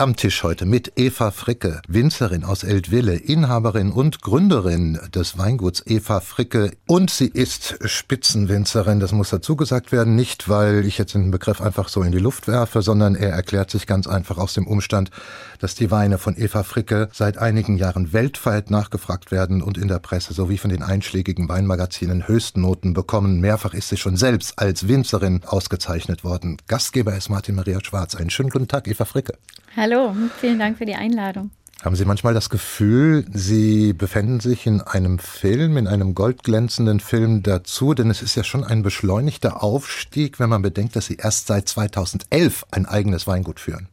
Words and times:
am 0.00 0.16
Tisch 0.16 0.44
heute 0.44 0.64
mit 0.64 0.92
Eva 0.96 1.30
Fricke, 1.30 1.82
Winzerin 1.86 2.42
aus 2.42 2.64
Eltville, 2.64 3.16
Inhaberin 3.16 3.92
und 3.92 4.22
Gründerin 4.22 4.98
des 5.14 5.36
Weinguts 5.36 5.82
Eva 5.84 6.20
Fricke. 6.20 6.70
Und 6.86 7.10
sie 7.10 7.26
ist 7.26 7.76
Spitzenwinzerin, 7.84 8.98
das 8.98 9.12
muss 9.12 9.28
dazu 9.28 9.56
gesagt 9.56 9.92
werden, 9.92 10.14
nicht 10.14 10.48
weil 10.48 10.86
ich 10.86 10.96
jetzt 10.96 11.12
den 11.12 11.30
Begriff 11.30 11.60
einfach 11.60 11.88
so 11.88 12.02
in 12.02 12.12
die 12.12 12.18
Luft 12.18 12.48
werfe, 12.48 12.80
sondern 12.80 13.14
er 13.14 13.32
erklärt 13.32 13.70
sich 13.70 13.86
ganz 13.86 14.06
einfach 14.06 14.38
aus 14.38 14.54
dem 14.54 14.66
Umstand, 14.66 15.10
dass 15.58 15.74
die 15.74 15.90
Weine 15.90 16.16
von 16.16 16.34
Eva 16.34 16.62
Fricke 16.62 17.10
seit 17.12 17.36
einigen 17.36 17.76
Jahren 17.76 18.14
weltweit 18.14 18.70
nachgefragt 18.70 19.30
werden 19.30 19.60
und 19.60 19.76
in 19.76 19.88
der 19.88 19.98
Presse 19.98 20.32
sowie 20.32 20.56
von 20.56 20.70
den 20.70 20.82
einschlägigen 20.82 21.46
Weinmagazinen 21.50 22.26
Höchstnoten 22.26 22.94
bekommen. 22.94 23.40
Mehrfach 23.40 23.74
ist 23.74 23.90
sie 23.90 23.98
schon 23.98 24.16
selbst 24.16 24.58
als 24.58 24.88
Winzerin 24.88 25.42
ausgezeichnet 25.44 26.24
worden. 26.24 26.56
Gastgeber 26.68 27.14
ist 27.14 27.28
Martin 27.28 27.54
Maria 27.54 27.84
Schwarz. 27.84 28.14
Einen 28.14 28.30
schönen 28.30 28.48
guten 28.48 28.66
Tag, 28.66 28.88
Eva 28.88 29.04
Fricke. 29.04 29.34
Hallo, 29.76 30.14
vielen 30.40 30.58
Dank 30.58 30.78
für 30.78 30.86
die 30.86 30.96
Einladung. 30.96 31.50
Haben 31.82 31.96
Sie 31.96 32.04
manchmal 32.04 32.34
das 32.34 32.50
Gefühl, 32.50 33.24
Sie 33.32 33.94
befinden 33.94 34.40
sich 34.40 34.66
in 34.66 34.82
einem 34.82 35.18
Film, 35.18 35.78
in 35.78 35.86
einem 35.86 36.14
goldglänzenden 36.14 37.00
Film 37.00 37.42
dazu? 37.42 37.94
Denn 37.94 38.10
es 38.10 38.20
ist 38.20 38.34
ja 38.34 38.44
schon 38.44 38.64
ein 38.64 38.82
beschleunigter 38.82 39.62
Aufstieg, 39.62 40.38
wenn 40.40 40.50
man 40.50 40.60
bedenkt, 40.60 40.94
dass 40.96 41.06
Sie 41.06 41.16
erst 41.16 41.46
seit 41.46 41.68
2011 41.68 42.66
ein 42.70 42.84
eigenes 42.84 43.26
Weingut 43.26 43.60
führen. 43.60 43.88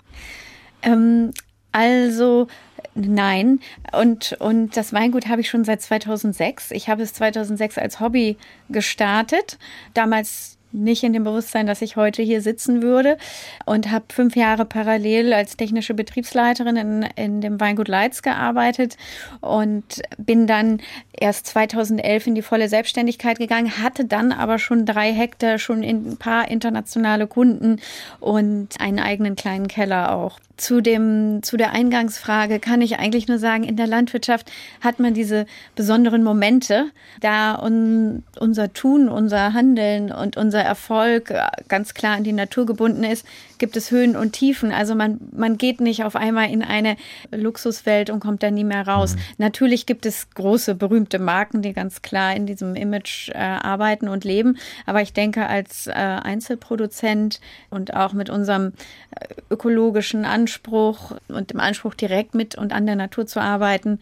Ähm, 0.81 1.31
also 1.71 2.47
nein. 2.93 3.61
Und, 3.93 4.35
und 4.39 4.75
das 4.75 4.91
Weingut 4.91 5.27
habe 5.27 5.39
ich 5.41 5.49
schon 5.49 5.63
seit 5.63 5.81
2006. 5.81 6.71
Ich 6.71 6.89
habe 6.89 7.03
es 7.03 7.13
2006 7.13 7.77
als 7.77 8.01
Hobby 8.01 8.35
gestartet. 8.67 9.57
Damals 9.93 10.56
nicht 10.71 11.03
in 11.03 11.13
dem 11.13 11.23
Bewusstsein, 11.23 11.67
dass 11.67 11.81
ich 11.81 11.95
heute 11.95 12.21
hier 12.21 12.41
sitzen 12.41 12.81
würde 12.81 13.17
und 13.65 13.91
habe 13.91 14.05
fünf 14.09 14.35
Jahre 14.35 14.65
parallel 14.65 15.33
als 15.33 15.57
technische 15.57 15.93
Betriebsleiterin 15.93 16.75
in, 16.75 17.01
in 17.15 17.41
dem 17.41 17.59
Weingut 17.59 17.87
Leitz 17.87 18.21
gearbeitet 18.21 18.97
und 19.41 20.01
bin 20.17 20.47
dann 20.47 20.81
erst 21.13 21.47
2011 21.47 22.27
in 22.27 22.35
die 22.35 22.41
volle 22.41 22.69
Selbstständigkeit 22.69 23.37
gegangen, 23.37 23.81
hatte 23.81 24.05
dann 24.05 24.31
aber 24.31 24.59
schon 24.59 24.85
drei 24.85 25.13
Hektar, 25.13 25.59
schon 25.59 25.83
ein 25.83 26.17
paar 26.17 26.49
internationale 26.49 27.27
Kunden 27.27 27.79
und 28.19 28.79
einen 28.79 28.99
eigenen 28.99 29.35
kleinen 29.35 29.67
Keller 29.67 30.15
auch 30.15 30.39
zu 30.57 30.81
dem, 30.81 31.41
zu 31.43 31.55
der 31.55 31.71
Eingangsfrage 31.71 32.59
kann 32.59 32.81
ich 32.81 32.97
eigentlich 32.97 33.27
nur 33.27 33.37
sagen, 33.37 33.63
in 33.63 33.77
der 33.77 33.87
Landwirtschaft 33.87 34.51
hat 34.81 34.99
man 34.99 35.13
diese 35.13 35.45
besonderen 35.75 36.23
Momente, 36.23 36.91
da 37.21 37.55
un, 37.55 38.23
unser 38.39 38.73
Tun, 38.73 39.07
unser 39.07 39.53
Handeln 39.53 40.11
und 40.11 40.35
unser 40.35 40.61
Erfolg 40.61 41.33
ganz 41.67 41.93
klar 41.93 42.17
an 42.17 42.23
die 42.23 42.33
Natur 42.33 42.65
gebunden 42.65 43.03
ist, 43.03 43.25
gibt 43.57 43.77
es 43.77 43.91
Höhen 43.91 44.15
und 44.15 44.33
Tiefen. 44.33 44.71
Also 44.71 44.95
man, 44.95 45.19
man 45.31 45.57
geht 45.57 45.81
nicht 45.81 46.03
auf 46.03 46.15
einmal 46.15 46.49
in 46.49 46.63
eine 46.63 46.97
Luxuswelt 47.31 48.09
und 48.09 48.19
kommt 48.19 48.43
da 48.43 48.51
nie 48.51 48.63
mehr 48.63 48.87
raus. 48.87 49.15
Mhm. 49.15 49.19
Natürlich 49.37 49.85
gibt 49.85 50.05
es 50.05 50.29
große, 50.31 50.75
berühmte 50.75 51.19
Marken, 51.19 51.61
die 51.61 51.73
ganz 51.73 52.01
klar 52.01 52.35
in 52.35 52.45
diesem 52.45 52.75
Image 52.75 53.29
äh, 53.29 53.37
arbeiten 53.37 54.07
und 54.07 54.23
leben. 54.23 54.57
Aber 54.85 55.01
ich 55.01 55.13
denke, 55.13 55.47
als 55.47 55.87
äh, 55.87 55.91
Einzelproduzent 55.91 57.39
und 57.69 57.93
auch 57.93 58.13
mit 58.13 58.29
unserem 58.29 58.73
äh, 59.11 59.25
ökologischen 59.49 60.25
Anspruch 60.25 61.15
und 61.27 61.51
dem 61.51 61.59
Anspruch, 61.59 61.93
direkt 61.93 62.35
mit 62.35 62.55
und 62.55 62.73
an 62.73 62.85
der 62.85 62.95
Natur 62.95 63.27
zu 63.27 63.39
arbeiten, 63.41 63.99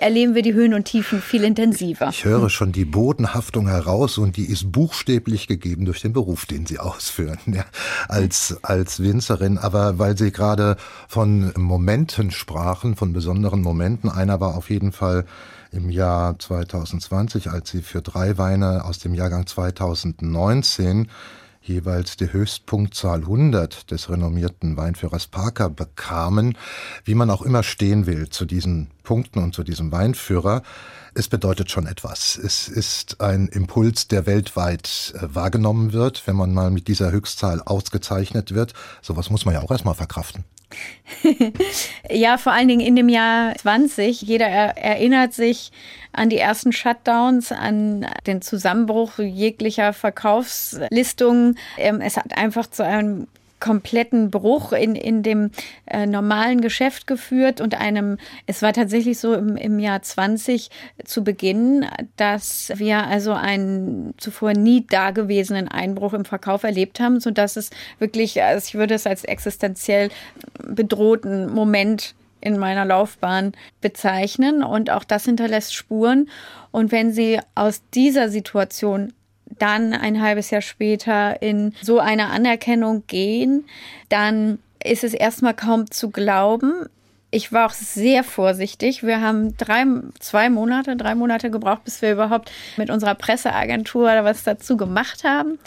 erleben 0.00 0.34
wir 0.34 0.42
die 0.42 0.54
Höhen 0.54 0.74
und 0.74 0.84
Tiefen 0.84 1.20
viel 1.20 1.44
intensiver. 1.44 2.08
Ich 2.10 2.24
höre 2.24 2.50
schon 2.50 2.72
die 2.72 2.84
Bodenhaftung 2.84 3.68
heraus 3.68 4.18
und 4.18 4.36
die 4.36 4.44
ist 4.44 4.70
buchstäblich 4.72 5.46
gegeben 5.46 5.84
durch 5.84 6.00
den 6.00 6.12
Beruf, 6.12 6.46
den 6.46 6.66
Sie 6.66 6.78
ausführen, 6.80 7.38
ja, 7.46 7.64
als, 8.08 8.58
als 8.62 9.00
Winzerin. 9.00 9.58
Aber 9.58 9.98
weil 9.98 10.16
Sie 10.16 10.32
gerade 10.32 10.76
von 11.08 11.52
Momenten 11.56 12.30
sprachen, 12.30 12.96
von 12.96 13.12
besonderen 13.12 13.62
Momenten, 13.62 14.10
einer 14.10 14.40
war 14.40 14.56
auf 14.56 14.70
jeden 14.70 14.92
Fall 14.92 15.24
im 15.72 15.90
Jahr 15.90 16.38
2020, 16.38 17.50
als 17.50 17.70
Sie 17.70 17.82
für 17.82 18.02
drei 18.02 18.38
Weine 18.38 18.84
aus 18.84 18.98
dem 18.98 19.14
Jahrgang 19.14 19.46
2019 19.46 21.08
jeweils 21.60 22.16
die 22.16 22.32
Höchstpunktzahl 22.32 23.20
100 23.20 23.90
des 23.90 24.08
renommierten 24.08 24.76
Weinführers 24.76 25.26
Parker 25.26 25.68
bekamen, 25.68 26.56
wie 27.04 27.14
man 27.14 27.30
auch 27.30 27.42
immer 27.42 27.62
stehen 27.62 28.06
will 28.06 28.28
zu 28.28 28.44
diesen 28.44 28.90
Punkten 29.02 29.40
und 29.40 29.54
zu 29.54 29.62
diesem 29.62 29.92
Weinführer. 29.92 30.62
Es 31.14 31.28
bedeutet 31.28 31.70
schon 31.70 31.86
etwas. 31.86 32.38
Es 32.38 32.68
ist 32.68 33.20
ein 33.20 33.48
Impuls, 33.48 34.08
der 34.08 34.26
weltweit 34.26 35.14
äh, 35.16 35.34
wahrgenommen 35.34 35.92
wird, 35.92 36.26
wenn 36.26 36.36
man 36.36 36.54
mal 36.54 36.70
mit 36.70 36.88
dieser 36.88 37.10
Höchstzahl 37.10 37.60
ausgezeichnet 37.60 38.54
wird. 38.54 38.74
Sowas 39.02 39.28
muss 39.30 39.44
man 39.44 39.54
ja 39.54 39.60
auch 39.60 39.70
erstmal 39.70 39.94
verkraften. 39.94 40.44
ja, 42.10 42.38
vor 42.38 42.52
allen 42.52 42.68
Dingen 42.68 42.80
in 42.80 42.96
dem 42.96 43.08
Jahr 43.08 43.54
20. 43.56 44.22
Jeder 44.22 44.46
er 44.46 44.76
erinnert 44.76 45.32
sich 45.32 45.72
an 46.12 46.28
die 46.28 46.38
ersten 46.38 46.72
Shutdowns, 46.72 47.52
an 47.52 48.06
den 48.26 48.42
Zusammenbruch 48.42 49.18
jeglicher 49.18 49.92
Verkaufslistungen. 49.92 51.58
Ähm, 51.76 52.00
es 52.00 52.16
hat 52.16 52.36
einfach 52.36 52.66
zu 52.66 52.84
einem 52.84 53.26
kompletten 53.60 54.30
Bruch 54.30 54.72
in, 54.72 54.94
in 54.94 55.22
dem 55.22 55.50
äh, 55.86 56.06
normalen 56.06 56.60
Geschäft 56.60 57.06
geführt 57.06 57.60
und 57.60 57.80
einem, 57.80 58.16
es 58.46 58.62
war 58.62 58.72
tatsächlich 58.72 59.18
so 59.18 59.34
im, 59.34 59.56
im 59.56 59.78
Jahr 59.78 60.02
20 60.02 60.70
zu 61.04 61.22
Beginn, 61.22 61.86
dass 62.16 62.72
wir 62.74 63.06
also 63.06 63.32
einen 63.32 64.14
zuvor 64.16 64.54
nie 64.54 64.86
dagewesenen 64.86 65.68
Einbruch 65.68 66.14
im 66.14 66.24
Verkauf 66.24 66.64
erlebt 66.64 67.00
haben, 67.00 67.20
sodass 67.20 67.56
es 67.56 67.70
wirklich, 67.98 68.42
also 68.42 68.66
ich 68.66 68.74
würde 68.74 68.94
es 68.94 69.06
als 69.06 69.24
existenziell 69.24 70.10
bedrohten 70.66 71.52
Moment 71.52 72.14
in 72.40 72.58
meiner 72.58 72.84
Laufbahn 72.84 73.52
bezeichnen 73.80 74.62
und 74.62 74.90
auch 74.90 75.04
das 75.04 75.24
hinterlässt 75.24 75.74
Spuren. 75.74 76.28
Und 76.70 76.92
wenn 76.92 77.12
Sie 77.12 77.38
aus 77.54 77.82
dieser 77.92 78.28
Situation 78.28 79.12
dann 79.60 79.92
ein 79.92 80.20
halbes 80.20 80.50
Jahr 80.50 80.62
später 80.62 81.40
in 81.42 81.74
so 81.82 82.00
eine 82.00 82.28
Anerkennung 82.28 83.04
gehen, 83.06 83.66
dann 84.08 84.58
ist 84.82 85.04
es 85.04 85.14
erstmal 85.14 85.54
kaum 85.54 85.90
zu 85.90 86.10
glauben. 86.10 86.86
Ich 87.30 87.52
war 87.52 87.66
auch 87.66 87.72
sehr 87.72 88.24
vorsichtig. 88.24 89.04
Wir 89.04 89.20
haben 89.20 89.56
drei, 89.56 89.84
zwei 90.18 90.50
Monate, 90.50 90.96
drei 90.96 91.14
Monate 91.14 91.50
gebraucht, 91.50 91.84
bis 91.84 92.02
wir 92.02 92.12
überhaupt 92.12 92.50
mit 92.76 92.90
unserer 92.90 93.14
Presseagentur 93.14 94.08
was 94.24 94.42
dazu 94.42 94.76
gemacht 94.76 95.22
haben. 95.22 95.58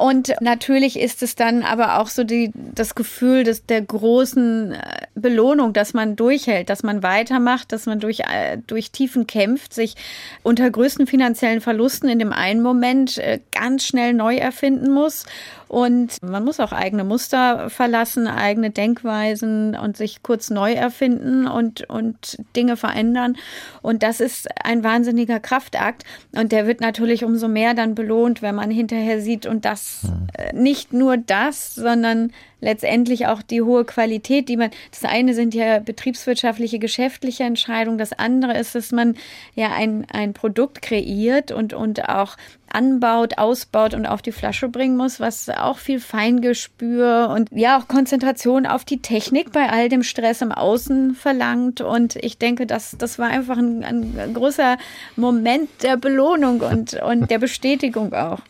Und 0.00 0.34
natürlich 0.40 0.98
ist 0.98 1.22
es 1.22 1.34
dann 1.34 1.62
aber 1.62 1.98
auch 1.98 2.08
so 2.08 2.24
die, 2.24 2.52
das 2.54 2.94
Gefühl 2.94 3.44
des, 3.44 3.66
der 3.66 3.82
großen 3.82 4.72
äh, 4.72 4.78
Belohnung, 5.14 5.74
dass 5.74 5.92
man 5.92 6.16
durchhält, 6.16 6.70
dass 6.70 6.82
man 6.82 7.02
weitermacht, 7.02 7.70
dass 7.70 7.84
man 7.84 8.00
durch, 8.00 8.20
äh, 8.20 8.56
durch 8.66 8.92
Tiefen 8.92 9.26
kämpft, 9.26 9.74
sich 9.74 9.96
unter 10.42 10.70
größten 10.70 11.06
finanziellen 11.06 11.60
Verlusten 11.60 12.08
in 12.08 12.18
dem 12.18 12.32
einen 12.32 12.62
Moment 12.62 13.18
äh, 13.18 13.40
ganz 13.52 13.84
schnell 13.84 14.14
neu 14.14 14.36
erfinden 14.36 14.90
muss 14.90 15.26
und 15.70 16.20
man 16.24 16.44
muss 16.44 16.58
auch 16.58 16.72
eigene 16.72 17.04
Muster 17.04 17.70
verlassen, 17.70 18.26
eigene 18.26 18.70
Denkweisen 18.70 19.76
und 19.76 19.96
sich 19.96 20.20
kurz 20.24 20.50
neu 20.50 20.72
erfinden 20.72 21.46
und, 21.46 21.88
und 21.88 22.38
Dinge 22.56 22.76
verändern. 22.76 23.36
Und 23.80 24.02
das 24.02 24.18
ist 24.18 24.48
ein 24.64 24.82
wahnsinniger 24.82 25.38
Kraftakt. 25.38 26.02
Und 26.32 26.50
der 26.50 26.66
wird 26.66 26.80
natürlich 26.80 27.24
umso 27.24 27.46
mehr 27.46 27.74
dann 27.74 27.94
belohnt, 27.94 28.42
wenn 28.42 28.56
man 28.56 28.72
hinterher 28.72 29.20
sieht 29.20 29.46
und 29.46 29.64
das 29.64 30.00
hm. 30.02 30.60
nicht 30.60 30.92
nur 30.92 31.16
das, 31.16 31.76
sondern 31.76 32.32
letztendlich 32.60 33.26
auch 33.26 33.42
die 33.42 33.62
hohe 33.62 33.84
Qualität, 33.84 34.48
die 34.48 34.56
man, 34.56 34.70
das 34.90 35.04
eine 35.04 35.34
sind 35.34 35.54
ja 35.54 35.78
betriebswirtschaftliche, 35.78 36.78
geschäftliche 36.78 37.44
Entscheidungen, 37.44 37.98
das 37.98 38.12
andere 38.12 38.58
ist, 38.58 38.74
dass 38.74 38.92
man 38.92 39.16
ja 39.54 39.72
ein, 39.72 40.06
ein 40.12 40.32
Produkt 40.32 40.82
kreiert 40.82 41.52
und, 41.52 41.72
und 41.72 42.08
auch 42.08 42.36
anbaut, 42.70 43.38
ausbaut 43.38 43.94
und 43.94 44.06
auf 44.06 44.22
die 44.22 44.32
Flasche 44.32 44.68
bringen 44.68 44.96
muss, 44.96 45.20
was 45.20 45.48
auch 45.48 45.78
viel 45.78 46.00
Feingespür 46.00 47.30
und 47.34 47.48
ja 47.52 47.78
auch 47.78 47.88
Konzentration 47.88 48.66
auf 48.66 48.84
die 48.84 49.02
Technik 49.02 49.52
bei 49.52 49.68
all 49.68 49.88
dem 49.88 50.02
Stress 50.02 50.42
im 50.42 50.52
Außen 50.52 51.14
verlangt. 51.14 51.80
Und 51.80 52.16
ich 52.16 52.38
denke, 52.38 52.66
das, 52.66 52.96
das 52.98 53.18
war 53.18 53.28
einfach 53.28 53.58
ein, 53.58 53.84
ein 53.84 54.34
großer 54.34 54.76
Moment 55.16 55.68
der 55.82 55.96
Belohnung 55.96 56.60
und, 56.60 56.94
und 56.94 57.30
der 57.30 57.38
Bestätigung 57.38 58.12
auch. 58.12 58.40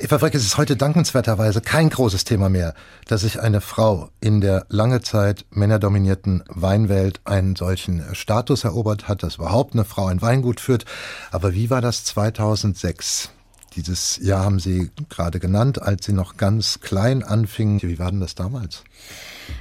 Eva 0.00 0.18
Freck, 0.18 0.34
es 0.34 0.44
ist 0.44 0.58
heute 0.58 0.76
dankenswerterweise 0.76 1.60
kein 1.60 1.88
großes 1.88 2.24
Thema 2.24 2.48
mehr, 2.48 2.74
dass 3.06 3.20
sich 3.20 3.40
eine 3.40 3.60
Frau 3.60 4.10
in 4.20 4.40
der 4.40 4.66
lange 4.68 5.02
Zeit 5.02 5.46
männerdominierten 5.50 6.42
Weinwelt 6.48 7.20
einen 7.24 7.54
solchen 7.54 8.04
Status 8.12 8.64
erobert 8.64 9.06
hat, 9.06 9.22
dass 9.22 9.36
überhaupt 9.36 9.74
eine 9.74 9.84
Frau 9.84 10.06
ein 10.06 10.20
Weingut 10.20 10.60
führt. 10.60 10.84
Aber 11.30 11.54
wie 11.54 11.70
war 11.70 11.80
das 11.80 12.04
2006? 12.04 13.30
Dieses 13.76 14.18
Jahr 14.22 14.44
haben 14.44 14.60
Sie 14.60 14.90
gerade 15.08 15.40
genannt, 15.40 15.82
als 15.82 16.06
Sie 16.06 16.12
noch 16.12 16.36
ganz 16.36 16.80
klein 16.80 17.22
anfingen. 17.22 17.82
Wie 17.82 17.98
war 17.98 18.10
denn 18.10 18.20
das 18.20 18.34
damals? 18.34 18.84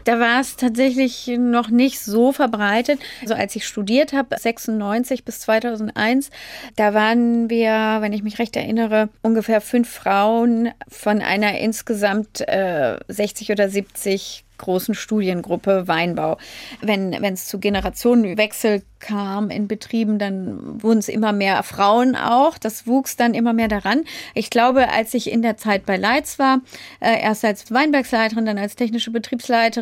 Da 0.03 0.19
war 0.19 0.41
es 0.41 0.55
tatsächlich 0.55 1.31
noch 1.37 1.69
nicht 1.69 1.99
so 1.99 2.31
verbreitet. 2.31 2.99
Also 3.21 3.33
als 3.33 3.55
ich 3.55 3.65
studiert 3.65 4.13
habe, 4.13 4.37
96 4.37 5.23
bis 5.23 5.39
2001, 5.41 6.29
da 6.75 6.93
waren 6.93 7.49
wir, 7.49 7.97
wenn 7.99 8.13
ich 8.13 8.23
mich 8.23 8.39
recht 8.39 8.55
erinnere, 8.55 9.09
ungefähr 9.21 9.61
fünf 9.61 9.89
Frauen 9.89 10.71
von 10.87 11.21
einer 11.21 11.57
insgesamt 11.59 12.41
äh, 12.47 12.97
60 13.07 13.51
oder 13.51 13.69
70 13.69 14.45
großen 14.57 14.95
Studiengruppe 14.95 15.87
Weinbau. 15.87 16.37
Wenn 16.81 17.13
es 17.23 17.47
zu 17.47 17.59
Generationenwechsel 17.59 18.83
kam 18.99 19.49
in 19.49 19.67
Betrieben, 19.67 20.17
dann 20.17 20.81
wurden 20.81 20.99
es 20.99 21.09
immer 21.09 21.33
mehr 21.33 21.61
Frauen 21.63 22.15
auch. 22.15 22.57
Das 22.57 22.87
wuchs 22.87 23.17
dann 23.17 23.33
immer 23.33 23.51
mehr 23.51 23.67
daran. 23.67 24.05
Ich 24.33 24.49
glaube, 24.49 24.89
als 24.89 25.13
ich 25.13 25.29
in 25.29 25.41
der 25.41 25.57
Zeit 25.57 25.85
bei 25.85 25.97
Leitz 25.97 26.39
war, 26.39 26.61
äh, 27.01 27.21
erst 27.21 27.43
als 27.43 27.71
Weinbergsleiterin, 27.71 28.45
dann 28.45 28.57
als 28.57 28.75
technische 28.75 29.11
Betriebsleiterin, 29.11 29.72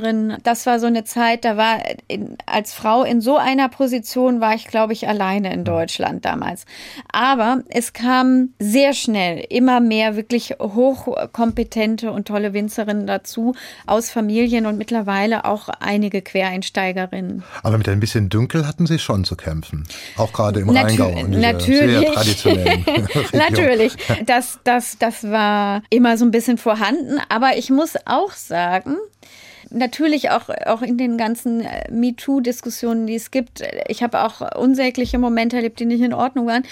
das 0.43 0.65
war 0.65 0.79
so 0.79 0.87
eine 0.87 1.03
Zeit, 1.03 1.45
da 1.45 1.57
war 1.57 1.79
in, 2.07 2.37
als 2.45 2.73
Frau 2.73 3.03
in 3.03 3.21
so 3.21 3.37
einer 3.37 3.69
Position 3.69 4.41
war 4.41 4.55
ich, 4.55 4.67
glaube 4.67 4.93
ich, 4.93 5.07
alleine 5.07 5.53
in 5.53 5.63
Deutschland 5.63 6.25
damals. 6.25 6.65
Aber 7.11 7.63
es 7.69 7.93
kam 7.93 8.49
sehr 8.59 8.93
schnell 8.93 9.45
immer 9.49 9.79
mehr 9.79 10.15
wirklich 10.15 10.55
hochkompetente 10.59 12.11
und 12.11 12.27
tolle 12.27 12.53
Winzerinnen 12.53 13.07
dazu 13.07 13.55
aus 13.85 14.09
Familien 14.09 14.65
und 14.65 14.77
mittlerweile 14.77 15.45
auch 15.45 15.69
einige 15.79 16.21
Quereinsteigerinnen. 16.21 17.43
Aber 17.63 17.77
mit 17.77 17.89
ein 17.89 17.99
bisschen 17.99 18.29
Dünkel 18.29 18.67
hatten 18.67 18.87
Sie 18.87 18.99
schon 18.99 19.23
zu 19.23 19.35
kämpfen. 19.35 19.85
Auch 20.17 20.33
gerade 20.33 20.61
im 20.61 20.67
Natür 20.67 21.05
Rheingau. 21.05 21.19
In 21.19 21.39
natürlich. 21.39 21.99
Sehr 21.99 22.13
traditionellen 22.13 22.85
natürlich. 23.33 23.93
Das, 24.25 24.59
das, 24.63 24.97
das 24.97 25.23
war 25.23 25.83
immer 25.89 26.17
so 26.17 26.25
ein 26.25 26.31
bisschen 26.31 26.57
vorhanden. 26.57 27.19
Aber 27.29 27.57
ich 27.57 27.69
muss 27.69 27.95
auch 28.05 28.31
sagen, 28.31 28.97
natürlich 29.71 30.29
auch, 30.29 30.49
auch 30.65 30.81
in 30.81 30.97
den 30.97 31.17
ganzen 31.17 31.61
äh, 31.61 31.89
MeToo-Diskussionen, 31.91 33.07
die 33.07 33.15
es 33.15 33.31
gibt. 33.31 33.63
Ich 33.87 34.03
habe 34.03 34.23
auch 34.23 34.55
unsägliche 34.55 35.17
Momente 35.17 35.55
erlebt, 35.55 35.79
die 35.79 35.85
nicht 35.85 36.01
in 36.01 36.13
Ordnung 36.13 36.47
waren. 36.47 36.63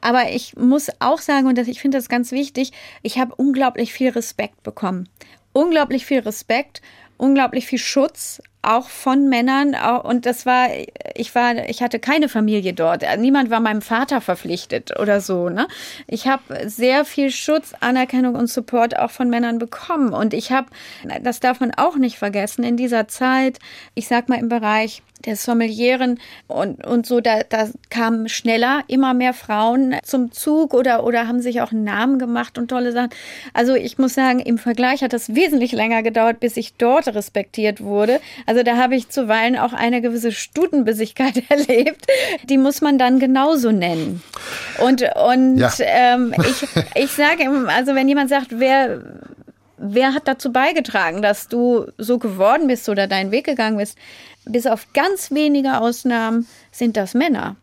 Aber 0.00 0.30
ich 0.30 0.56
muss 0.56 0.90
auch 1.00 1.18
sagen, 1.18 1.46
und 1.46 1.58
das, 1.58 1.68
ich 1.68 1.80
finde 1.80 1.98
das 1.98 2.08
ganz 2.08 2.32
wichtig, 2.32 2.72
ich 3.02 3.18
habe 3.18 3.34
unglaublich 3.34 3.92
viel 3.92 4.10
Respekt 4.10 4.62
bekommen. 4.62 5.08
Unglaublich 5.52 6.06
viel 6.06 6.20
Respekt, 6.20 6.82
unglaublich 7.16 7.66
viel 7.66 7.78
Schutz 7.78 8.40
auch 8.64 8.88
von 8.88 9.28
Männern 9.28 9.74
und 10.02 10.26
das 10.26 10.46
war 10.46 10.68
ich 11.14 11.34
war 11.34 11.68
ich 11.68 11.82
hatte 11.82 11.98
keine 11.98 12.28
Familie 12.28 12.72
dort. 12.72 13.04
Niemand 13.18 13.50
war 13.50 13.60
meinem 13.60 13.82
Vater 13.82 14.20
verpflichtet 14.20 14.98
oder 14.98 15.20
so 15.20 15.48
ne? 15.48 15.66
Ich 16.06 16.26
habe 16.26 16.68
sehr 16.68 17.04
viel 17.04 17.30
Schutz 17.30 17.74
Anerkennung 17.80 18.34
und 18.34 18.48
Support 18.48 18.98
auch 18.98 19.10
von 19.10 19.30
Männern 19.30 19.58
bekommen. 19.58 20.12
Und 20.12 20.34
ich 20.34 20.52
habe 20.52 20.68
das 21.22 21.40
darf 21.40 21.60
man 21.60 21.72
auch 21.72 21.96
nicht 21.96 22.18
vergessen 22.18 22.64
in 22.64 22.76
dieser 22.76 23.08
Zeit 23.08 23.58
ich 23.94 24.08
sag 24.08 24.28
mal 24.28 24.38
im 24.38 24.48
Bereich 24.48 25.02
der 25.26 25.36
Sommelieren 25.36 26.18
und, 26.46 26.86
und 26.86 27.06
so, 27.06 27.20
da, 27.20 27.42
da 27.48 27.68
kamen 27.90 28.28
schneller 28.28 28.82
immer 28.88 29.14
mehr 29.14 29.34
Frauen 29.34 29.96
zum 30.02 30.32
Zug 30.32 30.74
oder, 30.74 31.04
oder 31.04 31.26
haben 31.28 31.40
sich 31.40 31.60
auch 31.60 31.72
einen 31.72 31.84
Namen 31.84 32.18
gemacht 32.18 32.58
und 32.58 32.68
tolle 32.68 32.92
Sachen. 32.92 33.10
Also 33.52 33.74
ich 33.74 33.98
muss 33.98 34.14
sagen, 34.14 34.40
im 34.40 34.58
Vergleich 34.58 35.02
hat 35.02 35.12
das 35.12 35.34
wesentlich 35.34 35.72
länger 35.72 36.02
gedauert, 36.02 36.40
bis 36.40 36.56
ich 36.56 36.74
dort 36.74 37.08
respektiert 37.08 37.80
wurde. 37.80 38.20
Also 38.46 38.62
da 38.62 38.76
habe 38.76 38.96
ich 38.96 39.08
zuweilen 39.08 39.56
auch 39.56 39.72
eine 39.72 40.00
gewisse 40.00 40.32
Stutenbissigkeit 40.32 41.42
erlebt. 41.48 42.06
Die 42.44 42.58
muss 42.58 42.80
man 42.80 42.98
dann 42.98 43.18
genauso 43.18 43.70
nennen. 43.70 44.22
Und, 44.78 45.02
und 45.02 45.58
ja. 45.58 45.72
ähm, 45.80 46.34
ich, 46.38 46.68
ich 46.94 47.10
sage, 47.10 47.44
also 47.68 47.94
wenn 47.94 48.08
jemand 48.08 48.30
sagt, 48.30 48.48
wer 48.58 49.00
wer 49.76 50.14
hat 50.14 50.28
dazu 50.28 50.52
beigetragen, 50.52 51.22
dass 51.22 51.48
du 51.48 51.86
so 51.98 52.18
geworden 52.18 52.66
bist 52.66 52.88
oder 52.88 53.06
deinen 53.06 53.30
Weg 53.30 53.46
gegangen 53.46 53.78
bist? 53.78 53.96
Bis 54.44 54.66
auf 54.66 54.92
ganz 54.92 55.30
wenige 55.30 55.78
Ausnahmen 55.78 56.46
sind 56.70 56.96
das 56.96 57.14
Männer. 57.14 57.56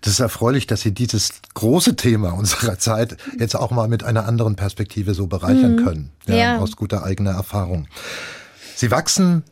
Das 0.00 0.14
ist 0.14 0.20
erfreulich, 0.20 0.66
dass 0.66 0.80
Sie 0.80 0.92
dieses 0.92 1.40
große 1.54 1.96
Thema 1.96 2.30
unserer 2.30 2.78
Zeit 2.78 3.16
jetzt 3.38 3.54
auch 3.54 3.70
mal 3.70 3.88
mit 3.88 4.04
einer 4.04 4.26
anderen 4.26 4.56
Perspektive 4.56 5.14
so 5.14 5.26
bereichern 5.26 5.76
mhm. 5.76 5.84
können. 5.84 6.10
Ja, 6.26 6.34
ja. 6.34 6.58
Aus 6.58 6.76
guter 6.76 7.04
eigener 7.04 7.32
Erfahrung. 7.32 7.88
Sie 8.74 8.90
wachsen 8.90 9.44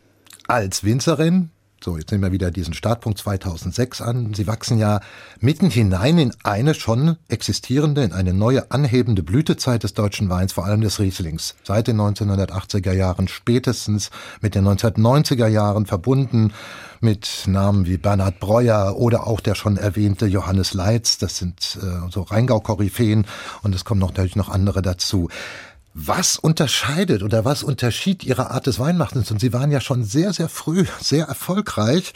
als 0.46 0.84
Winzerin 0.84 1.50
so, 1.86 1.96
jetzt 1.96 2.10
nehmen 2.10 2.24
wir 2.24 2.32
wieder 2.32 2.50
diesen 2.50 2.74
Startpunkt 2.74 3.16
2006 3.20 4.00
an. 4.00 4.34
Sie 4.34 4.48
wachsen 4.48 4.76
ja 4.76 4.98
mitten 5.38 5.70
hinein 5.70 6.18
in 6.18 6.32
eine 6.42 6.74
schon 6.74 7.16
existierende, 7.28 8.02
in 8.02 8.12
eine 8.12 8.34
neue 8.34 8.72
anhebende 8.72 9.22
Blütezeit 9.22 9.84
des 9.84 9.94
deutschen 9.94 10.28
Weins, 10.28 10.52
vor 10.52 10.64
allem 10.64 10.80
des 10.80 10.98
Rieslings. 10.98 11.54
Seit 11.62 11.86
den 11.86 12.00
1980er 12.00 12.92
Jahren 12.92 13.28
spätestens 13.28 14.10
mit 14.40 14.56
den 14.56 14.66
1990er 14.66 15.46
Jahren 15.46 15.86
verbunden 15.86 16.52
mit 17.00 17.44
Namen 17.46 17.86
wie 17.86 17.98
Bernhard 17.98 18.40
Breuer 18.40 18.96
oder 18.96 19.28
auch 19.28 19.38
der 19.38 19.54
schon 19.54 19.76
erwähnte 19.76 20.26
Johannes 20.26 20.74
Leitz. 20.74 21.18
Das 21.18 21.38
sind 21.38 21.78
äh, 21.80 22.10
so 22.10 22.22
Rheingau-Koryphäen 22.22 23.26
und 23.62 23.76
es 23.76 23.84
kommen 23.84 24.00
natürlich 24.00 24.34
noch 24.34 24.48
andere 24.48 24.82
dazu. 24.82 25.28
Was 25.98 26.36
unterscheidet 26.36 27.22
oder 27.22 27.46
was 27.46 27.62
unterschied 27.62 28.22
Ihre 28.22 28.50
Art 28.50 28.66
des 28.66 28.78
Weinmachens? 28.78 29.30
Und 29.30 29.40
Sie 29.40 29.54
waren 29.54 29.72
ja 29.72 29.80
schon 29.80 30.04
sehr, 30.04 30.34
sehr 30.34 30.50
früh 30.50 30.84
sehr 31.00 31.24
erfolgreich. 31.24 32.12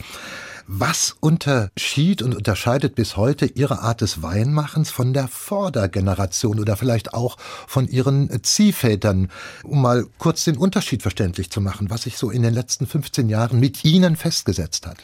Was 0.66 1.16
unterschied 1.18 2.20
und 2.20 2.34
unterscheidet 2.34 2.94
bis 2.94 3.16
heute 3.16 3.46
Ihre 3.46 3.78
Art 3.80 4.02
des 4.02 4.22
Weinmachens 4.22 4.90
von 4.90 5.14
der 5.14 5.28
Vordergeneration 5.28 6.60
oder 6.60 6.76
vielleicht 6.76 7.14
auch 7.14 7.38
von 7.66 7.88
Ihren 7.88 8.42
Ziehvätern, 8.42 9.30
um 9.64 9.80
mal 9.80 10.04
kurz 10.18 10.44
den 10.44 10.58
Unterschied 10.58 11.00
verständlich 11.00 11.48
zu 11.48 11.62
machen, 11.62 11.88
was 11.88 12.02
sich 12.02 12.18
so 12.18 12.30
in 12.30 12.42
den 12.42 12.52
letzten 12.52 12.86
15 12.86 13.30
Jahren 13.30 13.60
mit 13.60 13.82
Ihnen 13.86 14.14
festgesetzt 14.14 14.86
hat? 14.86 14.98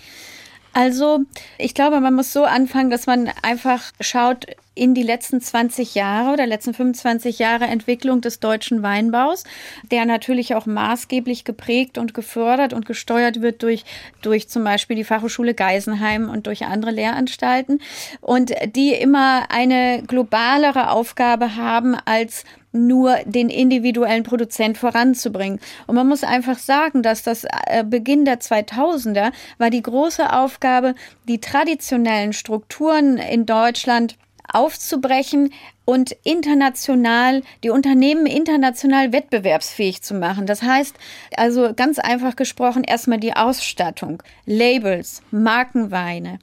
Also, 0.75 1.21
ich 1.57 1.73
glaube, 1.73 2.03
man 2.03 2.13
muss 2.13 2.35
so 2.35 2.45
anfangen, 2.45 2.91
dass 2.91 3.07
man 3.07 3.31
einfach 3.41 3.81
schaut, 4.01 4.45
in 4.77 4.95
die 4.95 5.03
letzten 5.03 5.41
20 5.41 5.95
Jahre 5.95 6.33
oder 6.35 6.47
letzten 6.47 6.75
25 6.75 7.39
Jahre 7.39 7.65
Entwicklung 7.65 8.21
des 8.21 8.41
deutschen 8.41 8.83
Weinbaus, 8.83 9.43
der 9.91 10.05
natürlich 10.05 10.55
auch 10.55 10.67
maßgeblich 10.67 11.45
geprägt 11.45 11.99
und 11.99 12.15
gefördert 12.15 12.75
und 12.75 12.87
gesteuert 12.87 13.41
wird 13.41 13.63
durch, 13.63 13.85
durch 14.23 14.49
zum 14.49 14.63
Beispiel 14.63 14.95
die 14.95 15.05
Fachhochschule 15.05 15.55
Geisenheim 15.55 16.29
und 16.29 16.47
durch 16.47 16.67
andere 16.67 16.91
Lehranstalten 16.91 17.81
und 18.21 18.53
die 18.77 18.93
immer 18.93 19.51
eine 19.51 20.03
globalere 20.07 20.91
Aufgabe 20.91 21.57
haben 21.57 21.97
als 22.05 22.45
nur 22.77 23.17
den 23.25 23.49
individuellen 23.49 24.23
Produzent 24.23 24.77
voranzubringen. 24.77 25.59
Und 25.87 25.95
man 25.95 26.07
muss 26.07 26.23
einfach 26.23 26.59
sagen, 26.59 27.03
dass 27.03 27.23
das 27.23 27.45
äh, 27.45 27.85
Beginn 27.85 28.27
der 28.27 28.41
2000er 28.41 29.33
war 29.57 29.71
die 29.71 29.83
große 29.83 30.31
Aufgabe, 30.31 30.95
die 31.27 31.41
traditionellen 31.41 32.35
Strukturen 32.35 33.17
in 33.17 33.47
Deutschland 33.47 34.19
aufzubrechen, 34.53 35.53
und 35.87 36.15
international, 36.25 37.43
die 37.65 37.71
Unternehmen 37.71 38.27
international 38.27 39.13
wettbewerbsfähig 39.13 40.03
zu 40.03 40.15
machen. 40.15 40.45
Das 40.45 40.63
heißt, 40.63 40.97
also 41.37 41.73
ganz 41.75 41.99
einfach 41.99 42.37
gesprochen, 42.37 42.85
erstmal 42.85 43.19
die 43.19 43.35
Ausstattung, 43.35 44.23
Labels, 44.45 45.23
Markenweine, 45.31 46.41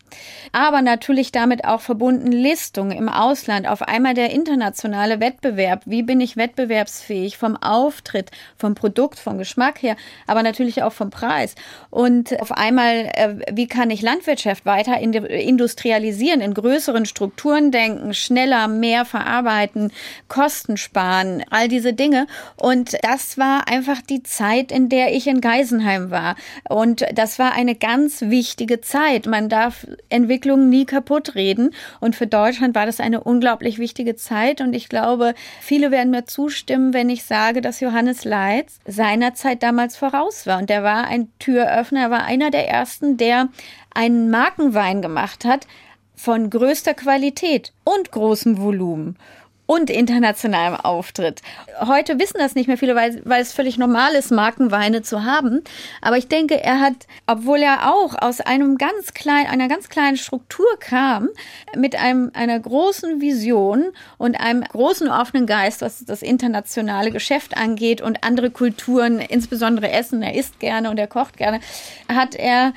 aber 0.53 0.81
natürlich 0.81 1.31
damit 1.31 1.65
auch 1.65 1.81
verbunden 1.81 2.31
Listungen 2.31 2.97
im 2.97 3.09
Ausland, 3.09 3.67
auf 3.67 3.81
einmal 3.81 4.13
der 4.13 4.31
internationale 4.31 5.19
Wettbewerb. 5.19 5.81
Wie 5.85 6.03
bin 6.03 6.21
ich 6.21 6.37
wettbewerbsfähig 6.37 7.37
vom 7.37 7.57
Auftritt, 7.57 8.31
vom 8.57 8.75
Produkt, 8.75 9.19
vom 9.19 9.37
Geschmack 9.37 9.83
her, 9.83 9.97
aber 10.25 10.41
natürlich 10.41 10.83
auch 10.83 10.93
vom 10.93 11.09
Preis. 11.09 11.55
Und 11.89 12.39
auf 12.41 12.53
einmal, 12.53 13.11
äh, 13.13 13.35
wie 13.51 13.67
kann 13.67 13.89
ich 13.89 14.01
Landwirtschaft 14.01 14.65
weiter 14.65 14.97
industrialisieren, 14.99 16.39
in 16.39 16.53
größeren 16.53 17.05
Strukturen 17.05 17.71
denken, 17.71 18.13
schneller, 18.13 18.69
mehr 18.69 19.03
verarbeiten, 19.03 19.32
arbeiten, 19.33 19.91
Kosten 20.27 20.77
sparen, 20.77 21.43
all 21.49 21.67
diese 21.67 21.93
Dinge. 21.93 22.27
Und 22.55 22.95
das 23.01 23.37
war 23.37 23.67
einfach 23.67 24.01
die 24.01 24.23
Zeit, 24.23 24.71
in 24.71 24.89
der 24.89 25.13
ich 25.13 25.27
in 25.27 25.41
Geisenheim 25.41 26.11
war. 26.11 26.35
Und 26.69 27.05
das 27.13 27.39
war 27.39 27.53
eine 27.53 27.75
ganz 27.75 28.21
wichtige 28.21 28.81
Zeit. 28.81 29.25
Man 29.25 29.49
darf 29.49 29.87
Entwicklungen 30.09 30.69
nie 30.69 30.85
kaputt 30.85 31.35
reden. 31.35 31.71
Und 31.99 32.15
für 32.15 32.27
Deutschland 32.27 32.75
war 32.75 32.85
das 32.85 32.99
eine 32.99 33.23
unglaublich 33.23 33.79
wichtige 33.79 34.15
Zeit. 34.15 34.61
Und 34.61 34.73
ich 34.73 34.89
glaube, 34.89 35.33
viele 35.61 35.91
werden 35.91 36.11
mir 36.11 36.25
zustimmen, 36.25 36.93
wenn 36.93 37.09
ich 37.09 37.23
sage, 37.23 37.61
dass 37.61 37.79
Johannes 37.79 38.25
Leitz 38.25 38.79
seinerzeit 38.85 39.63
damals 39.63 39.97
voraus 39.97 40.45
war. 40.45 40.59
Und 40.59 40.69
der 40.69 40.83
war 40.83 41.05
ein 41.05 41.29
Türöffner, 41.39 42.01
er 42.01 42.11
war 42.11 42.23
einer 42.25 42.51
der 42.51 42.69
ersten, 42.69 43.17
der 43.17 43.49
einen 43.93 44.29
Markenwein 44.29 45.01
gemacht 45.01 45.45
hat, 45.45 45.67
von 46.15 46.49
größter 46.49 46.93
Qualität 46.93 47.73
und 47.83 48.11
großem 48.11 48.59
Volumen 48.59 49.17
und 49.65 49.89
internationalem 49.89 50.75
Auftritt. 50.75 51.41
Heute 51.79 52.19
wissen 52.19 52.37
das 52.37 52.53
nicht 52.53 52.67
mehr 52.67 52.77
viele, 52.77 52.95
weil, 52.95 53.21
weil 53.23 53.41
es 53.41 53.53
völlig 53.53 53.77
normal 53.77 54.13
ist, 54.13 54.31
Markenweine 54.31 55.03
zu 55.03 55.23
haben. 55.23 55.63
Aber 56.01 56.17
ich 56.17 56.27
denke, 56.27 56.61
er 56.61 56.79
hat, 56.79 57.07
obwohl 57.27 57.59
er 57.59 57.93
auch 57.93 58.13
aus 58.21 58.41
einem 58.41 58.77
ganz 58.77 59.13
kleinen, 59.13 59.47
einer 59.47 59.69
ganz 59.69 59.87
kleinen 59.87 60.17
Struktur 60.17 60.67
kam, 60.79 61.29
mit 61.75 61.95
einem, 61.95 62.31
einer 62.33 62.59
großen 62.59 63.21
Vision 63.21 63.85
und 64.17 64.39
einem 64.39 64.63
großen 64.63 65.07
offenen 65.09 65.47
Geist, 65.47 65.81
was 65.81 66.03
das 66.03 66.21
internationale 66.21 67.11
Geschäft 67.11 67.55
angeht 67.55 68.01
und 68.01 68.23
andere 68.23 68.51
Kulturen, 68.51 69.19
insbesondere 69.19 69.91
Essen, 69.91 70.21
er 70.21 70.35
isst 70.35 70.59
gerne 70.59 70.89
und 70.89 70.97
er 70.97 71.07
kocht 71.07 71.37
gerne, 71.37 71.61
hat 72.09 72.35
er 72.35 72.73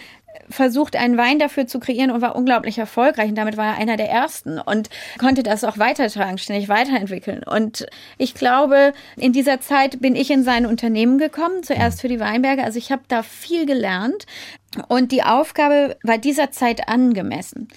versucht, 0.50 0.96
einen 0.96 1.16
Wein 1.16 1.38
dafür 1.38 1.66
zu 1.66 1.80
kreieren 1.80 2.10
und 2.10 2.20
war 2.20 2.36
unglaublich 2.36 2.78
erfolgreich. 2.78 3.28
Und 3.28 3.36
damit 3.36 3.56
war 3.56 3.66
er 3.66 3.78
einer 3.78 3.96
der 3.96 4.10
ersten 4.10 4.58
und 4.58 4.88
konnte 5.18 5.42
das 5.42 5.64
auch 5.64 5.78
weitertragen, 5.78 6.38
ständig 6.38 6.68
weiterentwickeln. 6.68 7.42
Und 7.42 7.86
ich 8.18 8.34
glaube, 8.34 8.92
in 9.16 9.32
dieser 9.32 9.60
Zeit 9.60 10.00
bin 10.00 10.16
ich 10.16 10.30
in 10.30 10.44
sein 10.44 10.66
Unternehmen 10.66 11.18
gekommen, 11.18 11.62
zuerst 11.62 12.00
für 12.00 12.08
die 12.08 12.20
Weinberge. 12.20 12.64
Also 12.64 12.78
ich 12.78 12.92
habe 12.92 13.02
da 13.08 13.22
viel 13.22 13.66
gelernt 13.66 14.26
und 14.88 15.12
die 15.12 15.22
Aufgabe 15.22 15.96
war 16.02 16.18
dieser 16.18 16.50
Zeit 16.50 16.88
angemessen. 16.88 17.68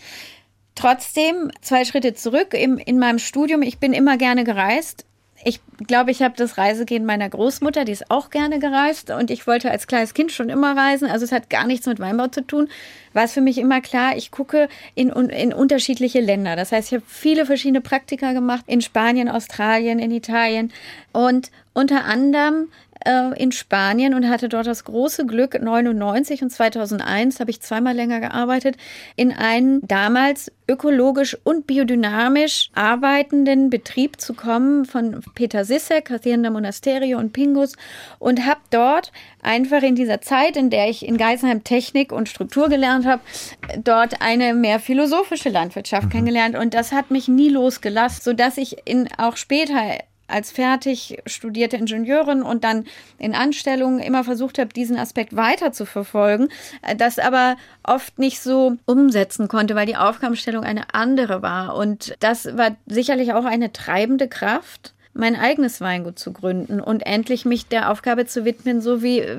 Trotzdem, 0.75 1.51
zwei 1.61 1.83
Schritte 1.83 2.13
zurück, 2.13 2.53
in, 2.53 2.77
in 2.77 2.99
meinem 2.99 3.19
Studium, 3.19 3.61
ich 3.61 3.79
bin 3.79 3.91
immer 3.91 4.17
gerne 4.17 4.45
gereist 4.45 5.05
ich 5.43 5.61
glaube, 5.87 6.11
ich 6.11 6.21
habe 6.21 6.35
das 6.35 6.57
Reisegehen 6.57 7.05
meiner 7.05 7.29
Großmutter, 7.29 7.85
die 7.85 7.93
ist 7.93 8.11
auch 8.11 8.29
gerne 8.29 8.59
gereist 8.59 9.09
und 9.09 9.31
ich 9.31 9.47
wollte 9.47 9.71
als 9.71 9.87
kleines 9.87 10.13
Kind 10.13 10.31
schon 10.31 10.49
immer 10.49 10.75
reisen. 10.75 11.09
Also 11.09 11.23
es 11.23 11.31
hat 11.31 11.49
gar 11.49 11.65
nichts 11.65 11.85
mit 11.85 11.99
Weinbau 11.99 12.27
zu 12.27 12.45
tun. 12.45 12.67
War 13.13 13.23
es 13.23 13.33
für 13.33 13.41
mich 13.41 13.57
immer 13.57 13.79
klar, 13.79 14.17
ich 14.17 14.31
gucke 14.31 14.67
in, 14.95 15.09
in 15.09 15.53
unterschiedliche 15.53 16.19
Länder. 16.19 16.55
Das 16.55 16.71
heißt, 16.71 16.91
ich 16.91 16.97
habe 16.97 17.05
viele 17.07 17.45
verschiedene 17.45 17.81
Praktika 17.81 18.33
gemacht 18.33 18.65
in 18.67 18.81
Spanien, 18.81 19.29
Australien, 19.29 19.99
in 19.99 20.11
Italien 20.11 20.73
und 21.13 21.51
unter 21.73 22.03
anderem 22.03 22.67
äh, 23.05 23.41
in 23.41 23.51
Spanien 23.51 24.13
und 24.13 24.29
hatte 24.29 24.49
dort 24.49 24.67
das 24.67 24.83
große 24.83 25.25
Glück, 25.25 25.61
99 25.61 26.43
und 26.43 26.49
2001 26.49 27.39
habe 27.39 27.51
ich 27.51 27.61
zweimal 27.61 27.95
länger 27.95 28.19
gearbeitet, 28.19 28.75
in 29.15 29.31
einen 29.31 29.81
damals 29.87 30.51
ökologisch 30.67 31.35
und 31.43 31.65
biodynamisch 31.65 32.69
arbeitenden 32.75 33.69
Betrieb 33.69 34.21
zu 34.21 34.33
kommen 34.33 34.85
von 34.85 35.21
Peter 35.33 35.65
Sissek, 35.65 36.09
Hacienda 36.09 36.49
Monasterio 36.49 37.17
und 37.17 37.33
Pingus 37.33 37.73
und 38.19 38.45
habe 38.45 38.59
dort 38.69 39.11
einfach 39.41 39.81
in 39.81 39.95
dieser 39.95 40.21
Zeit, 40.21 40.57
in 40.57 40.69
der 40.69 40.89
ich 40.89 41.07
in 41.07 41.17
Geisenheim 41.17 41.63
Technik 41.63 42.11
und 42.11 42.29
Struktur 42.29 42.69
gelernt 42.69 43.05
habe, 43.05 43.21
dort 43.83 44.21
eine 44.21 44.53
mehr 44.53 44.79
philosophische 44.79 45.49
Landwirtschaft 45.49 46.05
mhm. 46.05 46.09
kennengelernt 46.09 46.55
und 46.55 46.73
das 46.73 46.91
hat 46.91 47.09
mich 47.09 47.27
nie 47.27 47.49
losgelassen, 47.49 48.21
sodass 48.21 48.57
ich 48.57 48.87
in 48.87 49.07
auch 49.17 49.37
später 49.37 49.99
als 50.29 50.51
fertig 50.51 51.21
studierte 51.25 51.77
Ingenieurin 51.77 52.41
und 52.41 52.63
dann 52.63 52.85
in 53.17 53.35
Anstellung 53.35 53.99
immer 53.99 54.23
versucht 54.23 54.59
habe, 54.59 54.73
diesen 54.73 54.97
Aspekt 54.97 55.35
weiter 55.35 55.71
zu 55.71 55.85
verfolgen, 55.85 56.49
äh, 56.81 56.95
das 56.95 57.19
aber 57.19 57.57
oft 57.83 58.19
nicht 58.19 58.39
so 58.41 58.77
umsetzen 58.85 59.47
konnte, 59.47 59.75
weil 59.75 59.85
die 59.85 59.97
Aufgabenstellung 59.97 60.63
eine 60.63 60.93
andere 60.93 61.41
war. 61.41 61.75
Und 61.75 62.15
das 62.19 62.57
war 62.57 62.75
sicherlich 62.85 63.33
auch 63.33 63.45
eine 63.45 63.73
treibende 63.73 64.27
Kraft 64.27 64.93
mein 65.13 65.35
eigenes 65.35 65.81
Weingut 65.81 66.19
zu 66.19 66.31
gründen 66.31 66.79
und 66.79 67.05
endlich 67.05 67.43
mich 67.43 67.67
der 67.67 67.91
Aufgabe 67.91 68.25
zu 68.25 68.45
widmen, 68.45 68.79
so 68.79 69.01
wie 69.01 69.19
äh, 69.19 69.37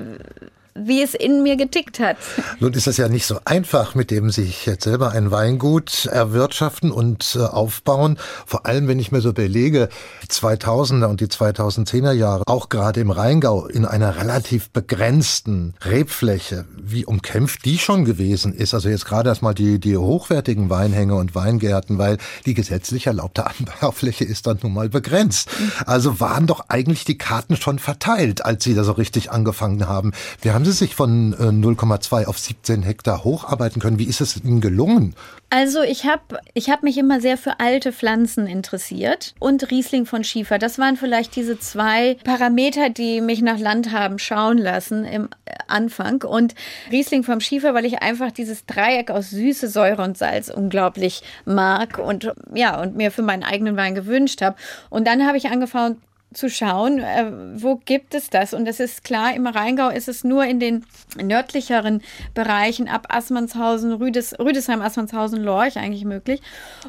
wie 0.73 1.01
es 1.01 1.13
in 1.13 1.43
mir 1.43 1.57
getickt 1.57 1.99
hat. 1.99 2.17
Nun 2.59 2.73
ist 2.73 2.87
es 2.87 2.97
ja 2.97 3.09
nicht 3.09 3.25
so 3.25 3.39
einfach, 3.45 3.95
mit 3.95 4.11
dem 4.11 4.29
sich 4.29 4.65
jetzt 4.65 4.83
selber 4.83 5.11
ein 5.11 5.31
Weingut 5.31 6.05
erwirtschaften 6.05 6.91
und 6.91 7.35
äh, 7.35 7.43
aufbauen. 7.43 8.17
Vor 8.45 8.65
allem, 8.65 8.87
wenn 8.87 8.99
ich 8.99 9.11
mir 9.11 9.21
so 9.21 9.29
überlege, 9.29 9.89
die 10.23 10.27
2000er 10.27 11.05
und 11.05 11.21
die 11.21 11.27
2010er 11.27 12.13
Jahre, 12.13 12.43
auch 12.47 12.69
gerade 12.69 12.99
im 12.99 13.11
Rheingau 13.11 13.67
in 13.67 13.85
einer 13.85 14.17
relativ 14.17 14.69
begrenzten 14.69 15.73
Rebfläche, 15.83 16.65
wie 16.77 17.05
umkämpft 17.05 17.65
die 17.65 17.77
schon 17.77 18.05
gewesen 18.05 18.53
ist. 18.53 18.73
Also 18.73 18.89
jetzt 18.89 19.05
gerade 19.05 19.29
erstmal 19.29 19.53
die, 19.53 19.79
die 19.79 19.97
hochwertigen 19.97 20.69
Weinhänge 20.69 21.15
und 21.15 21.35
Weingärten, 21.35 21.97
weil 21.97 22.17
die 22.45 22.53
gesetzlich 22.53 23.07
erlaubte 23.07 23.45
Anbaufläche 23.45 24.23
ist 24.23 24.47
dann 24.47 24.59
nun 24.63 24.73
mal 24.73 24.89
begrenzt. 24.89 25.49
Also 25.85 26.19
waren 26.19 26.47
doch 26.47 26.65
eigentlich 26.69 27.05
die 27.05 27.17
Karten 27.17 27.57
schon 27.57 27.79
verteilt, 27.79 28.45
als 28.45 28.63
Sie 28.63 28.73
da 28.73 28.83
so 28.83 28.93
richtig 28.93 29.31
angefangen 29.31 29.87
haben. 29.87 30.11
Wir 30.41 30.53
haben 30.53 30.60
haben 30.61 30.71
Sie 30.71 30.73
sich 30.73 30.93
von 30.93 31.33
0,2 31.33 32.21
äh, 32.21 32.25
auf 32.27 32.37
17 32.37 32.83
Hektar 32.83 33.23
hocharbeiten 33.23 33.81
können? 33.81 33.97
Wie 33.97 34.05
ist 34.05 34.21
es 34.21 34.37
Ihnen 34.37 34.61
gelungen? 34.61 35.15
Also 35.49 35.81
ich 35.81 36.05
habe 36.05 36.39
ich 36.53 36.69
hab 36.69 36.83
mich 36.83 36.99
immer 36.99 37.19
sehr 37.19 37.35
für 37.35 37.59
alte 37.59 37.91
Pflanzen 37.91 38.45
interessiert 38.45 39.33
und 39.39 39.71
Riesling 39.71 40.05
von 40.05 40.23
Schiefer. 40.23 40.59
Das 40.59 40.77
waren 40.77 40.97
vielleicht 40.97 41.35
diese 41.35 41.57
zwei 41.57 42.15
Parameter, 42.23 42.91
die 42.91 43.21
mich 43.21 43.41
nach 43.41 43.57
Land 43.57 43.91
haben 43.91 44.19
schauen 44.19 44.59
lassen 44.59 45.03
im 45.03 45.29
äh, 45.45 45.55
Anfang. 45.67 46.21
Und 46.21 46.53
Riesling 46.91 47.23
vom 47.23 47.39
Schiefer, 47.39 47.73
weil 47.73 47.85
ich 47.85 48.03
einfach 48.03 48.31
dieses 48.31 48.67
Dreieck 48.67 49.09
aus 49.09 49.31
Süße, 49.31 49.67
Säure 49.67 50.03
und 50.03 50.15
Salz 50.15 50.49
unglaublich 50.49 51.23
mag 51.43 51.97
und 51.97 52.31
ja, 52.53 52.79
und 52.79 52.95
mir 52.95 53.09
für 53.09 53.23
meinen 53.23 53.43
eigenen 53.43 53.77
Wein 53.77 53.95
gewünscht 53.95 54.43
habe. 54.43 54.57
Und 54.91 55.07
dann 55.07 55.25
habe 55.25 55.39
ich 55.39 55.47
angefangen, 55.47 55.97
zu 56.33 56.49
schauen, 56.49 56.99
äh, 56.99 57.25
wo 57.55 57.75
gibt 57.75 58.13
es 58.15 58.29
das? 58.29 58.53
Und 58.53 58.67
es 58.67 58.79
ist 58.79 59.03
klar, 59.03 59.35
im 59.35 59.47
Rheingau 59.47 59.89
ist 59.89 60.07
es 60.07 60.23
nur 60.23 60.45
in 60.45 60.59
den 60.59 60.85
nördlicheren 61.21 62.01
Bereichen 62.33 62.87
ab 62.87 63.07
Assmannshausen, 63.09 63.91
Rüdes, 63.91 64.39
Rüdesheim, 64.39 64.81
Assmannshausen, 64.81 65.43
Lorch 65.43 65.77
eigentlich 65.77 66.05
möglich. 66.05 66.41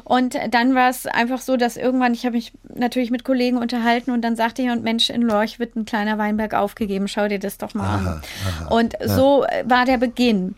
Und 0.05 0.37
dann 0.51 0.75
war 0.75 0.89
es 0.89 1.07
einfach 1.07 1.41
so, 1.41 1.57
dass 1.57 1.75
irgendwann, 1.75 2.13
ich 2.13 2.25
habe 2.25 2.35
mich 2.35 2.53
natürlich 2.73 3.11
mit 3.11 3.25
Kollegen 3.25 3.57
unterhalten 3.57 4.11
und 4.11 4.21
dann 4.21 4.35
sagte 4.35 4.61
jemand, 4.61 4.83
Mensch, 4.83 5.09
in 5.09 5.21
Lorch 5.21 5.59
wird 5.59 5.75
ein 5.75 5.85
kleiner 5.85 6.17
Weinberg 6.17 6.53
aufgegeben, 6.53 7.07
schau 7.07 7.27
dir 7.27 7.39
das 7.39 7.57
doch 7.57 7.73
mal 7.73 7.83
aha, 7.83 7.97
an. 7.97 8.21
Aha, 8.47 8.75
und 8.75 8.93
ja. 8.99 9.07
so 9.07 9.45
war 9.65 9.85
der 9.85 9.97
Beginn. 9.97 10.55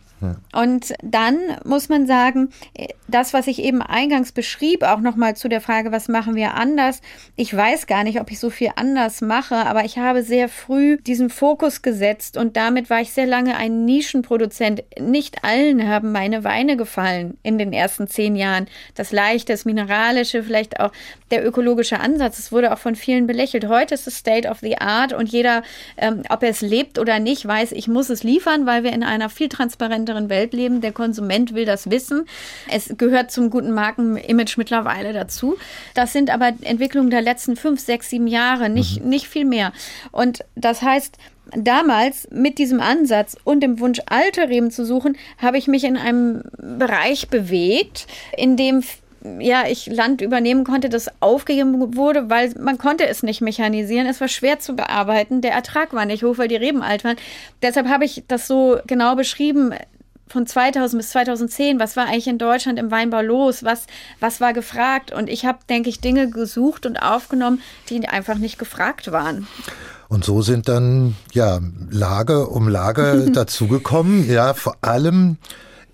Und 0.52 0.94
dann 1.02 1.38
muss 1.64 1.88
man 1.88 2.06
sagen, 2.06 2.50
das, 3.06 3.34
was 3.34 3.46
ich 3.46 3.62
eben 3.62 3.82
eingangs 3.82 4.32
beschrieb, 4.32 4.82
auch 4.82 5.00
nochmal 5.00 5.36
zu 5.36 5.48
der 5.48 5.60
Frage, 5.60 5.92
was 5.92 6.08
machen 6.08 6.34
wir 6.34 6.54
anders? 6.54 7.02
Ich 7.36 7.54
weiß 7.54 7.86
gar 7.86 8.02
nicht, 8.02 8.20
ob 8.20 8.30
ich 8.30 8.40
so 8.40 8.48
viel 8.48 8.70
anders 8.76 9.20
mache, 9.20 9.56
aber 9.56 9.84
ich 9.84 9.98
habe 9.98 10.22
sehr 10.22 10.48
früh 10.48 10.96
diesen 10.96 11.28
Fokus 11.28 11.82
gesetzt 11.82 12.36
und 12.36 12.56
damit 12.56 12.88
war 12.88 13.00
ich 13.00 13.12
sehr 13.12 13.26
lange 13.26 13.56
ein 13.56 13.84
Nischenproduzent. 13.84 14.84
Nicht 14.98 15.44
allen 15.44 15.86
haben 15.86 16.12
meine 16.12 16.44
Weine 16.44 16.76
gefallen 16.76 17.36
in 17.42 17.58
den 17.58 17.72
ersten 17.72 18.08
zehn 18.08 18.36
Jahren. 18.36 18.66
Das 18.94 19.12
Leichte, 19.12 19.52
das 19.52 19.66
Mineralische, 19.66 20.42
vielleicht 20.42 20.80
auch 20.80 20.92
der 21.30 21.46
ökologische 21.46 22.00
Ansatz. 22.00 22.38
Es 22.38 22.52
wurde 22.52 22.72
auch 22.72 22.78
von 22.78 22.96
vielen 22.96 23.26
belächelt. 23.26 23.68
Heute 23.68 23.94
ist 23.94 24.06
es 24.06 24.16
State 24.16 24.48
of 24.48 24.60
the 24.60 24.78
Art 24.78 25.12
und 25.12 25.28
jeder, 25.28 25.62
ähm, 25.98 26.22
ob 26.30 26.42
er 26.42 26.50
es 26.50 26.62
lebt 26.62 26.98
oder 26.98 27.18
nicht, 27.18 27.46
weiß, 27.46 27.72
ich 27.72 27.86
muss 27.86 28.08
es 28.08 28.22
liefern, 28.22 28.64
weil 28.64 28.82
wir 28.82 28.92
in 28.92 29.04
einer 29.04 29.28
viel 29.28 29.48
transparenteren 29.48 30.05
anderen 30.08 30.28
Welt 30.28 30.52
leben. 30.52 30.80
Der 30.80 30.92
Konsument 30.92 31.54
will 31.54 31.64
das 31.64 31.90
wissen. 31.90 32.26
Es 32.70 32.94
gehört 32.96 33.30
zum 33.30 33.50
guten 33.50 33.72
Markenimage 33.72 34.54
mittlerweile 34.56 35.12
dazu. 35.12 35.56
Das 35.94 36.12
sind 36.12 36.30
aber 36.30 36.52
Entwicklungen 36.62 37.10
der 37.10 37.22
letzten 37.22 37.56
fünf, 37.56 37.80
sechs, 37.80 38.10
sieben 38.10 38.26
Jahre, 38.26 38.68
nicht, 38.68 39.02
mhm. 39.02 39.08
nicht 39.08 39.28
viel 39.28 39.44
mehr. 39.44 39.72
Und 40.12 40.44
das 40.54 40.82
heißt, 40.82 41.16
damals 41.54 42.28
mit 42.30 42.58
diesem 42.58 42.80
Ansatz 42.80 43.36
und 43.44 43.60
dem 43.60 43.80
Wunsch, 43.80 44.00
alte 44.06 44.48
Reben 44.48 44.70
zu 44.70 44.84
suchen, 44.84 45.16
habe 45.38 45.58
ich 45.58 45.66
mich 45.66 45.84
in 45.84 45.96
einem 45.96 46.42
Bereich 46.56 47.28
bewegt, 47.28 48.06
in 48.36 48.56
dem 48.56 48.82
ja, 49.40 49.64
ich 49.66 49.86
Land 49.86 50.20
übernehmen 50.20 50.64
konnte, 50.64 50.88
das 50.88 51.10
aufgegeben 51.20 51.96
wurde, 51.96 52.30
weil 52.30 52.52
man 52.58 52.78
konnte 52.78 53.06
es 53.06 53.22
nicht 53.22 53.40
mechanisieren. 53.40 54.06
Es 54.06 54.20
war 54.20 54.28
schwer 54.28 54.58
zu 54.58 54.74
bearbeiten. 54.74 55.40
Der 55.40 55.52
Ertrag 55.52 55.92
war 55.92 56.04
nicht 56.04 56.22
hoch, 56.22 56.38
weil 56.38 56.48
die 56.48 56.56
Reben 56.56 56.82
alt 56.82 57.04
waren. 57.04 57.16
Deshalb 57.62 57.88
habe 57.88 58.04
ich 58.04 58.24
das 58.28 58.46
so 58.46 58.78
genau 58.86 59.16
beschrieben 59.16 59.74
von 60.36 60.46
2000 60.46 61.00
bis 61.00 61.10
2010, 61.12 61.80
was 61.80 61.96
war 61.96 62.04
eigentlich 62.04 62.26
in 62.26 62.36
Deutschland 62.36 62.78
im 62.78 62.90
Weinbau 62.90 63.22
los, 63.22 63.64
was, 63.64 63.86
was 64.20 64.38
war 64.38 64.52
gefragt. 64.52 65.10
Und 65.10 65.30
ich 65.30 65.46
habe, 65.46 65.60
denke 65.70 65.88
ich, 65.88 66.00
Dinge 66.00 66.28
gesucht 66.28 66.84
und 66.84 66.98
aufgenommen, 66.98 67.62
die 67.88 68.06
einfach 68.06 68.36
nicht 68.36 68.58
gefragt 68.58 69.10
waren. 69.12 69.46
Und 70.08 70.26
so 70.26 70.42
sind 70.42 70.68
dann 70.68 71.16
ja 71.32 71.60
Lage 71.88 72.48
um 72.48 72.68
Lage 72.68 73.30
dazugekommen, 73.32 74.30
ja, 74.30 74.52
vor 74.52 74.76
allem 74.82 75.38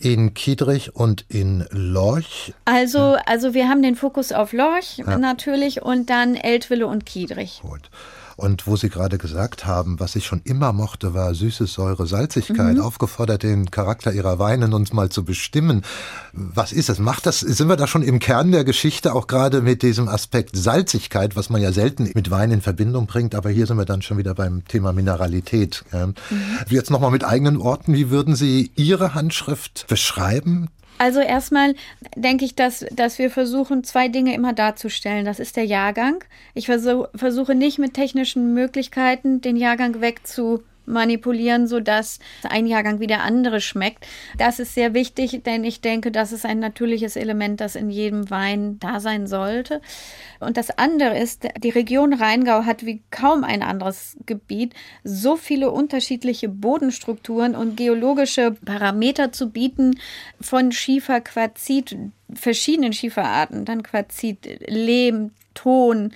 in 0.01 0.35
Kiedrich 0.35 0.97
und 0.97 1.25
in 1.29 1.65
Lorch. 1.71 2.53
Also, 2.65 3.17
also 3.25 3.55
wir 3.55 3.69
haben 3.69 3.81
den 3.81 3.95
Fokus 3.95 4.33
auf 4.33 4.53
Lorch 4.53 4.97
ja. 4.97 5.19
natürlich 5.19 5.83
und 5.83 6.11
dann 6.11 6.35
Eltville 6.35 6.89
und 6.89 7.07
Kiedrich. 7.07 7.61
Gut. 7.63 7.91
Und 8.43 8.67
wo 8.67 8.75
Sie 8.75 8.89
gerade 8.89 9.19
gesagt 9.19 9.67
haben, 9.67 10.01
was 10.01 10.17
ich 10.17 10.27
schon 10.27 10.41
immer 10.43 10.73
mochte, 10.73 11.15
war 11.15 11.33
süße 11.33 11.67
Säure, 11.67 12.09
Salzigkeit, 12.09 12.75
mhm. 12.75 12.83
aufgefordert, 12.83 13.45
den 13.45 13.71
Charakter 13.71 14.13
Ihrer 14.13 14.41
Weine 14.41 14.75
uns 14.75 14.93
mal 14.93 15.11
zu 15.11 15.25
bestimmen. 15.25 15.83
Was 16.33 16.73
ist 16.73 16.91
es? 16.91 16.99
Macht 16.99 17.27
das, 17.27 17.39
sind 17.39 17.69
wir 17.69 17.77
da 17.77 17.87
schon 17.87 18.03
im 18.03 18.19
Kern 18.19 18.51
der 18.51 18.65
Geschichte, 18.65 19.15
auch 19.15 19.29
gerade 19.29 19.61
mit 19.61 19.83
diesem 19.83 20.09
Aspekt 20.09 20.57
Salzigkeit, 20.57 21.37
was 21.37 21.51
man 21.51 21.63
ja 21.63 21.71
selten 21.71 22.11
mit 22.17 22.33
Wein 22.33 22.51
in 22.51 22.63
Verbindung 22.63 23.07
bringt, 23.07 23.37
aber 23.37 23.49
hier 23.49 23.69
sind 23.69 23.77
wir 23.77 23.85
dann 23.85 24.03
schon 24.03 24.19
wieder 24.19 24.35
beim 24.35 24.65
Thema 24.67 24.93
Mineralität. 24.93 25.85
Mhm. 25.93 26.15
Jetzt 26.69 26.91
nochmal 26.91 27.13
mit 27.13 27.23
eigenen 27.23 27.61
Worten, 27.61 27.95
wie 27.95 28.11
würden 28.11 28.35
Sie 28.35 28.73
Ihre 28.75 29.15
Handschrift 29.15 29.87
beschreiben? 29.87 30.69
Also 30.99 31.21
erstmal 31.21 31.75
denke 32.15 32.45
ich, 32.45 32.55
dass, 32.55 32.87
dass 32.93 33.19
wir 33.19 33.31
versuchen, 33.31 33.83
zwei 33.83 34.09
Dinge 34.09 34.35
immer 34.35 34.53
darzustellen. 34.53 35.25
Das 35.25 35.41
ist 35.41 35.57
der 35.57 35.65
Jahrgang. 35.65 36.23
Ich 36.55 36.67
versuch, 36.67 37.07
versuche 37.15 37.55
nicht 37.55 37.79
mit 37.79 37.95
technischen 37.95 38.55
Möglichkeiten 38.55 39.41
den 39.41 39.57
Jahrgang 39.57 40.01
wegzu 40.01 40.63
manipulieren, 40.87 41.67
sodass 41.67 42.19
ein 42.49 42.67
Jahrgang 42.67 43.01
wie 43.01 43.07
der 43.07 43.23
andere 43.23 43.61
schmeckt. 43.61 44.07
Das 44.39 44.59
ist 44.59 44.75
sehr 44.75 44.95
wichtig, 44.95 45.43
denn 45.45 45.65
ich 45.65 45.81
denke, 45.81 46.11
das 46.11 46.33
ist 46.33 46.45
ein 46.45 46.59
natürliches 46.59 47.17
Element, 47.17 47.61
das 47.61 47.77
in 47.77 47.91
jedem 47.91 48.31
Wein 48.31 48.79
da 48.81 49.01
sein 49.01 49.27
sollte. 49.27 49.81
Und 50.41 50.57
das 50.57 50.77
andere 50.77 51.19
ist, 51.19 51.47
die 51.63 51.71
Region 51.71 52.13
Rheingau 52.13 52.65
hat 52.65 52.85
wie 52.85 53.03
kaum 53.11 53.45
ein 53.45 53.63
anderes 53.63 54.17
Gebiet 54.27 54.75
so 55.05 55.37
viele 55.37 55.71
unterschiedliche 55.71 56.49
Bodenstrukturen 56.49 57.55
und 57.55 57.77
geologische 57.77 58.53
Parameter 58.65 59.33
zu 59.33 59.51
bieten, 59.51 59.99
von 60.41 60.73
Schiefer, 60.73 61.21
Quarzit, 61.21 61.97
verschiedenen 62.35 62.93
Schieferarten, 62.93 63.65
dann 63.65 63.83
Quarzit, 63.83 64.49
Lehm, 64.67 65.31
Ton, 65.55 66.13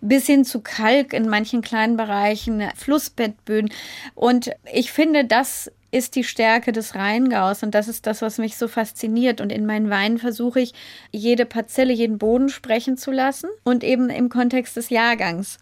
bis 0.00 0.26
hin 0.26 0.44
zu 0.44 0.60
Kalk 0.60 1.12
in 1.12 1.28
manchen 1.28 1.62
kleinen 1.62 1.96
Bereichen, 1.96 2.62
Flussbettböden. 2.76 3.70
Und 4.14 4.50
ich 4.72 4.92
finde, 4.92 5.24
das 5.24 5.70
ist 5.90 6.14
die 6.14 6.24
Stärke 6.24 6.72
des 6.72 6.94
Rheingaus 6.94 7.62
und 7.62 7.74
das 7.74 7.88
ist 7.88 8.06
das, 8.06 8.20
was 8.20 8.38
mich 8.38 8.56
so 8.56 8.68
fasziniert. 8.68 9.40
Und 9.40 9.50
in 9.50 9.66
meinen 9.66 9.88
Weinen 9.88 10.18
versuche 10.18 10.60
ich, 10.60 10.74
jede 11.10 11.46
Parzelle, 11.46 11.92
jeden 11.92 12.18
Boden 12.18 12.48
sprechen 12.48 12.96
zu 12.96 13.10
lassen 13.10 13.48
und 13.64 13.82
eben 13.82 14.10
im 14.10 14.28
Kontext 14.28 14.76
des 14.76 14.90
Jahrgangs. 14.90 15.58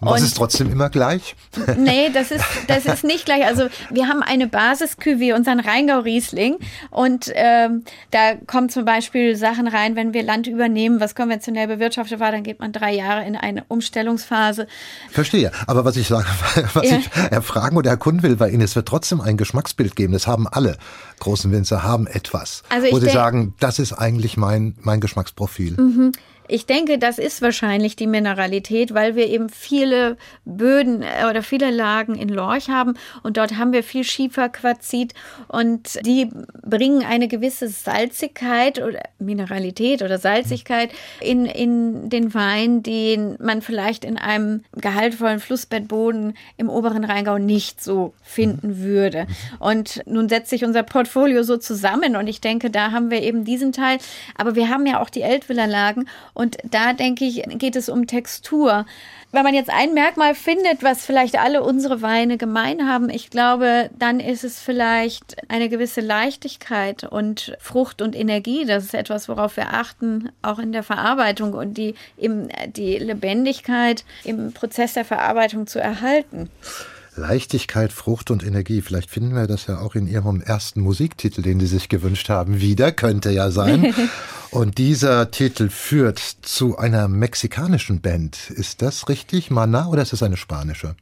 Und 0.00 0.10
das 0.10 0.22
ist 0.22 0.36
trotzdem 0.36 0.70
immer 0.70 0.90
gleich? 0.90 1.34
Nee, 1.76 2.10
das 2.12 2.30
ist, 2.30 2.44
das 2.66 2.86
ist 2.86 3.04
nicht 3.04 3.24
gleich. 3.24 3.44
Also 3.44 3.68
wir 3.90 4.08
haben 4.08 4.22
eine 4.22 4.46
Basisküve, 4.46 5.34
unseren 5.34 5.60
Rheingau-Riesling. 5.60 6.58
Und 6.90 7.30
ähm, 7.34 7.84
da 8.10 8.34
kommen 8.46 8.68
zum 8.68 8.84
Beispiel 8.84 9.36
Sachen 9.36 9.68
rein, 9.68 9.96
wenn 9.96 10.12
wir 10.12 10.22
Land 10.22 10.46
übernehmen, 10.46 11.00
was 11.00 11.14
konventionell 11.14 11.66
bewirtschaftet 11.66 12.20
war, 12.20 12.32
dann 12.32 12.42
geht 12.42 12.58
man 12.58 12.72
drei 12.72 12.94
Jahre 12.94 13.26
in 13.26 13.36
eine 13.36 13.64
Umstellungsphase. 13.68 14.66
Verstehe. 15.10 15.52
Aber 15.66 15.84
was 15.84 15.96
ich 15.96 16.08
sage, 16.08 16.26
was 16.74 16.88
ja. 16.88 16.96
ich 16.98 17.10
erfragen 17.30 17.76
oder 17.76 17.90
erkunden 17.90 18.22
will 18.22 18.36
bei 18.36 18.50
Ihnen, 18.50 18.62
es 18.62 18.76
wird 18.76 18.88
trotzdem 18.88 19.20
ein 19.20 19.36
Geschmacksbild 19.36 19.96
geben. 19.96 20.12
Das 20.12 20.26
haben 20.26 20.48
alle 20.48 20.78
großen 21.20 21.52
Winzer, 21.52 21.82
haben 21.82 22.06
etwas. 22.06 22.62
Also 22.68 22.90
wo 22.90 22.98
sie 22.98 23.10
sagen, 23.10 23.54
das 23.60 23.78
ist 23.78 23.92
eigentlich 23.92 24.36
mein, 24.36 24.74
mein 24.80 25.00
Geschmacksprofil. 25.00 25.76
Mhm. 25.78 26.12
Ich 26.48 26.64
denke, 26.64 26.98
das 26.98 27.18
ist 27.18 27.42
wahrscheinlich 27.42 27.94
die 27.94 28.06
Mineralität, 28.06 28.94
weil 28.94 29.14
wir 29.14 29.26
eben 29.28 29.50
viele 29.50 30.16
Böden 30.46 31.02
äh, 31.02 31.26
oder 31.28 31.42
viele 31.42 31.70
Lagen 31.70 32.14
in 32.14 32.30
Lorch 32.30 32.70
haben. 32.70 32.94
Und 33.22 33.36
dort 33.36 33.58
haben 33.58 33.72
wir 33.72 33.82
viel 33.82 34.02
Schieferquarzit. 34.02 35.12
Und 35.46 36.04
die 36.06 36.30
bringen 36.62 37.04
eine 37.04 37.28
gewisse 37.28 37.68
Salzigkeit 37.68 38.82
oder 38.82 39.02
Mineralität 39.18 40.02
oder 40.02 40.18
Salzigkeit 40.18 40.90
in, 41.20 41.44
in 41.44 42.08
den 42.08 42.32
Wein, 42.32 42.82
den 42.82 43.36
man 43.40 43.60
vielleicht 43.60 44.04
in 44.04 44.16
einem 44.16 44.62
gehaltvollen 44.72 45.40
Flussbettboden 45.40 46.34
im 46.56 46.70
oberen 46.70 47.04
Rheingau 47.04 47.36
nicht 47.36 47.82
so 47.82 48.14
finden 48.22 48.78
würde. 48.78 49.26
Und 49.58 50.02
nun 50.06 50.30
setzt 50.30 50.48
sich 50.48 50.64
unser 50.64 50.82
Portfolio 50.82 51.42
so 51.42 51.58
zusammen. 51.58 52.16
Und 52.16 52.26
ich 52.26 52.40
denke, 52.40 52.70
da 52.70 52.90
haben 52.92 53.10
wir 53.10 53.22
eben 53.22 53.44
diesen 53.44 53.72
Teil, 53.72 53.98
aber 54.34 54.54
wir 54.54 54.70
haben 54.70 54.86
ja 54.86 55.00
auch 55.00 55.10
die 55.10 55.22
Eltviller 55.22 55.66
Lagen 55.66 56.06
und 56.38 56.56
da 56.62 56.92
denke 56.92 57.24
ich, 57.24 57.42
geht 57.58 57.74
es 57.74 57.88
um 57.88 58.06
Textur. 58.06 58.86
Wenn 59.32 59.42
man 59.42 59.54
jetzt 59.54 59.70
ein 59.70 59.92
Merkmal 59.92 60.36
findet, 60.36 60.84
was 60.84 61.04
vielleicht 61.04 61.36
alle 61.36 61.64
unsere 61.64 62.00
Weine 62.00 62.38
gemein 62.38 62.88
haben, 62.88 63.10
ich 63.10 63.28
glaube, 63.28 63.90
dann 63.98 64.20
ist 64.20 64.44
es 64.44 64.60
vielleicht 64.60 65.36
eine 65.50 65.68
gewisse 65.68 66.00
Leichtigkeit 66.00 67.02
und 67.02 67.56
Frucht 67.58 68.02
und 68.02 68.14
Energie. 68.14 68.64
Das 68.64 68.84
ist 68.84 68.94
etwas, 68.94 69.28
worauf 69.28 69.56
wir 69.56 69.74
achten, 69.74 70.30
auch 70.40 70.60
in 70.60 70.70
der 70.70 70.84
Verarbeitung 70.84 71.54
und 71.54 71.76
die, 71.76 71.96
im, 72.16 72.48
die 72.68 72.98
Lebendigkeit 72.98 74.04
im 74.22 74.52
Prozess 74.52 74.92
der 74.92 75.04
Verarbeitung 75.04 75.66
zu 75.66 75.80
erhalten. 75.80 76.48
Leichtigkeit, 77.18 77.92
Frucht 77.92 78.30
und 78.30 78.44
Energie. 78.44 78.80
Vielleicht 78.80 79.10
finden 79.10 79.34
wir 79.34 79.46
das 79.46 79.66
ja 79.66 79.80
auch 79.80 79.94
in 79.94 80.06
Ihrem 80.06 80.40
ersten 80.40 80.80
Musiktitel, 80.80 81.42
den 81.42 81.60
Sie 81.60 81.66
sich 81.66 81.88
gewünscht 81.88 82.28
haben, 82.28 82.60
wieder. 82.60 82.92
Könnte 82.92 83.30
ja 83.30 83.50
sein. 83.50 83.94
und 84.50 84.78
dieser 84.78 85.30
Titel 85.30 85.68
führt 85.68 86.18
zu 86.18 86.78
einer 86.78 87.08
mexikanischen 87.08 88.00
Band. 88.00 88.50
Ist 88.50 88.82
das 88.82 89.08
richtig? 89.08 89.50
Mana 89.50 89.88
oder 89.88 90.02
ist 90.02 90.12
es 90.12 90.22
eine 90.22 90.36
spanische? 90.36 90.94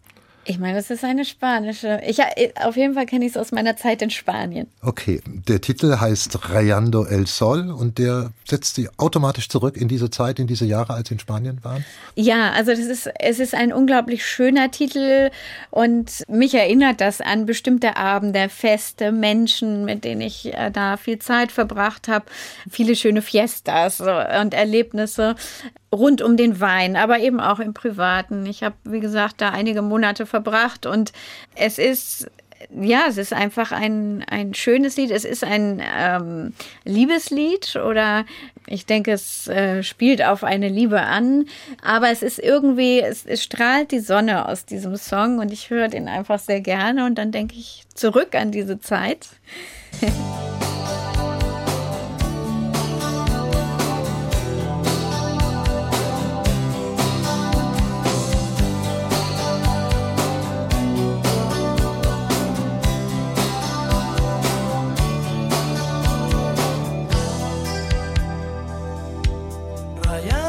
Ich 0.48 0.60
meine, 0.60 0.76
das 0.76 0.90
ist 0.90 1.02
eine 1.02 1.24
spanische. 1.24 2.00
Ich, 2.06 2.20
äh, 2.20 2.52
auf 2.62 2.76
jeden 2.76 2.94
Fall 2.94 3.06
kenne 3.06 3.24
ich 3.24 3.32
es 3.32 3.36
aus 3.36 3.50
meiner 3.50 3.76
Zeit 3.76 4.00
in 4.00 4.10
Spanien. 4.10 4.68
Okay, 4.80 5.20
der 5.26 5.60
Titel 5.60 5.98
heißt 5.98 6.50
Rayando 6.50 7.04
el 7.04 7.26
Sol 7.26 7.70
und 7.70 7.98
der 7.98 8.30
setzt 8.44 8.76
Sie 8.76 8.88
automatisch 8.96 9.48
zurück 9.48 9.76
in 9.76 9.88
diese 9.88 10.08
Zeit, 10.08 10.38
in 10.38 10.46
diese 10.46 10.64
Jahre, 10.64 10.94
als 10.94 11.08
Sie 11.08 11.14
in 11.14 11.18
Spanien 11.18 11.58
waren? 11.64 11.84
Ja, 12.14 12.52
also 12.52 12.70
das 12.70 12.80
ist, 12.80 13.10
es 13.18 13.40
ist 13.40 13.54
ein 13.54 13.72
unglaublich 13.72 14.24
schöner 14.24 14.70
Titel 14.70 15.30
und 15.70 16.22
mich 16.28 16.54
erinnert 16.54 17.00
das 17.00 17.20
an 17.20 17.46
bestimmte 17.46 17.96
Abende, 17.96 18.48
Feste, 18.48 19.10
Menschen, 19.10 19.84
mit 19.84 20.04
denen 20.04 20.20
ich 20.20 20.54
äh, 20.54 20.70
da 20.70 20.96
viel 20.96 21.18
Zeit 21.18 21.50
verbracht 21.50 22.06
habe, 22.06 22.26
viele 22.70 22.94
schöne 22.94 23.20
Fiestas 23.20 24.00
und 24.00 24.54
Erlebnisse 24.54 25.34
rund 25.96 26.22
um 26.22 26.36
den 26.36 26.60
Wein, 26.60 26.96
aber 26.96 27.18
eben 27.18 27.40
auch 27.40 27.60
im 27.60 27.74
Privaten. 27.74 28.46
Ich 28.46 28.62
habe, 28.62 28.76
wie 28.84 29.00
gesagt, 29.00 29.40
da 29.40 29.50
einige 29.50 29.82
Monate 29.82 30.26
verbracht 30.26 30.86
und 30.86 31.12
es 31.54 31.78
ist 31.78 32.30
ja, 32.74 33.04
es 33.08 33.18
ist 33.18 33.32
einfach 33.32 33.70
ein, 33.72 34.24
ein 34.28 34.54
schönes 34.54 34.96
Lied. 34.96 35.10
Es 35.10 35.24
ist 35.24 35.44
ein 35.44 35.82
ähm, 35.96 36.52
Liebeslied 36.84 37.76
oder 37.76 38.24
ich 38.66 38.86
denke, 38.86 39.12
es 39.12 39.46
äh, 39.48 39.82
spielt 39.82 40.22
auf 40.24 40.42
eine 40.42 40.68
Liebe 40.68 41.02
an. 41.02 41.46
Aber 41.82 42.10
es 42.10 42.22
ist 42.22 42.38
irgendwie, 42.38 43.00
es, 43.00 43.24
es 43.26 43.42
strahlt 43.42 43.92
die 43.92 44.00
Sonne 44.00 44.48
aus 44.48 44.64
diesem 44.64 44.96
Song 44.96 45.38
und 45.38 45.52
ich 45.52 45.70
höre 45.70 45.88
den 45.88 46.08
einfach 46.08 46.38
sehr 46.38 46.60
gerne 46.60 47.06
und 47.06 47.16
dann 47.16 47.30
denke 47.30 47.56
ich 47.56 47.84
zurück 47.94 48.34
an 48.34 48.50
diese 48.52 48.80
Zeit. 48.80 49.28
Yeah. 70.24 70.45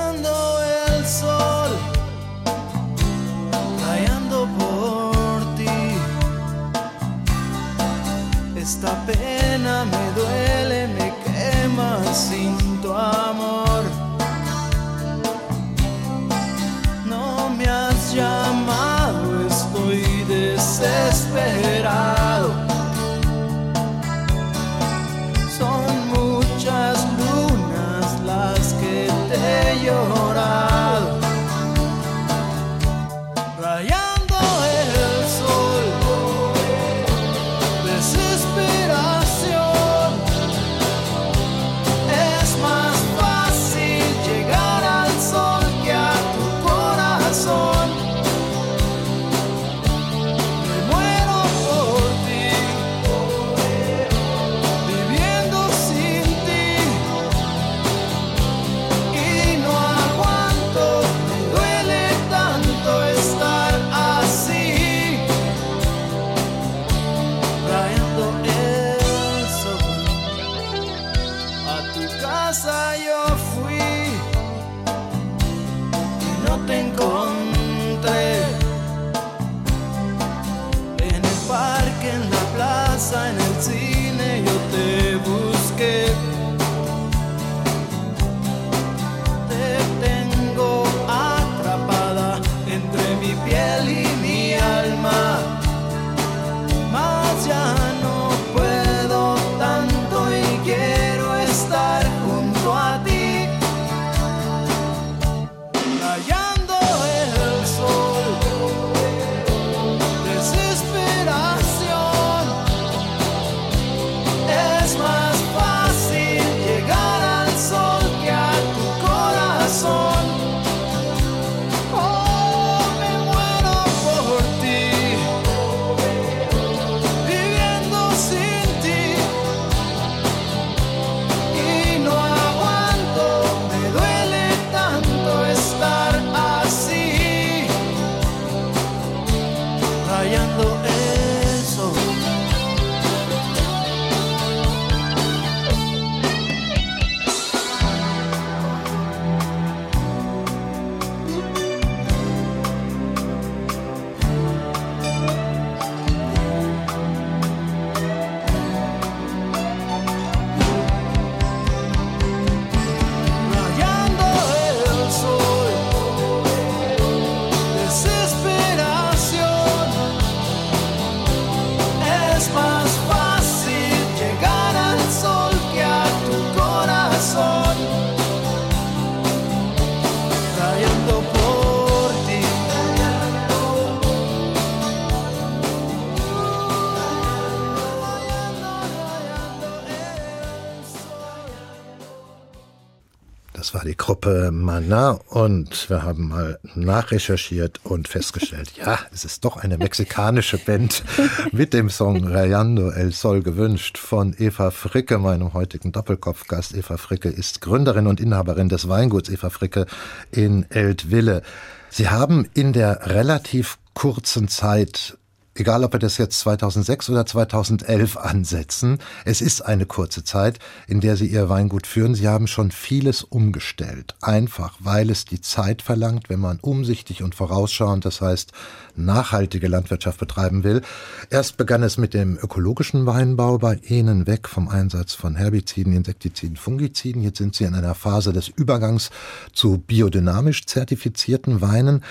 Mana 194.80 195.20
und 195.30 195.90
wir 195.90 196.04
haben 196.04 196.28
mal 196.28 196.60
nachrecherchiert 196.76 197.80
und 197.84 198.08
festgestellt, 198.08 198.74
ja, 198.78 199.00
es 199.12 199.26
ist 199.26 199.44
doch 199.44 199.58
eine 199.58 199.80
mexikanische 199.80 200.60
Band 200.60 201.04
mit 201.52 201.74
dem 201.74 201.90
Song 201.90 202.28
Rayando 202.28 202.92
El 202.92 203.12
Sol 203.12 203.42
gewünscht 203.42 203.98
von 203.98 204.36
Eva 204.38 204.70
Fricke, 204.70 205.18
meinem 205.18 205.54
heutigen 205.54 205.92
Doppelkopfgast. 205.92 206.76
Eva 206.76 206.98
Fricke 206.98 207.30
ist 207.30 207.60
Gründerin 207.62 208.06
und 208.06 208.20
Inhaberin 208.20 208.70
des 208.70 208.88
Weinguts 208.88 209.30
Eva 209.30 209.50
Fricke 209.50 209.88
in 210.30 210.70
Eltville. 210.70 211.42
Sie 211.90 212.10
haben 212.10 212.48
in 212.54 212.72
der 212.72 213.08
relativ 213.08 213.80
kurzen 213.96 214.48
Zeit 214.48 215.18
egal 215.60 215.84
ob 215.84 215.94
wir 215.94 216.00
das 216.00 216.18
jetzt 216.18 216.40
2006 216.40 217.10
oder 217.10 217.26
2011 217.26 218.18
ansetzen, 218.18 219.00
es 219.26 219.42
ist 219.42 219.62
eine 219.62 219.86
kurze 219.86 220.24
Zeit, 220.24 220.60
in 220.88 221.02
der 221.02 221.18
Sie 221.18 221.28
Ihr 221.28 221.50
Weingut 221.50 221.88
führen. 221.88 222.16
Sie 222.16 222.28
haben 222.28 222.48
schon 222.48 222.72
vieles 222.72 223.24
umgestellt. 223.24 224.16
Einfach, 224.22 224.78
weil 224.80 225.10
es 225.10 225.26
die 225.26 225.42
Zeit 225.42 225.82
verlangt, 225.82 226.30
wenn 226.30 226.40
man 226.40 226.60
umsichtig 226.62 227.24
und 227.24 227.36
vorausschauend, 227.36 228.06
das 228.06 228.22
heißt 228.22 228.52
nachhaltige 228.96 229.68
Landwirtschaft 229.68 230.20
betreiben 230.20 230.64
will. 230.64 230.82
Erst 231.30 231.58
begann 231.58 231.84
es 231.84 231.98
mit 231.98 232.14
dem 232.14 232.38
ökologischen 232.38 233.06
Weinbau 233.06 233.58
bei 233.58 233.76
Ihnen 233.84 234.28
weg 234.28 234.48
vom 234.48 234.68
Einsatz 234.68 235.14
von 235.14 235.36
Herbiziden, 235.36 235.94
Insektiziden, 235.94 236.58
Fungiziden. 236.58 237.22
Jetzt 237.22 237.38
sind 237.38 237.56
Sie 237.56 237.64
in 237.64 237.76
einer 237.76 237.96
Phase 237.96 238.34
des 238.34 238.48
Übergangs 238.48 239.10
zu 239.54 239.78
biodynamisch 239.78 240.66
zertifizierten 240.66 241.62
Weinen. 241.62 242.04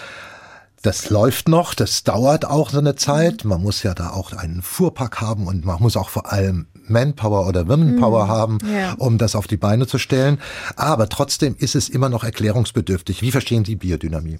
Das 0.82 1.10
läuft 1.10 1.48
noch, 1.48 1.74
das 1.74 2.04
dauert 2.04 2.44
auch 2.44 2.70
so 2.70 2.78
eine 2.78 2.94
Zeit. 2.94 3.44
Man 3.44 3.62
muss 3.62 3.82
ja 3.82 3.94
da 3.94 4.10
auch 4.10 4.32
einen 4.32 4.62
Fuhrpark 4.62 5.20
haben 5.20 5.46
und 5.46 5.64
man 5.64 5.80
muss 5.80 5.96
auch 5.96 6.10
vor 6.10 6.32
allem 6.32 6.66
Manpower 6.88 7.46
oder 7.48 7.68
Womenpower 7.68 8.26
mhm. 8.26 8.28
haben, 8.28 8.58
ja. 8.72 8.94
um 8.98 9.18
das 9.18 9.34
auf 9.34 9.46
die 9.46 9.56
Beine 9.56 9.86
zu 9.86 9.98
stellen. 9.98 10.38
Aber 10.76 11.08
trotzdem 11.08 11.56
ist 11.58 11.74
es 11.74 11.88
immer 11.88 12.08
noch 12.08 12.24
erklärungsbedürftig. 12.24 13.22
Wie 13.22 13.32
verstehen 13.32 13.64
Sie 13.64 13.76
Biodynamie? 13.76 14.38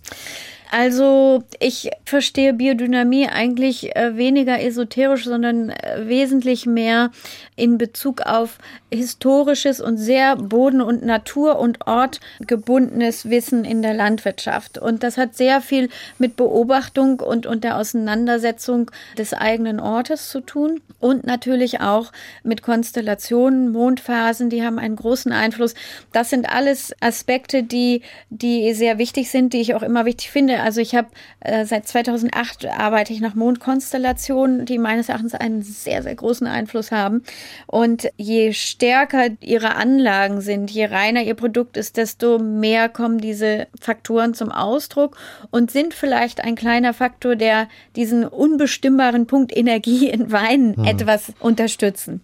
Also 0.71 1.45
ich 1.61 1.91
verstehe 2.05 2.53
Biodynamie 2.53 3.29
eigentlich 3.29 3.95
äh, 3.95 4.17
weniger 4.17 4.61
esoterisch, 4.61 5.25
sondern 5.25 5.71
äh, 5.71 6.07
wesentlich 6.07 6.67
mehr 6.67 7.11
in 7.55 7.79
Bezug 7.79 8.23
auf 8.23 8.59
historisches 8.93 9.81
und 9.81 9.97
sehr 9.97 10.37
boden- 10.37 10.81
und 10.81 11.05
natur- 11.05 11.59
und 11.59 11.87
ortgebundenes 11.87 13.31
Wissen 13.31 13.65
in 13.65 13.83
der 13.83 13.95
Landwirtschaft. 13.95 14.79
Und 14.79 15.03
das 15.03 15.17
hat 15.17 15.37
sehr 15.37 15.61
viel 15.61 15.89
mit 16.19 16.37
Beobachtung 16.37 17.21
und, 17.21 17.47
und 17.47 17.65
der 17.65 17.79
Auseinandersetzung 17.79 18.91
des 19.17 19.35
eigenen 19.35 19.81
Ortes 19.81 20.31
zu 20.31 20.41
tun 20.41 20.81
und 21.01 21.27
natürlich 21.27 21.81
auch 21.81 22.13
mit 22.43 22.63
Konstellationen, 22.63 23.71
Mondphasen, 23.71 24.51
die 24.51 24.65
haben 24.65 24.79
einen 24.79 24.97
großen 24.97 25.33
Einfluss. 25.33 25.75
Das 26.13 26.31
sind 26.31 26.49
alles 26.49 26.95
Aspekte, 27.01 27.63
die, 27.63 28.03
die 28.31 28.73
sehr 28.75 28.99
wichtig 28.99 29.31
sind, 29.31 29.53
die 29.53 29.61
ich 29.61 29.75
auch 29.75 29.83
immer 29.83 30.05
wichtig 30.05 30.31
finde. 30.31 30.56
Also 30.63 30.81
ich 30.81 30.95
habe 30.95 31.09
äh, 31.41 31.65
seit 31.65 31.87
2008 31.87 32.67
arbeite 32.67 33.13
ich 33.13 33.21
nach 33.21 33.35
Mondkonstellationen, 33.35 34.67
die 34.67 34.79
meines 34.79 35.09
Erachtens 35.09 35.35
einen 35.35 35.63
sehr, 35.63 36.03
sehr 36.03 36.15
großen 36.15 36.47
Einfluss 36.47 36.93
haben. 36.93 37.23
Und 37.67 38.09
je 38.17 38.53
stärker 38.53 39.29
ihre 39.41 39.77
Anlagen 39.77 40.41
sind, 40.41 40.71
je 40.71 40.87
reiner 40.87 41.23
ihr 41.23 41.35
Produkt 41.35 41.77
ist, 41.77 41.97
desto 41.97 42.39
mehr 42.39 42.89
kommen 42.89 43.19
diese 43.19 43.67
Faktoren 43.81 44.35
zum 44.35 44.51
Ausdruck 44.51 45.17
und 45.51 45.71
sind 45.71 45.95
vielleicht 45.95 46.43
ein 46.43 46.55
kleiner 46.55 46.95
Faktor, 46.95 47.37
der 47.37 47.69
diesen 47.97 48.25
unbestimmbaren 48.25 49.27
Punkt 49.27 49.57
Energie 49.57 50.09
in 50.09 50.33
Weinen 50.33 50.77
hm. 50.77 50.85
etwas 50.85 51.33
unterstützen. 51.41 52.21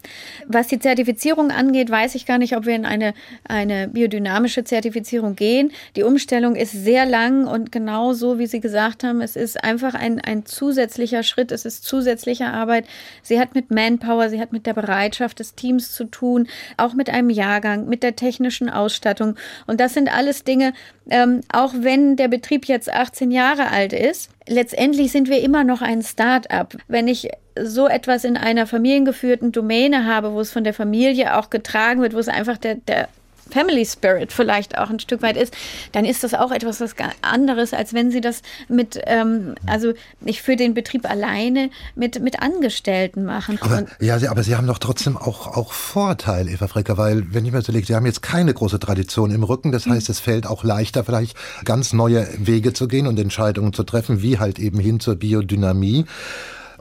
Was 0.46 0.68
die 0.68 0.78
Zertifizierung 0.78 1.50
angeht, 1.50 1.90
weiß 1.90 2.14
ich 2.14 2.26
gar 2.26 2.38
nicht, 2.38 2.56
ob 2.56 2.66
wir 2.66 2.74
in 2.74 2.86
eine, 2.86 3.14
eine 3.44 3.88
biodynamische 3.88 4.64
Zertifizierung 4.64 5.36
gehen. 5.36 5.72
Die 5.96 6.02
Umstellung 6.02 6.56
ist 6.56 6.72
sehr 6.72 7.06
lang 7.06 7.46
und 7.46 7.72
genau 7.72 8.12
so, 8.22 8.38
wie 8.38 8.46
Sie 8.46 8.60
gesagt 8.60 9.02
haben, 9.02 9.20
es 9.20 9.34
ist 9.34 9.64
einfach 9.64 9.94
ein, 9.94 10.20
ein 10.20 10.46
zusätzlicher 10.46 11.24
Schritt, 11.24 11.50
es 11.50 11.64
ist 11.64 11.84
zusätzliche 11.84 12.46
Arbeit. 12.46 12.86
Sie 13.20 13.40
hat 13.40 13.56
mit 13.56 13.72
Manpower, 13.72 14.28
sie 14.28 14.40
hat 14.40 14.52
mit 14.52 14.64
der 14.64 14.74
Bereitschaft 14.74 15.40
des 15.40 15.56
Teams 15.56 15.90
zu 15.90 16.04
tun, 16.04 16.46
auch 16.76 16.94
mit 16.94 17.10
einem 17.10 17.30
Jahrgang, 17.30 17.88
mit 17.88 18.04
der 18.04 18.14
technischen 18.14 18.70
Ausstattung. 18.70 19.34
Und 19.66 19.80
das 19.80 19.94
sind 19.94 20.08
alles 20.08 20.44
Dinge, 20.44 20.72
ähm, 21.10 21.40
auch 21.52 21.74
wenn 21.76 22.14
der 22.14 22.28
Betrieb 22.28 22.66
jetzt 22.66 22.92
18 22.92 23.32
Jahre 23.32 23.70
alt 23.72 23.92
ist, 23.92 24.30
letztendlich 24.46 25.10
sind 25.10 25.28
wir 25.28 25.42
immer 25.42 25.64
noch 25.64 25.82
ein 25.82 26.00
Start-up. 26.00 26.76
Wenn 26.86 27.08
ich 27.08 27.28
so 27.60 27.88
etwas 27.88 28.22
in 28.22 28.36
einer 28.36 28.68
familiengeführten 28.68 29.50
Domäne 29.50 30.06
habe, 30.06 30.32
wo 30.32 30.38
es 30.38 30.52
von 30.52 30.62
der 30.62 30.74
Familie 30.74 31.36
auch 31.36 31.50
getragen 31.50 32.02
wird, 32.02 32.14
wo 32.14 32.20
es 32.20 32.28
einfach 32.28 32.56
der, 32.56 32.76
der 32.76 33.08
Family 33.52 33.84
Spirit 33.84 34.32
vielleicht 34.32 34.78
auch 34.78 34.90
ein 34.90 35.00
Stück 35.00 35.22
weit 35.22 35.36
ist, 35.36 35.54
dann 35.92 36.04
ist 36.04 36.24
das 36.24 36.34
auch 36.34 36.50
etwas 36.50 36.80
was 36.80 36.94
anderes, 37.20 37.74
als 37.74 37.94
wenn 37.94 38.10
sie 38.10 38.20
das 38.20 38.42
mit, 38.68 39.00
ähm, 39.06 39.54
also 39.66 39.92
nicht 40.20 40.42
für 40.42 40.56
den 40.56 40.74
Betrieb 40.74 41.08
alleine 41.08 41.70
mit, 41.94 42.20
mit 42.22 42.40
Angestellten 42.40 43.24
machen. 43.24 43.58
Aber, 43.60 43.84
ja, 44.00 44.18
aber 44.30 44.42
Sie 44.42 44.56
haben 44.56 44.66
doch 44.66 44.78
trotzdem 44.78 45.16
auch, 45.16 45.46
auch 45.56 45.72
Vorteile, 45.72 46.50
Eva 46.50 46.66
Frecker, 46.66 46.96
weil, 46.96 47.32
wenn 47.32 47.44
ich 47.44 47.52
mir 47.52 47.62
so 47.62 47.72
lege, 47.72 47.86
Sie 47.86 47.94
haben 47.94 48.06
jetzt 48.06 48.22
keine 48.22 48.54
große 48.54 48.80
Tradition 48.80 49.30
im 49.30 49.44
Rücken, 49.44 49.72
das 49.72 49.86
heißt, 49.86 50.08
es 50.08 50.20
fällt 50.20 50.46
auch 50.46 50.64
leichter, 50.64 51.04
vielleicht 51.04 51.36
ganz 51.64 51.92
neue 51.92 52.26
Wege 52.38 52.72
zu 52.72 52.88
gehen 52.88 53.06
und 53.06 53.18
Entscheidungen 53.18 53.72
zu 53.72 53.82
treffen, 53.84 54.22
wie 54.22 54.38
halt 54.38 54.58
eben 54.58 54.78
hin 54.78 55.00
zur 55.00 55.16
Biodynamie. 55.16 56.06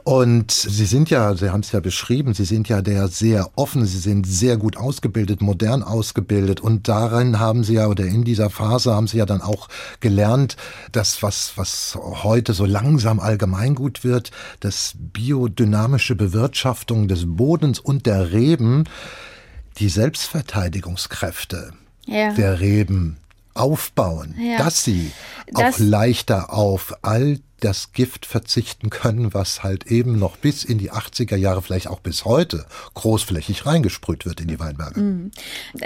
Und 0.04 0.50
Sie 0.50 0.84
sind 0.84 1.10
ja, 1.10 1.34
Sie 1.36 1.50
haben 1.50 1.60
es 1.60 1.70
ja 1.70 1.78
beschrieben, 1.78 2.34
Sie 2.34 2.44
sind 2.44 2.68
ja 2.68 2.82
der 2.82 3.06
sehr 3.06 3.50
offen, 3.54 3.86
Sie 3.86 3.98
sind 3.98 4.26
sehr 4.26 4.56
gut 4.56 4.76
ausgebildet, 4.76 5.40
modern 5.40 5.84
ausgebildet 5.84 6.60
und 6.60 6.88
darin 6.88 7.38
haben 7.38 7.62
Sie 7.62 7.74
ja 7.74 7.86
oder 7.86 8.04
in 8.04 8.24
dieser 8.24 8.50
Phase 8.50 8.94
haben 8.94 9.06
Sie 9.06 9.18
ja 9.18 9.26
dann 9.26 9.40
auch 9.40 9.68
gelernt, 10.00 10.56
dass 10.90 11.22
was, 11.22 11.52
was 11.56 11.96
heute 12.02 12.52
so 12.52 12.64
langsam 12.64 13.20
allgemeingut 13.20 14.02
wird, 14.02 14.32
dass 14.58 14.94
biodynamische 14.96 16.16
Bewirtschaftung 16.16 17.06
des 17.06 17.24
Bodens 17.26 17.78
und 17.78 18.06
der 18.06 18.32
Reben 18.32 18.84
die 19.78 19.88
Selbstverteidigungskräfte 19.88 21.72
ja. 22.06 22.32
der 22.32 22.58
Reben 22.58 23.18
aufbauen, 23.54 24.34
ja. 24.38 24.58
dass 24.58 24.82
sie 24.82 25.12
das 25.46 25.74
auch 25.74 25.78
leichter 25.78 26.52
auf 26.52 26.94
all 27.02 27.38
das 27.62 27.92
Gift 27.92 28.26
verzichten 28.26 28.90
können, 28.90 29.34
was 29.34 29.62
halt 29.62 29.86
eben 29.86 30.18
noch 30.18 30.36
bis 30.36 30.64
in 30.64 30.78
die 30.78 30.90
80er 30.90 31.36
Jahre, 31.36 31.62
vielleicht 31.62 31.86
auch 31.86 32.00
bis 32.00 32.24
heute, 32.24 32.66
großflächig 32.94 33.66
reingesprüht 33.66 34.26
wird 34.26 34.40
in 34.40 34.48
die 34.48 34.58
Weinberge. 34.58 35.00
Mhm. 35.00 35.30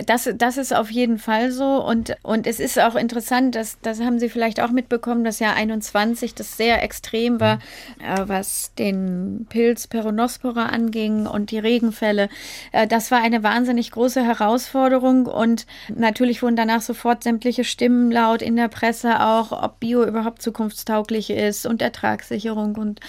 Das, 0.07 0.29
das 0.37 0.57
ist 0.57 0.75
auf 0.75 0.91
jeden 0.91 1.19
Fall 1.19 1.53
so. 1.53 1.85
Und, 1.85 2.17
und 2.23 2.47
es 2.47 2.61
ist 2.61 2.79
auch 2.79 2.95
interessant, 2.95 3.55
dass, 3.55 3.79
das 3.83 4.01
haben 4.01 4.19
Sie 4.19 4.31
vielleicht 4.31 4.61
auch 4.61 4.71
mitbekommen, 4.71 5.23
das 5.23 5.39
Jahr 5.39 5.55
21, 5.55 6.35
das 6.35 6.57
sehr 6.57 6.83
extrem 6.83 7.41
war, 7.41 7.57
mhm. 7.57 8.05
äh, 8.05 8.29
was 8.29 8.73
den 8.79 9.47
Pilz 9.51 9.87
Peronospora 9.87 10.67
anging 10.67 11.27
und 11.27 11.51
die 11.51 11.59
Regenfälle. 11.59 12.31
Äh, 12.73 12.87
das 12.87 13.11
war 13.11 13.21
eine 13.21 13.43
wahnsinnig 13.43 13.91
große 13.91 14.25
Herausforderung 14.25 15.27
und 15.27 15.67
natürlich 15.95 16.43
wurden 16.43 16.57
danach 16.57 16.81
sofort 16.81 17.23
sämtliche 17.23 17.65
Stimmen 17.65 18.11
laut 18.11 18.41
in 18.41 18.57
der 18.57 18.69
Presse 18.69 19.21
auch, 19.21 19.53
ob 19.53 19.81
Bio 19.81 20.05
überhaupt 20.05 20.41
zukunftstauglich 20.41 21.29
ist 21.29 21.66
und 21.67 21.83
Ertragssicherung. 21.83 22.77
Und 22.77 23.01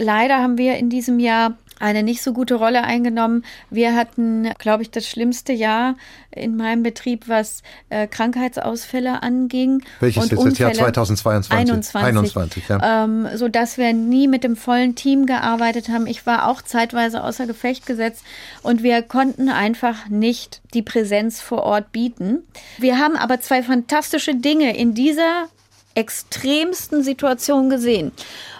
leider 0.00 0.38
haben 0.38 0.58
wir 0.58 0.76
in 0.76 0.90
diesem 0.90 1.18
Jahr 1.18 1.56
eine 1.80 2.02
nicht 2.02 2.22
so 2.22 2.32
gute 2.32 2.56
Rolle 2.56 2.84
eingenommen. 2.84 3.44
Wir 3.70 3.94
hatten, 3.94 4.50
glaube 4.58 4.82
ich, 4.82 4.90
das 4.90 5.06
schlimmste 5.06 5.52
Jahr 5.52 5.96
in 6.30 6.56
meinem 6.56 6.82
Betrieb, 6.82 7.28
was 7.28 7.62
äh, 7.90 8.06
Krankheitsausfälle 8.06 9.22
anging. 9.22 9.82
Welches 10.00 10.24
und 10.24 10.32
ist 10.32 10.44
das 10.44 10.58
Jahr 10.58 10.72
2022? 10.74 11.52
21. 11.52 11.94
21 11.94 12.68
ja. 12.68 13.04
ähm, 13.04 13.28
so 13.34 13.48
dass 13.48 13.78
wir 13.78 13.92
nie 13.92 14.28
mit 14.28 14.44
dem 14.44 14.56
vollen 14.56 14.94
Team 14.94 15.26
gearbeitet 15.26 15.88
haben. 15.88 16.06
Ich 16.06 16.26
war 16.26 16.48
auch 16.48 16.62
zeitweise 16.62 17.22
außer 17.22 17.46
Gefecht 17.46 17.86
gesetzt 17.86 18.24
und 18.62 18.82
wir 18.82 19.02
konnten 19.02 19.48
einfach 19.48 20.08
nicht 20.08 20.60
die 20.74 20.82
Präsenz 20.82 21.40
vor 21.40 21.62
Ort 21.62 21.92
bieten. 21.92 22.42
Wir 22.78 22.98
haben 22.98 23.16
aber 23.16 23.40
zwei 23.40 23.62
fantastische 23.62 24.34
Dinge 24.34 24.76
in 24.76 24.94
dieser 24.94 25.48
extremsten 25.98 27.02
Situation 27.02 27.68
gesehen. 27.68 28.12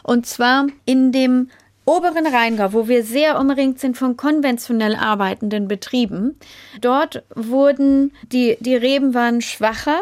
Und 0.03 0.27
zwar 0.27 0.67
in 0.85 1.13
dem 1.13 1.51
oberen 1.85 2.27
Rheingau, 2.27 2.73
wo 2.73 2.89
wir 2.89 3.03
sehr 3.05 3.39
umringt 3.41 3.79
sind 3.81 3.97
von 3.97 4.17
konventionell 4.17 4.95
arbeitenden 4.95 5.69
Betrieben. 5.69 6.37
Dort 6.81 7.23
wurden 7.35 8.13
die, 8.31 8.59
die 8.61 8.77
Reben 8.77 9.15
waren 9.15 9.41
schwacher. 9.41 10.01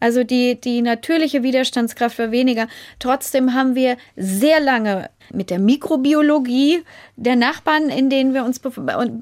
Also 0.00 0.24
die, 0.24 0.60
die 0.60 0.82
natürliche 0.82 1.42
Widerstandskraft 1.42 2.18
war 2.18 2.30
weniger. 2.30 2.66
Trotzdem 2.98 3.54
haben 3.54 3.74
wir 3.74 3.96
sehr 4.16 4.58
lange 4.60 5.10
mit 5.32 5.50
der 5.50 5.58
Mikrobiologie 5.58 6.82
der 7.16 7.36
Nachbarn, 7.36 7.88
in 7.88 8.10
denen 8.10 8.34
wir 8.34 8.44
uns 8.44 8.60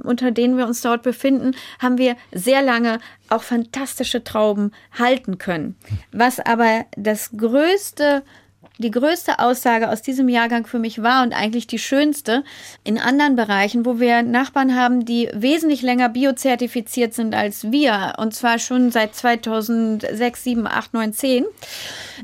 unter 0.02 0.30
denen 0.30 0.56
wir 0.56 0.66
uns 0.66 0.80
dort 0.82 1.02
befinden, 1.02 1.52
haben 1.78 1.98
wir 1.98 2.16
sehr 2.32 2.62
lange 2.62 3.00
auch 3.28 3.42
fantastische 3.42 4.24
Trauben 4.24 4.72
halten 4.98 5.38
können. 5.38 5.76
Was 6.12 6.40
aber 6.40 6.86
das 6.96 7.30
größte 7.36 8.22
die 8.78 8.90
größte 8.90 9.38
Aussage 9.38 9.90
aus 9.90 10.02
diesem 10.02 10.28
Jahrgang 10.28 10.66
für 10.66 10.78
mich 10.78 11.02
war 11.02 11.22
und 11.22 11.32
eigentlich 11.32 11.66
die 11.66 11.78
schönste 11.78 12.44
in 12.84 12.98
anderen 12.98 13.36
Bereichen, 13.36 13.86
wo 13.86 14.00
wir 14.00 14.22
Nachbarn 14.22 14.74
haben, 14.74 15.04
die 15.04 15.30
wesentlich 15.32 15.82
länger 15.82 16.08
biozertifiziert 16.08 17.14
sind 17.14 17.34
als 17.34 17.70
wir 17.70 18.14
und 18.18 18.34
zwar 18.34 18.58
schon 18.58 18.90
seit 18.90 19.14
2006, 19.14 20.44
7, 20.44 20.66
8, 20.66 20.94
9, 20.94 21.12
10. 21.12 21.44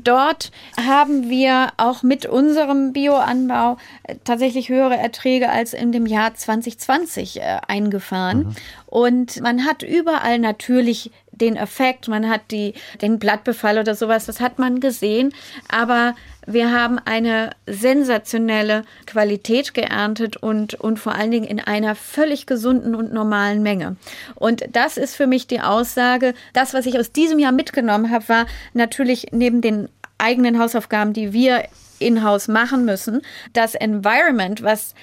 Dort 0.03 0.51
haben 0.77 1.29
wir 1.29 1.71
auch 1.77 2.03
mit 2.03 2.25
unserem 2.25 2.93
Bioanbau 2.93 3.77
äh, 4.03 4.15
tatsächlich 4.23 4.69
höhere 4.69 4.97
Erträge 4.97 5.49
als 5.49 5.73
in 5.73 5.91
dem 5.91 6.05
Jahr 6.05 6.33
2020 6.33 7.39
äh, 7.39 7.59
eingefahren. 7.67 8.39
Mhm. 8.39 8.55
Und 8.85 9.41
man 9.41 9.65
hat 9.65 9.81
überall 9.81 10.39
natürlich 10.39 11.11
den 11.33 11.55
Effekt, 11.55 12.07
man 12.07 12.29
hat 12.29 12.41
die, 12.51 12.73
den 13.01 13.19
Blattbefall 13.19 13.77
oder 13.77 13.95
sowas, 13.95 14.25
das 14.25 14.39
hat 14.39 14.59
man 14.59 14.79
gesehen. 14.79 15.33
Aber 15.67 16.15
wir 16.45 16.71
haben 16.71 16.99
eine 16.99 17.51
sensationelle 17.67 18.83
Qualität 19.05 19.73
geerntet 19.73 20.37
und, 20.37 20.75
und 20.75 20.99
vor 20.99 21.15
allen 21.15 21.31
Dingen 21.31 21.47
in 21.47 21.59
einer 21.59 21.95
völlig 21.95 22.45
gesunden 22.45 22.95
und 22.95 23.13
normalen 23.13 23.63
Menge. 23.63 23.95
Und 24.35 24.63
das 24.71 24.97
ist 24.97 25.15
für 25.15 25.27
mich 25.27 25.47
die 25.47 25.61
Aussage. 25.61 26.33
Das, 26.53 26.73
was 26.73 26.85
ich 26.85 26.99
aus 26.99 27.11
diesem 27.11 27.39
Jahr 27.39 27.51
mitgenommen 27.51 28.11
habe, 28.11 28.27
war 28.29 28.45
natürlich 28.73 29.27
neben 29.31 29.61
den 29.61 29.89
eigenen 30.17 30.59
Hausaufgaben, 30.59 31.13
die 31.13 31.33
wir 31.33 31.63
in-house 31.99 32.47
machen 32.47 32.85
müssen, 32.85 33.21
das 33.53 33.75
Environment, 33.75 34.61
was 34.61 34.93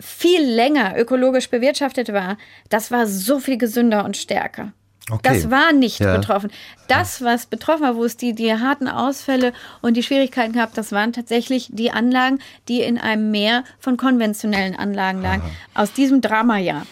viel 0.00 0.42
länger 0.42 0.98
ökologisch 0.98 1.48
bewirtschaftet 1.48 2.12
war, 2.12 2.36
das 2.68 2.90
war 2.90 3.06
so 3.06 3.38
viel 3.38 3.56
gesünder 3.56 4.04
und 4.04 4.16
stärker. 4.16 4.72
Okay. 5.10 5.20
Das 5.24 5.50
war 5.50 5.72
nicht 5.72 5.98
ja. 5.98 6.16
betroffen. 6.16 6.50
Das, 6.86 7.22
was 7.22 7.46
betroffen 7.46 7.82
war, 7.82 7.96
wo 7.96 8.04
es 8.04 8.16
die, 8.16 8.34
die 8.34 8.52
harten 8.52 8.86
Ausfälle 8.86 9.52
und 9.80 9.96
die 9.96 10.02
Schwierigkeiten 10.02 10.52
gab, 10.52 10.74
das 10.74 10.92
waren 10.92 11.12
tatsächlich 11.12 11.68
die 11.72 11.90
Anlagen, 11.90 12.38
die 12.68 12.82
in 12.82 12.98
einem 12.98 13.30
Meer 13.30 13.64
von 13.80 13.96
konventionellen 13.96 14.76
Anlagen 14.76 15.20
lagen. 15.22 15.42
Aha. 15.42 15.82
Aus 15.82 15.92
diesem 15.92 16.20
Dramajahr. 16.20 16.86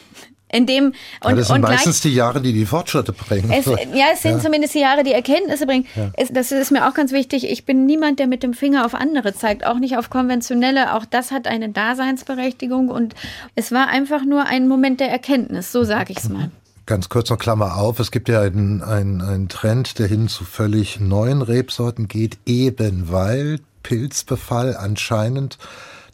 In 0.53 0.67
dem, 0.67 0.87
und, 0.87 0.95
ja, 1.23 1.35
das 1.37 1.47
sind 1.47 1.57
und 1.57 1.63
meistens 1.63 2.01
gleich, 2.01 2.11
die 2.11 2.17
Jahre, 2.17 2.41
die 2.41 2.53
die 2.53 2.67
Fortschritte 2.67 3.13
bringen. 3.13 3.53
Es, 3.53 3.67
ja, 3.67 4.07
es 4.13 4.23
sind 4.23 4.33
ja. 4.33 4.41
zumindest 4.41 4.75
die 4.75 4.81
Jahre, 4.81 5.05
die 5.05 5.13
Erkenntnisse 5.13 5.65
bringen. 5.65 5.87
Ja. 5.95 6.11
Es, 6.17 6.33
das 6.33 6.51
ist 6.51 6.73
mir 6.73 6.89
auch 6.89 6.95
ganz 6.95 7.13
wichtig. 7.13 7.49
Ich 7.49 7.65
bin 7.65 7.87
niemand, 7.87 8.19
der 8.19 8.27
mit 8.27 8.43
dem 8.43 8.53
Finger 8.53 8.85
auf 8.85 8.97
andere 8.97 9.33
zeigt, 9.33 9.65
auch 9.65 9.79
nicht 9.79 9.97
auf 9.97 10.11
konventionelle. 10.11 10.95
Auch 10.95 11.05
das 11.05 11.31
hat 11.31 11.47
eine 11.47 11.69
Daseinsberechtigung 11.69 12.89
und 12.89 13.15
es 13.55 13.71
war 13.71 13.87
einfach 13.87 14.25
nur 14.25 14.47
ein 14.47 14.67
Moment 14.67 14.99
der 14.99 15.09
Erkenntnis, 15.09 15.71
so 15.71 15.85
sage 15.85 16.11
ich 16.11 16.19
es 16.19 16.29
mal. 16.29 16.51
Ganz 16.91 17.09
kurz 17.09 17.31
noch 17.31 17.39
Klammer 17.39 17.77
auf, 17.77 18.01
es 18.01 18.11
gibt 18.11 18.29
ja 18.29 18.41
einen, 18.41 18.83
einen, 18.83 19.23
einen 19.23 19.49
Trend, 19.49 20.01
der 20.01 20.09
hin 20.09 20.27
zu 20.27 20.45
völlig 20.45 20.99
neuen 20.99 21.41
Rebsorten 21.41 22.09
geht, 22.09 22.41
eben 22.47 23.13
weil 23.13 23.61
Pilzbefall 23.85 24.77
anscheinend 24.77 25.57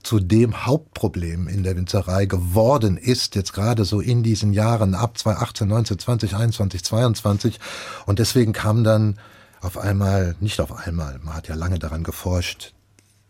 zu 0.02 0.20
dem 0.20 0.66
Hauptproblem 0.66 1.48
in 1.48 1.62
der 1.62 1.76
Winzerei 1.78 2.26
geworden 2.26 2.98
ist, 2.98 3.36
jetzt 3.36 3.54
gerade 3.54 3.86
so 3.86 4.02
in 4.02 4.22
diesen 4.22 4.52
Jahren 4.52 4.94
ab 4.94 5.16
2018, 5.16 5.66
19, 5.66 5.98
20, 5.98 6.36
21, 6.36 6.84
22. 6.84 7.58
Und 8.04 8.18
deswegen 8.18 8.52
kam 8.52 8.84
dann 8.84 9.16
auf 9.62 9.78
einmal, 9.78 10.36
nicht 10.40 10.60
auf 10.60 10.86
einmal, 10.86 11.18
man 11.22 11.36
hat 11.36 11.48
ja 11.48 11.54
lange 11.54 11.78
daran 11.78 12.02
geforscht, 12.02 12.74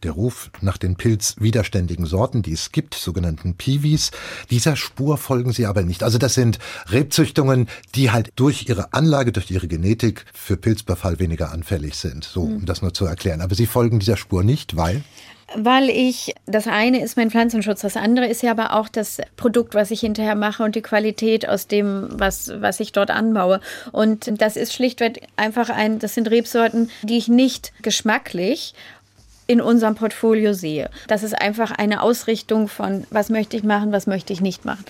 der 0.03 0.13
Ruf 0.13 0.51
nach 0.61 0.77
den 0.77 0.97
pilzwiderständigen 0.97 2.07
Sorten, 2.07 2.43
die 2.43 2.53
es 2.53 2.73
gibt, 2.73 2.95
sogenannten 2.95 3.55
Piwis, 3.55 4.11
dieser 4.51 4.77
Spur 4.77 5.19
folgen 5.19 5.53
sie 5.53 5.67
aber 5.67 5.83
nicht. 5.83 6.03
Also 6.03 6.19
das 6.19 6.35
sind 6.35 6.59
Rebzüchtungen, 6.91 7.69
die 7.95 8.11
halt 8.11 8.33
durch 8.37 8.69
ihre 8.69 8.93
Anlage, 8.93 9.33
durch 9.33 9.51
ihre 9.51 9.69
Genetik 9.69 10.25
für 10.33 10.57
Pilzbefall 10.57 11.19
weniger 11.19 11.53
anfällig 11.53 11.95
sind. 11.97 12.25
So, 12.25 12.43
um 12.43 12.67
das 12.67 12.83
nur 12.83 12.95
zu 12.95 13.07
erklären. 13.07 13.41
Aber 13.41 13.55
sie 13.55 13.67
folgen 13.67 13.99
dieser 13.99 14.17
Spur 14.17 14.45
nicht, 14.45 14.77
weil 14.77 15.03
weil 15.55 15.91
ich, 15.91 16.35
das 16.47 16.67
eine 16.67 17.01
ist 17.01 17.17
mein 17.17 17.31
Pflanzenschutz, 17.31 17.81
das 17.81 17.97
andere 17.97 18.27
ist 18.27 18.43
ja 18.43 18.51
aber 18.51 18.75
auch 18.75 18.89
das 18.89 19.19
Produkt, 19.37 19.75
was 19.75 19.93
ich 19.93 20.01
hinterher 20.01 20.35
mache 20.35 20.65
und 20.65 20.75
die 20.75 20.83
Qualität 20.83 21.49
aus 21.49 21.69
dem, 21.69 22.09
was, 22.11 22.51
was 22.61 22.81
ich 22.81 22.91
dort 22.91 23.11
anbaue. 23.11 23.61
Und 23.93 24.41
das 24.41 24.57
ist 24.57 24.75
schlichtweg 24.75 25.29
einfach 25.37 25.71
ein, 25.71 26.01
das 26.01 26.15
sind 26.15 26.31
Rebsorten, 26.31 26.91
die 27.03 27.17
ich 27.17 27.29
nicht 27.29 27.73
geschmacklich 27.83 28.75
in 29.47 29.61
unserem 29.61 29.95
Portfolio 29.95 30.53
sehe. 30.53 30.91
Das 31.07 31.23
ist 31.23 31.41
einfach 31.41 31.71
eine 31.71 32.03
Ausrichtung 32.03 32.69
von, 32.69 33.07
was 33.11 33.31
möchte 33.31 33.57
ich 33.57 33.63
machen, 33.63 33.93
was 33.93 34.07
möchte 34.07 34.33
ich 34.33 34.41
nicht 34.41 34.65
machen. 34.65 34.85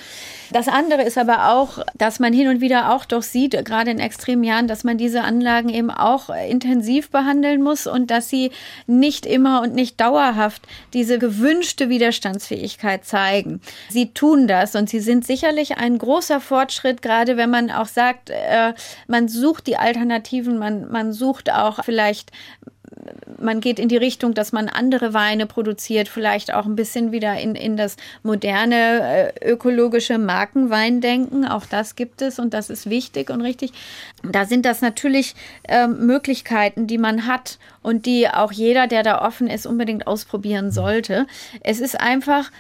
Das 0.53 0.69
andere 0.69 1.03
ist 1.03 1.19
aber 1.19 1.53
auch, 1.53 1.85
dass 1.95 2.21
man 2.21 2.33
hin 2.33 2.49
und 2.49 2.61
wieder 2.61 2.95
auch 2.95 3.05
doch 3.05 3.23
sieht, 3.23 3.65
gerade 3.65 3.91
in 3.91 3.99
extremen 3.99 4.45
Jahren, 4.45 4.69
dass 4.69 4.85
man 4.85 4.97
diese 4.97 5.23
Anlagen 5.23 5.69
eben 5.69 5.91
auch 5.91 6.31
intensiv 6.31 7.11
behandeln 7.11 7.63
muss 7.63 7.87
und 7.87 8.11
dass 8.11 8.31
sie 8.31 8.51
nicht 8.87 9.27
immer 9.27 9.61
und 9.63 9.75
nicht 9.75 10.01
dauerhaft 10.01 10.63
diese 10.93 11.19
gewünschte 11.19 11.89
Widerstandsfähigkeit 11.89 13.05
zeigen. 13.05 13.61
Sie 13.91 14.13
tun 14.15 14.47
das 14.47 14.75
und 14.75 14.89
sie 14.89 15.01
sind 15.01 15.27
sicherlich 15.27 15.79
ein 15.79 15.99
großer 15.99 16.41
Fortschritt, 16.41 17.03
gerade 17.03 17.37
wenn 17.37 17.51
man 17.51 17.71
auch 17.71 17.89
sagt, 17.89 18.31
äh, 18.31 18.73
man 19.09 19.29
sucht 19.29 19.67
die 19.67 19.77
Alternativen, 19.77 20.59
man, 20.59 20.91
man 20.91 21.13
sucht 21.13 21.51
auch 21.51 21.85
vielleicht 21.85 22.31
man 23.39 23.61
geht 23.61 23.79
in 23.79 23.89
die 23.89 23.97
Richtung, 23.97 24.35
dass 24.35 24.53
man 24.53 24.69
andere 24.69 25.15
Weine 25.15 25.47
produziert, 25.47 26.09
vielleicht 26.09 26.53
auch 26.53 26.67
ein 26.67 26.77
bisschen 26.77 27.13
wieder 27.13 27.39
in, 27.39 27.55
in 27.55 27.77
das 27.77 27.97
moderne 28.23 29.33
äh, 29.41 29.51
ökologische 29.51 30.19
Markenweindenken. 30.19 31.47
Auch 31.47 31.67
das 31.67 31.97
gibt 31.97 32.23
es 32.23 32.39
und 32.39 32.55
das 32.55 32.71
ist 32.71 32.89
wichtig 32.89 33.31
und 33.31 33.41
richtig. 33.41 33.73
Da 34.23 34.45
sind 34.45 34.65
das 34.65 34.81
natürlich 34.81 35.35
äh, 35.69 35.87
Möglichkeiten, 35.87 36.87
die 36.87 36.99
man 36.99 37.27
hat 37.27 37.59
und 37.83 38.07
die 38.07 38.29
auch 38.29 38.53
jeder, 38.53 38.87
der 38.87 39.03
da 39.03 39.25
offen 39.25 39.49
ist, 39.49 39.67
unbedingt 39.67 40.07
ausprobieren 40.07 40.71
sollte. 40.71 41.27
Es 41.61 41.81
ist 41.81 42.01
einfach 42.01 42.51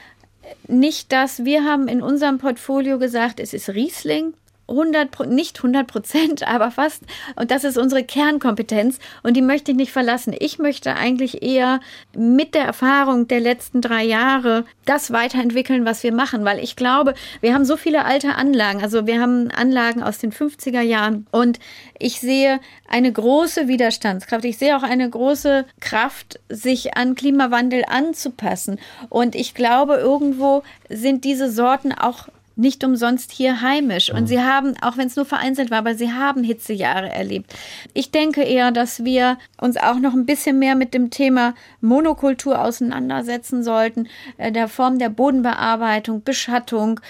nicht 0.69 1.13
das, 1.13 1.45
wir 1.45 1.65
haben 1.65 1.89
in 1.89 2.03
unserem 2.03 2.39
Portfolio 2.39 2.99
gesagt, 2.99 3.41
es 3.41 3.53
ist 3.53 3.71
Riesling, 3.71 4.35
100, 4.69 5.29
nicht 5.29 5.59
100 5.59 5.87
Prozent, 5.87 6.43
aber 6.49 6.71
fast. 6.71 7.03
Und 7.37 7.51
das 7.51 7.65
ist 7.65 7.79
unsere 7.79 8.05
Kernkompetenz 8.05 8.99
und 9.23 9.37
die 9.37 9.43
möchte 9.43 9.73
ich 9.73 9.77
nicht 9.77 9.93
verlassen. 9.93 10.35
Ich 10.39 10.59
möchte 10.59 10.95
eigentlich 10.95 11.43
eher 11.43 11.81
mit 12.17 12.55
der 12.55 12.65
Erfahrung 12.65 13.29
der 13.29 13.41
letzten 13.41 13.81
drei 13.81 14.05
Jahre 14.05 14.65
das 14.85 15.13
weiterentwickeln, 15.13 15.85
was 15.85 16.03
wir 16.03 16.13
machen, 16.13 16.45
weil 16.45 16.59
ich 16.59 16.77
glaube, 16.77 17.15
wir 17.41 17.55
haben 17.55 17.65
so 17.65 17.77
viele 17.77 18.05
alte 18.05 18.35
Anlagen. 18.35 18.83
Also 18.83 19.07
wir 19.07 19.21
haben 19.21 19.51
Anlagen 19.51 20.03
aus 20.03 20.19
den 20.19 20.33
50er 20.33 20.81
Jahren 20.81 21.27
und 21.31 21.59
ich 21.99 22.21
sehe 22.21 22.61
eine 22.89 23.13
große 23.13 23.69
Widerstandskraft. 23.69 24.45
Ich 24.45 24.59
sehe 24.59 24.77
auch 24.77 24.83
eine 24.83 25.09
große 25.09 25.65
Kraft, 25.81 26.41
sich 26.49 26.97
an 26.97 27.15
Klimawandel 27.15 27.85
anzupassen. 27.89 28.79
Und 29.09 29.35
ich 29.35 29.55
glaube, 29.55 29.95
irgendwo 29.95 30.63
sind 30.89 31.25
diese 31.25 31.51
Sorten 31.51 31.93
auch 31.93 32.29
nicht 32.57 32.83
umsonst 32.85 33.33
hier 33.33 33.61
heimisch. 33.61 34.11
Und 34.11 34.27
sie 34.27 34.41
haben, 34.41 34.75
auch 34.81 34.97
wenn 34.97 35.07
es 35.07 35.17
nur 35.17 35.27
vereinzelt 35.27 35.71
war, 35.71 35.79
aber 35.79 35.95
sie 35.95 36.13
haben 36.13 36.43
Hitzejahre 36.43 37.11
erlebt. 37.11 37.55
Ich 37.93 38.11
denke 38.11 38.43
eher, 38.43 38.73
dass 38.73 39.05
wir 39.05 39.39
uns 39.61 39.77
auch 39.77 39.99
noch 39.99 40.15
ein 40.15 40.25
bisschen 40.25 40.59
mehr 40.59 40.75
mit 40.75 40.95
dem 40.95 41.11
Thema 41.11 41.55
Monokultur 41.83 42.61
auseinandersetzen 42.61 43.63
sollten, 43.63 44.09
äh, 44.39 44.51
der 44.51 44.69
Form 44.69 44.99
der 44.99 45.11
Bodenbearbeitung, 45.11 46.23
Beschattung. 46.23 47.01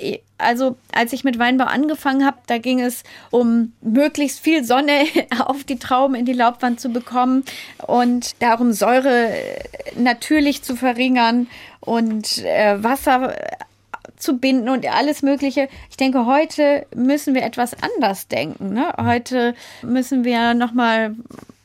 Äh, 0.00 0.18
also 0.36 0.76
als 0.92 1.12
ich 1.12 1.24
mit 1.24 1.38
Weinbau 1.38 1.64
angefangen 1.64 2.26
habe, 2.26 2.38
da 2.46 2.58
ging 2.58 2.80
es 2.80 3.04
um 3.30 3.72
möglichst 3.80 4.40
viel 4.40 4.64
Sonne 4.64 5.04
auf 5.46 5.64
die 5.64 5.78
Trauben 5.78 6.14
in 6.14 6.26
die 6.26 6.32
Laubwand 6.32 6.80
zu 6.80 6.90
bekommen 6.90 7.44
und 7.86 8.32
darum 8.40 8.72
Säure 8.72 9.30
äh, 9.30 9.62
natürlich 9.96 10.62
zu 10.62 10.76
verringern 10.76 11.46
und 11.80 12.44
Wasser 12.44 13.34
zu 14.22 14.38
binden 14.38 14.68
und 14.68 14.86
alles 14.86 15.22
Mögliche. 15.22 15.68
Ich 15.90 15.96
denke, 15.96 16.26
heute 16.26 16.86
müssen 16.94 17.34
wir 17.34 17.42
etwas 17.42 17.76
anders 17.82 18.28
denken. 18.28 18.72
Ne? 18.72 18.92
Heute 18.96 19.54
müssen 19.82 20.24
wir 20.24 20.54
nochmal 20.54 21.14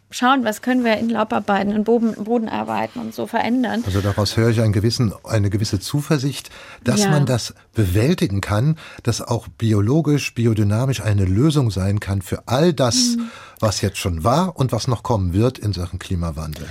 schauen, 0.10 0.44
was 0.46 0.62
können 0.62 0.84
wir 0.84 0.98
in 0.98 1.10
Laubarbeiten 1.10 1.74
und 1.74 1.84
Boden, 1.84 2.16
Bodenarbeiten 2.24 3.02
und 3.02 3.14
so 3.14 3.28
verändern. 3.28 3.84
Also 3.86 4.02
daraus 4.02 4.38
höre 4.38 4.50
ich 4.50 4.62
einen 4.62 4.74
gewissen, 4.74 5.14
eine 5.24 5.50
gewisse 5.50 5.80
Zuversicht, 5.80 6.50
dass 6.84 7.04
ja. 7.04 7.10
man 7.10 7.26
das 7.26 7.54
bewältigen 7.74 8.42
kann, 8.42 8.78
dass 9.04 9.22
auch 9.22 9.48
biologisch, 9.50 10.34
biodynamisch 10.34 11.02
eine 11.02 11.26
Lösung 11.26 11.72
sein 11.72 12.00
kann 12.00 12.22
für 12.22 12.48
all 12.48 12.74
das, 12.74 13.18
mhm 13.18 13.30
was 13.60 13.82
jetzt 13.82 13.98
schon 13.98 14.24
war 14.24 14.58
und 14.58 14.72
was 14.72 14.88
noch 14.88 15.04
kommen 15.04 15.34
wird 15.34 15.58
in 15.58 15.74
Sachen 15.74 16.00
Klimawandel. 16.00 16.68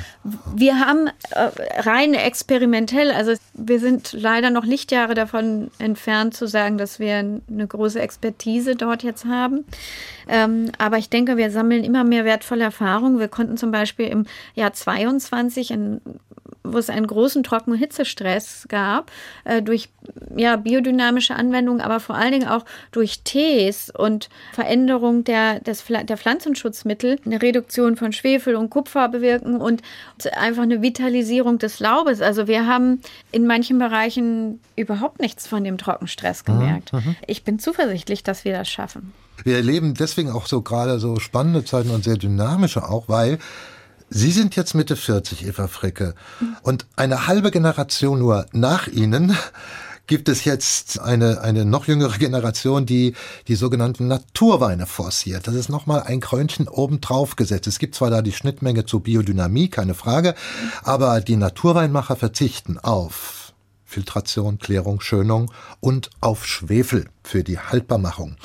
Wir 0.55 0.79
haben 0.81 1.09
äh, 1.31 1.51
rein 1.81 2.15
experimentell, 2.15 3.11
also 3.11 3.35
wir 3.55 3.81
sind 3.81 4.13
leider 4.13 4.51
noch 4.51 4.65
Lichtjahre 4.65 5.15
davon 5.15 5.71
entfernt 5.79 6.35
zu 6.35 6.47
sagen, 6.47 6.79
dass 6.79 6.99
wir 6.99 7.17
eine 7.17 7.67
große 7.67 8.01
Expertise 8.01 8.77
dort 8.77 9.03
jetzt 9.03 9.25
haben. 9.25 9.65
Ähm, 10.29 10.73
aber 10.79 10.99
ich 10.99 11.11
denke, 11.11 11.37
wir 11.37 11.51
sammeln 11.51 11.85
immer 11.85 12.05
mehr 12.05 12.25
wertvolle 12.25 12.65
Erfahrungen. 12.65 13.19
Wir 13.19 13.29
konnten 13.29 13.57
zum 13.57 13.71
Beispiel 13.71 14.07
im 14.07 14.27
Jahr 14.55 14.73
22 14.73 15.73
ein 15.73 16.01
wo 16.73 16.79
es 16.79 16.91
einen 16.91 17.07
großen 17.07 17.43
Trocken- 17.43 17.73
und 17.73 17.79
Hitzestress 17.79 18.67
gab, 18.69 19.11
äh, 19.45 19.63
durch 19.63 19.89
ja, 20.37 20.57
biodynamische 20.57 21.35
Anwendungen, 21.35 21.81
aber 21.81 22.01
vor 22.01 22.17
allen 22.17 22.33
Dingen 22.33 22.49
auch 22.49 22.65
durch 22.93 23.23
Tees 23.23 23.91
und 23.91 24.29
Veränderung 24.53 25.25
der, 25.25 25.61
des, 25.61 25.85
der 25.87 26.17
Pflanzenschutzmittel, 26.17 27.19
eine 27.25 27.43
Reduktion 27.43 27.97
von 27.97 28.13
Schwefel 28.13 28.57
und 28.57 28.71
Kupfer 28.71 29.09
bewirken 29.09 29.57
und 29.61 29.83
einfach 30.37 30.63
eine 30.63 30.83
Vitalisierung 30.83 31.59
des 31.59 31.81
Laubes. 31.81 32.21
Also 32.21 32.47
wir 32.47 32.67
haben 32.67 33.01
in 33.33 33.47
manchen 33.47 33.79
Bereichen 33.79 34.61
überhaupt 34.77 35.21
nichts 35.21 35.47
von 35.47 35.65
dem 35.65 35.79
Trockenstress 35.79 36.43
mhm, 36.47 36.53
gemerkt. 36.53 36.93
Mhm. 36.93 37.17
Ich 37.27 37.45
bin 37.45 37.59
zuversichtlich, 37.59 38.23
dass 38.23 38.45
wir 38.45 38.53
das 38.53 38.69
schaffen. 38.69 39.13
Wir 39.45 39.57
erleben 39.57 39.95
deswegen 39.95 40.31
auch 40.31 40.47
so 40.47 40.63
gerade 40.63 40.99
so 40.99 41.19
spannende 41.19 41.65
Zeiten 41.65 41.91
und 41.91 42.05
sehr 42.05 42.17
dynamische 42.17 42.89
auch, 42.89 43.09
weil 43.09 43.39
Sie 44.09 44.31
sind 44.31 44.55
jetzt 44.57 44.75
Mitte 44.75 44.97
40, 44.97 45.47
Eva 45.47 45.67
Fricke. 45.67 46.15
Und 46.63 46.87
eine 46.97 47.27
halbe 47.27 47.51
Generation 47.51 48.19
nur 48.21 48.47
nach 48.53 48.87
Ihnen 48.87 49.37
gibt 50.07 50.29
es 50.29 50.45
jetzt 50.45 51.01
eine, 51.01 51.41
eine 51.41 51.65
noch 51.65 51.87
jüngere 51.87 52.17
Generation, 52.17 52.87
die 52.87 53.15
die 53.49 53.57
sogenannten 53.57 54.07
Naturweine 54.07 54.87
forciert. 54.87 55.49
Das 55.49 55.55
ist 55.55 55.69
nochmal 55.69 56.03
ein 56.03 56.21
Krönchen 56.21 56.69
obendrauf 56.69 57.35
gesetzt. 57.37 57.67
Es 57.67 57.79
gibt 57.79 57.97
zwar 57.97 58.11
da 58.11 58.23
die 58.23 58.33
Schnittmenge 58.33 58.87
zur 58.87 59.03
Biodynamie, 59.03 59.69
keine 59.69 59.95
Frage, 59.95 60.35
aber 60.85 61.21
die 61.21 61.37
Naturweinmacher 61.37 62.15
verzichten 62.15 62.79
auf 62.79 63.53
Filtration, 63.85 64.59
Klärung, 64.59 65.01
Schönung 65.01 65.51
und 65.81 66.11
auf 66.21 66.47
Schwefel 66.47 67.07
für 67.23 67.45
die 67.45 67.59
Haltbarmachung. 67.59 68.37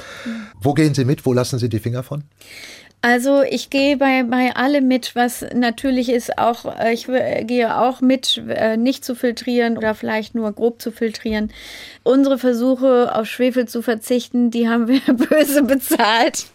Wo 0.60 0.74
gehen 0.74 0.94
Sie 0.94 1.04
mit? 1.04 1.26
Wo 1.26 1.34
lassen 1.34 1.60
Sie 1.60 1.68
die 1.70 1.80
Finger 1.80 2.04
von? 2.04 2.24
Also 3.04 3.42
ich 3.42 3.72
gehe 3.72 3.98
bei, 3.98 4.22
bei 4.22 4.56
allem 4.56 4.88
mit, 4.88 5.16
was 5.16 5.44
natürlich 5.56 6.10
ist, 6.10 6.38
auch 6.38 6.66
äh, 6.78 6.94
ich 6.94 7.08
gehe 7.08 7.76
auch 7.76 8.00
mit, 8.00 8.40
äh, 8.48 8.78
nicht 8.78 9.04
zu 9.04 9.16
filtrieren 9.16 9.76
oder 9.76 9.96
vielleicht 9.96 10.36
nur 10.36 10.52
grob 10.52 10.80
zu 10.80 10.92
filtrieren. 10.92 11.52
Unsere 12.04 12.38
Versuche 12.38 13.16
auf 13.16 13.26
Schwefel 13.26 13.68
zu 13.68 13.82
verzichten, 13.82 14.52
die 14.52 14.70
haben 14.70 14.88
wir 14.88 15.02
böse 15.14 15.64
bezahlt. 15.64 16.46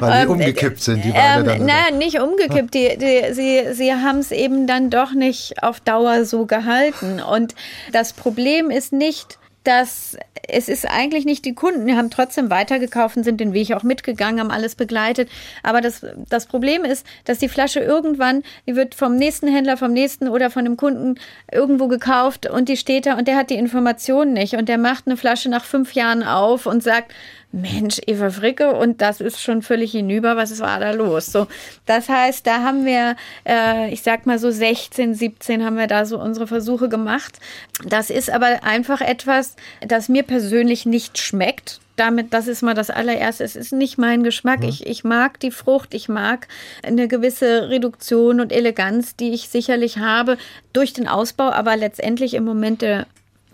Weil 0.00 0.22
die 0.22 0.24
ähm, 0.24 0.30
umgekippt 0.32 0.80
sind, 0.80 1.04
die 1.04 1.14
Weine 1.14 1.40
ähm, 1.40 1.46
dann. 1.46 1.66
Nein, 1.66 1.98
nicht 1.98 2.20
umgekippt. 2.20 2.74
Die, 2.74 2.98
die, 2.98 3.32
sie 3.32 3.72
sie 3.72 3.92
haben 3.92 4.18
es 4.18 4.32
eben 4.32 4.66
dann 4.66 4.90
doch 4.90 5.12
nicht 5.12 5.62
auf 5.62 5.78
Dauer 5.78 6.24
so 6.24 6.46
gehalten. 6.46 7.20
Und 7.20 7.54
das 7.92 8.14
Problem 8.14 8.70
ist 8.70 8.92
nicht, 8.92 9.38
dass 9.64 10.16
es 10.50 10.68
ist 10.68 10.88
eigentlich 10.88 11.24
nicht 11.24 11.44
die 11.44 11.54
Kunden, 11.54 11.86
die 11.86 11.94
haben 11.94 12.10
trotzdem 12.10 12.48
weitergekauft 12.48 13.16
und 13.16 13.24
sind 13.24 13.38
den 13.38 13.52
Weg 13.52 13.72
auch 13.72 13.82
mitgegangen, 13.82 14.40
haben 14.40 14.50
alles 14.50 14.74
begleitet. 14.74 15.28
Aber 15.62 15.80
das, 15.80 16.06
das 16.28 16.46
Problem 16.46 16.84
ist, 16.84 17.06
dass 17.24 17.38
die 17.38 17.48
Flasche 17.48 17.80
irgendwann, 17.80 18.42
die 18.66 18.76
wird 18.76 18.94
vom 18.94 19.16
nächsten 19.16 19.48
Händler, 19.48 19.76
vom 19.76 19.92
nächsten 19.92 20.28
oder 20.28 20.50
von 20.50 20.64
einem 20.64 20.76
Kunden 20.76 21.20
irgendwo 21.52 21.88
gekauft 21.88 22.48
und 22.48 22.68
die 22.68 22.76
steht 22.76 23.06
da 23.06 23.18
und 23.18 23.28
der 23.28 23.36
hat 23.36 23.50
die 23.50 23.56
Information 23.56 24.32
nicht 24.32 24.54
und 24.54 24.68
der 24.68 24.78
macht 24.78 25.06
eine 25.06 25.16
Flasche 25.16 25.50
nach 25.50 25.64
fünf 25.64 25.92
Jahren 25.92 26.22
auf 26.22 26.66
und 26.66 26.82
sagt, 26.82 27.12
Mensch, 27.50 27.98
Eva 28.06 28.30
Fricke, 28.30 28.74
und 28.74 29.00
das 29.00 29.20
ist 29.20 29.40
schon 29.40 29.62
völlig 29.62 29.92
hinüber, 29.92 30.36
was 30.36 30.58
war 30.60 30.80
da 30.80 30.90
los? 30.92 31.26
So, 31.26 31.46
das 31.86 32.08
heißt, 32.08 32.46
da 32.46 32.62
haben 32.62 32.84
wir, 32.84 33.16
äh, 33.46 33.90
ich 33.92 34.02
sag 34.02 34.26
mal 34.26 34.38
so 34.38 34.50
16, 34.50 35.14
17 35.14 35.64
haben 35.64 35.78
wir 35.78 35.86
da 35.86 36.04
so 36.04 36.20
unsere 36.20 36.46
Versuche 36.46 36.88
gemacht. 36.88 37.38
Das 37.86 38.10
ist 38.10 38.30
aber 38.30 38.64
einfach 38.64 39.00
etwas, 39.00 39.56
das 39.86 40.08
mir 40.08 40.24
persönlich 40.24 40.84
nicht 40.84 41.18
schmeckt 41.18 41.80
damit, 41.98 42.32
das 42.32 42.46
ist 42.46 42.62
mal 42.62 42.74
das 42.74 42.90
allererste. 42.90 43.44
Es 43.44 43.56
ist 43.56 43.72
nicht 43.72 43.98
mein 43.98 44.22
Geschmack. 44.22 44.60
Mhm. 44.60 44.68
Ich, 44.68 44.86
ich 44.86 45.04
mag 45.04 45.40
die 45.40 45.50
Frucht, 45.50 45.94
ich 45.94 46.08
mag 46.08 46.48
eine 46.82 47.08
gewisse 47.08 47.68
Reduktion 47.68 48.40
und 48.40 48.52
Eleganz, 48.52 49.16
die 49.16 49.30
ich 49.30 49.48
sicherlich 49.48 49.98
habe 49.98 50.38
durch 50.72 50.92
den 50.92 51.08
Ausbau, 51.08 51.50
aber 51.50 51.76
letztendlich 51.76 52.34
im 52.34 52.44
Moment 52.44 52.82
der 52.82 53.06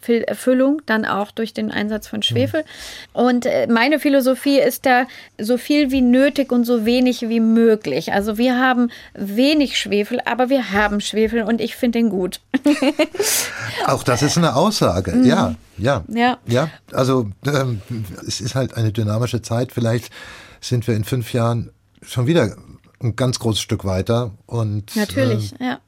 Erfüllung, 0.09 0.83
dann 0.87 1.05
auch 1.05 1.31
durch 1.31 1.55
den 1.55 1.71
Einsatz 1.71 2.07
von 2.07 2.23
Schwefel. 2.23 2.63
Mhm. 2.63 3.21
Und 3.21 3.47
äh, 3.47 3.67
meine 3.67 3.99
Philosophie 3.99 4.59
ist 4.59 4.87
da 4.87 5.07
so 5.41 5.57
viel 5.59 5.91
wie 5.91 6.01
nötig 6.01 6.53
und 6.53 6.65
so 6.65 6.85
wenig 6.85 7.23
wie 7.23 7.41
möglich. 7.41 8.13
Also 8.13 8.39
wir 8.39 8.59
haben 8.59 8.91
wenig 9.15 9.79
Schwefel, 9.79 10.21
aber 10.25 10.49
wir 10.49 10.73
haben 10.73 11.01
Schwefel 11.01 11.43
und 11.43 11.61
ich 11.61 11.77
finde 11.77 11.99
ihn 11.99 12.11
gut. 12.11 12.41
auch 13.87 14.03
das 14.03 14.23
ist 14.23 14.39
eine 14.39 14.55
Aussage, 14.57 15.13
mhm. 15.13 15.25
ja. 15.25 15.55
Ja, 15.77 16.05
ja, 16.07 16.39
ja. 16.47 16.71
Also 16.93 17.31
ähm, 17.45 17.83
es 18.27 18.41
ist 18.41 18.55
halt 18.55 18.75
eine 18.75 18.93
dynamische 18.93 19.43
Zeit. 19.43 19.73
Vielleicht 19.73 20.13
sind 20.61 20.87
wir 20.87 20.95
in 20.95 21.03
fünf 21.03 21.33
Jahren 21.33 21.71
schon 22.01 22.29
wieder 22.29 22.57
ein 23.01 23.17
ganz 23.17 23.41
großes 23.41 23.61
Stück 23.61 23.85
weiter 23.85 24.31
und 24.47 24.95
natürlich, 24.95 25.53
äh, 25.61 25.65
ja 25.65 25.81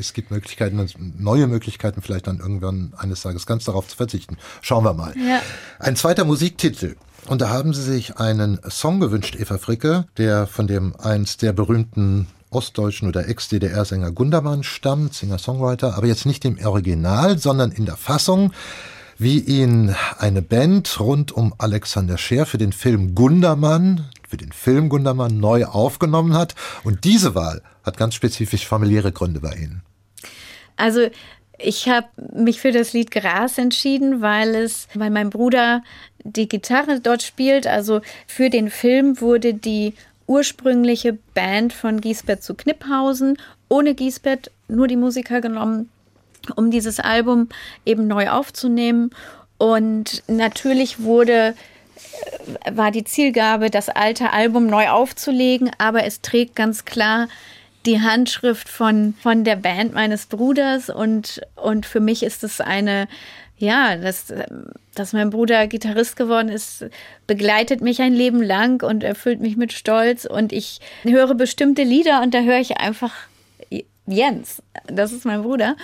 es 0.00 0.12
gibt 0.12 0.30
Möglichkeiten, 0.30 0.88
neue 1.18 1.46
Möglichkeiten, 1.46 2.02
vielleicht 2.02 2.26
dann 2.26 2.40
irgendwann 2.40 2.92
eines 2.96 3.22
Tages 3.22 3.46
ganz 3.46 3.64
darauf 3.64 3.86
zu 3.86 3.96
verzichten. 3.96 4.36
Schauen 4.62 4.84
wir 4.84 4.94
mal. 4.94 5.14
Ja. 5.16 5.42
Ein 5.78 5.96
zweiter 5.96 6.24
Musiktitel. 6.24 6.96
Und 7.28 7.42
da 7.42 7.50
haben 7.50 7.74
Sie 7.74 7.82
sich 7.82 8.16
einen 8.16 8.58
Song 8.68 8.98
gewünscht, 8.98 9.36
Eva 9.38 9.58
Fricke, 9.58 10.06
der 10.16 10.46
von 10.46 10.66
dem 10.66 10.96
einst 10.96 11.42
der 11.42 11.52
berühmten 11.52 12.26
ostdeutschen 12.50 13.08
oder 13.08 13.28
Ex-DDR-Sänger 13.28 14.10
Gundermann 14.10 14.62
stammt, 14.64 15.14
Singer-Songwriter, 15.14 15.96
aber 15.96 16.06
jetzt 16.06 16.26
nicht 16.26 16.44
im 16.44 16.58
Original, 16.64 17.38
sondern 17.38 17.70
in 17.70 17.86
der 17.86 17.96
Fassung, 17.96 18.52
wie 19.18 19.38
ihn 19.38 19.94
eine 20.18 20.42
Band 20.42 20.98
rund 20.98 21.30
um 21.30 21.54
Alexander 21.58 22.18
Scheer 22.18 22.46
für 22.46 22.58
den 22.58 22.72
Film 22.72 23.14
Gundermann, 23.14 24.08
für 24.26 24.38
den 24.38 24.50
Film 24.50 24.88
Gundermann 24.88 25.38
neu 25.38 25.66
aufgenommen 25.66 26.34
hat. 26.34 26.54
Und 26.84 27.04
diese 27.04 27.34
Wahl 27.34 27.62
hat 27.84 27.96
ganz 27.96 28.14
spezifisch 28.14 28.66
familiäre 28.66 29.12
Gründe 29.12 29.40
bei 29.40 29.54
Ihnen. 29.54 29.82
Also 30.80 31.08
ich 31.58 31.88
habe 31.88 32.08
mich 32.32 32.60
für 32.60 32.72
das 32.72 32.92
Lied 32.92 33.10
Gras 33.10 33.58
entschieden, 33.58 34.22
weil 34.22 34.54
es, 34.54 34.88
weil 34.94 35.10
mein 35.10 35.30
Bruder 35.30 35.82
die 36.24 36.48
Gitarre 36.48 37.00
dort 37.00 37.22
spielt. 37.22 37.66
Also 37.66 38.00
für 38.26 38.50
den 38.50 38.70
Film 38.70 39.20
wurde 39.20 39.54
die 39.54 39.94
ursprüngliche 40.26 41.18
Band 41.34 41.72
von 41.72 42.00
Giesbert 42.00 42.42
zu 42.42 42.54
Kniphausen 42.54 43.36
ohne 43.70 43.94
Giesbert 43.94 44.50
nur 44.68 44.88
die 44.88 44.96
Musiker 44.96 45.40
genommen, 45.40 45.88
um 46.56 46.70
dieses 46.70 47.00
Album 47.00 47.48
eben 47.86 48.06
neu 48.06 48.28
aufzunehmen. 48.28 49.10
Und 49.56 50.22
natürlich 50.26 51.02
wurde 51.02 51.54
äh, 52.64 52.76
war 52.76 52.90
die 52.90 53.04
Zielgabe, 53.04 53.70
das 53.70 53.88
alte 53.88 54.32
Album 54.32 54.66
neu 54.66 54.88
aufzulegen, 54.88 55.70
aber 55.78 56.04
es 56.04 56.20
trägt 56.20 56.56
ganz 56.56 56.84
klar 56.84 57.28
die 57.86 58.00
Handschrift 58.00 58.68
von, 58.68 59.14
von 59.22 59.44
der 59.44 59.56
Band 59.56 59.94
meines 59.94 60.26
Bruders 60.26 60.90
und, 60.90 61.40
und 61.56 61.86
für 61.86 62.00
mich 62.00 62.22
ist 62.22 62.44
es 62.44 62.60
eine, 62.60 63.08
ja, 63.56 63.96
dass, 63.96 64.32
dass 64.94 65.12
mein 65.12 65.30
Bruder 65.30 65.66
Gitarrist 65.66 66.16
geworden 66.16 66.48
ist, 66.48 66.86
begleitet 67.26 67.80
mich 67.80 68.00
ein 68.02 68.12
Leben 68.12 68.42
lang 68.42 68.82
und 68.82 69.02
erfüllt 69.02 69.40
mich 69.40 69.56
mit 69.56 69.72
Stolz 69.72 70.24
und 70.24 70.52
ich 70.52 70.80
höre 71.02 71.34
bestimmte 71.34 71.82
Lieder 71.82 72.22
und 72.22 72.34
da 72.34 72.40
höre 72.40 72.60
ich 72.60 72.78
einfach 72.78 73.12
Jens, 74.06 74.62
das 74.86 75.12
ist 75.12 75.24
mein 75.24 75.42
Bruder. 75.42 75.76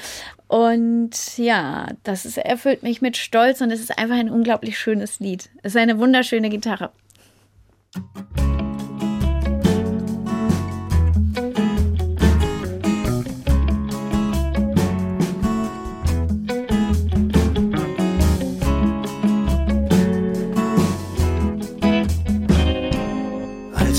Und 0.48 1.38
ja, 1.38 1.88
das 2.02 2.24
ist, 2.24 2.38
erfüllt 2.38 2.82
mich 2.82 3.00
mit 3.00 3.16
Stolz 3.16 3.60
und 3.60 3.70
es 3.70 3.80
ist 3.80 3.98
einfach 3.98 4.16
ein 4.16 4.30
unglaublich 4.30 4.78
schönes 4.78 5.20
Lied. 5.20 5.48
Es 5.62 5.74
ist 5.74 5.80
eine 5.80 5.98
wunderschöne 5.98 6.48
Gitarre. 6.48 6.90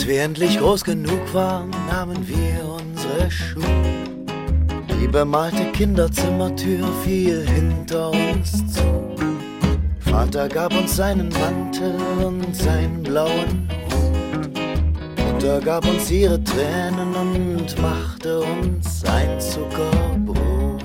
Wir 0.08 0.24
endlich 0.24 0.58
groß 0.58 0.86
genug 0.86 1.34
waren, 1.34 1.70
nahmen 1.90 2.26
wir 2.28 2.64
unsere 2.64 3.30
Schuhe. 3.30 3.64
Die 5.02 5.08
bemalte 5.08 5.66
Kinderzimmertür 5.74 6.88
fiel 7.04 7.46
hinter 7.46 8.12
uns 8.12 8.74
zu. 8.74 9.16
Vater 10.00 10.48
gab 10.48 10.74
uns 10.74 10.96
seinen 10.96 11.28
Mantel 11.30 11.96
und 12.26 12.56
seinen 12.56 13.04
blauen 13.04 13.70
Hut. 13.92 15.34
Mutter 15.34 15.60
gab 15.60 15.86
uns 15.86 16.10
ihre 16.10 16.42
Tränen 16.42 17.14
und 17.14 17.82
machte 17.82 18.40
uns 18.40 19.04
ein 19.04 19.42
Zuckerbrot. 19.42 20.84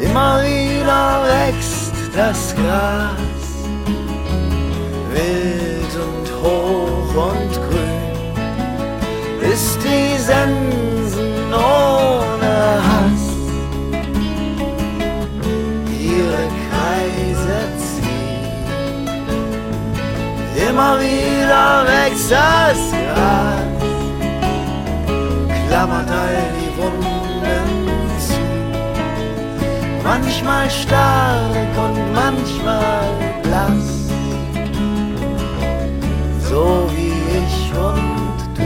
Immer 0.00 0.42
wieder 0.42 1.22
wächst 1.28 1.92
das 2.16 2.56
Gras 2.56 3.27
wild 5.18 5.94
und 6.06 6.26
hoch 6.42 7.12
und 7.30 7.52
grün, 7.66 8.14
ist 9.52 9.78
die 9.82 10.10
Sensen 10.30 11.32
ohne 11.52 12.54
Hass 12.88 13.24
ihre 16.10 16.44
Kreise 16.64 17.58
ziehen. 17.82 19.08
Immer 20.68 20.92
wieder 21.00 21.64
wächst 21.90 22.30
das 22.30 22.80
Gras, 23.02 23.82
klammert 25.68 26.10
all 26.10 26.38
die 26.58 26.72
Wunden 26.78 27.66
zu. 28.26 28.42
Manchmal 30.04 30.66
stark 30.70 31.72
und 31.84 31.98
manchmal 32.14 33.06
blass, 33.42 33.87
so 36.48 36.88
wie 36.94 37.12
ich 37.38 37.72
und 37.76 38.38
du. 38.56 38.62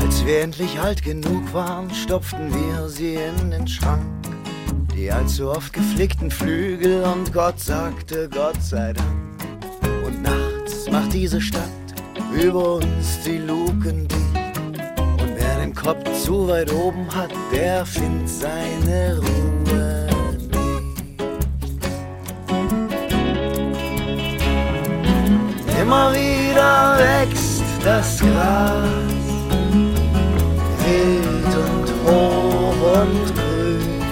Als 0.00 0.26
wir 0.26 0.40
endlich 0.42 0.80
alt 0.80 1.02
genug 1.04 1.54
waren, 1.54 1.92
stopften 1.94 2.52
wir 2.52 2.88
sie 2.88 3.14
in 3.14 3.52
den 3.52 3.68
Schrank. 3.68 4.02
Die 4.94 5.10
allzu 5.12 5.50
oft 5.50 5.72
geflickten 5.72 6.30
Flügel 6.30 7.04
und 7.04 7.32
Gott 7.32 7.60
sagte 7.60 8.28
Gott 8.28 8.60
sei 8.62 8.92
Dank. 8.92 9.08
Und 10.04 10.22
nachts 10.22 10.90
macht 10.90 11.12
diese 11.12 11.40
Stadt 11.40 11.81
über 12.34 12.74
uns 12.74 13.20
die 13.24 13.38
Luken 13.38 14.08
dicht. 14.08 14.58
Und 15.20 15.34
wer 15.36 15.58
den 15.60 15.74
Kopf 15.74 16.04
zu 16.24 16.48
weit 16.48 16.72
oben 16.72 17.06
hat, 17.14 17.30
der 17.52 17.84
findet 17.84 18.28
seine 18.28 19.18
Ruhe 19.18 20.06
nicht. 20.16 20.56
Immer 25.80 26.12
wieder 26.12 26.98
wächst 26.98 27.62
das 27.84 28.18
Gras 28.20 29.02
wild 30.84 31.54
und 31.54 31.88
hoch 32.04 33.02
und 33.02 33.34
grün, 33.34 34.02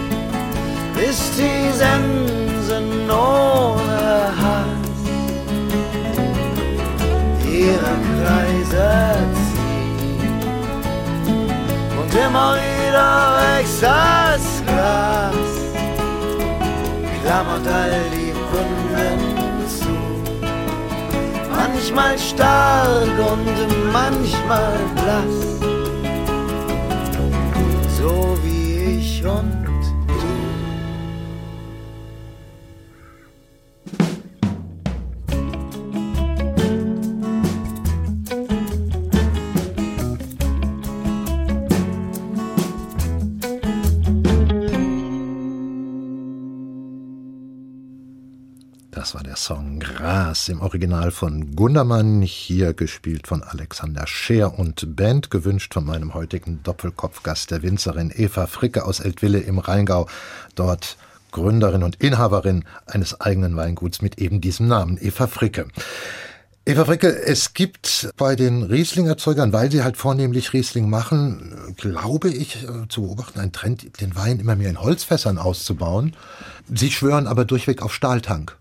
bis 0.95 1.19
die 1.37 1.71
Sensen 1.77 3.11
ohne 3.11 4.33
Hass 4.41 4.81
ihre 7.61 8.10
Kreise 8.21 9.17
ziehen. 9.55 10.41
Und 12.01 12.15
immer 12.15 12.55
wieder 12.57 13.39
wächst 13.41 13.83
das 13.83 14.63
Gras, 14.67 15.51
klammert 17.23 17.67
all 17.67 18.03
die 18.13 18.35
Wunden 18.53 19.69
zu. 19.69 19.97
Manchmal 21.55 22.19
stark 22.19 23.19
und 23.33 23.93
manchmal 23.93 24.79
blass 24.95 25.51
so 28.01 28.39
wie 28.43 28.99
ich 28.99 29.25
und 29.25 29.70
Song 49.51 49.81
Gras 49.81 50.49
im 50.49 50.61
Original 50.61 51.11
von 51.11 51.57
Gundermann, 51.57 52.23
hier 52.23 52.73
gespielt 52.73 53.27
von 53.27 53.43
Alexander 53.43 54.07
Scheer 54.07 54.57
und 54.57 54.95
Band, 54.95 55.33
gewünscht 55.33 55.75
von 55.75 55.85
meinem 55.85 56.15
heutigen 56.15 56.63
Doppelkopfgast, 56.63 57.51
der 57.51 57.65
Winzerin 57.65 58.13
Eva 58.15 58.47
Fricke 58.47 58.85
aus 58.85 59.01
Eltville 59.01 59.41
im 59.41 59.59
Rheingau, 59.59 60.07
dort 60.55 60.97
Gründerin 61.33 61.83
und 61.83 61.97
Inhaberin 61.97 62.65
eines 62.87 63.21
eigenen 63.21 63.57
Weinguts 63.57 64.03
mit 64.03 64.19
eben 64.19 64.41
diesem 64.41 64.69
Namen, 64.69 64.99
Eva 65.01 65.27
Fricke. 65.27 65.67
Eva 66.65 66.85
Fricke, 66.85 67.09
es 67.09 67.53
gibt 67.53 68.13
bei 68.17 68.37
den 68.37 68.63
Riesling-Erzeugern, 68.63 69.53
weil 69.53 69.73
sie 69.73 69.83
halt 69.83 69.97
vornehmlich 69.97 70.53
Riesling 70.53 70.89
machen, 70.89 71.75
glaube 71.77 72.29
ich, 72.29 72.63
äh, 72.63 72.87
zu 72.89 73.03
beobachten, 73.03 73.41
einen 73.41 73.51
Trend, 73.51 74.01
den 74.01 74.15
Wein 74.15 74.39
immer 74.39 74.55
mehr 74.55 74.71
in 74.71 74.81
Holzfässern 74.81 75.39
auszubauen. 75.39 76.15
Sie 76.73 76.93
schwören 76.93 77.27
aber 77.27 77.45
durchweg 77.45 77.83
auf 77.83 77.93
Stahltank. 77.93 78.60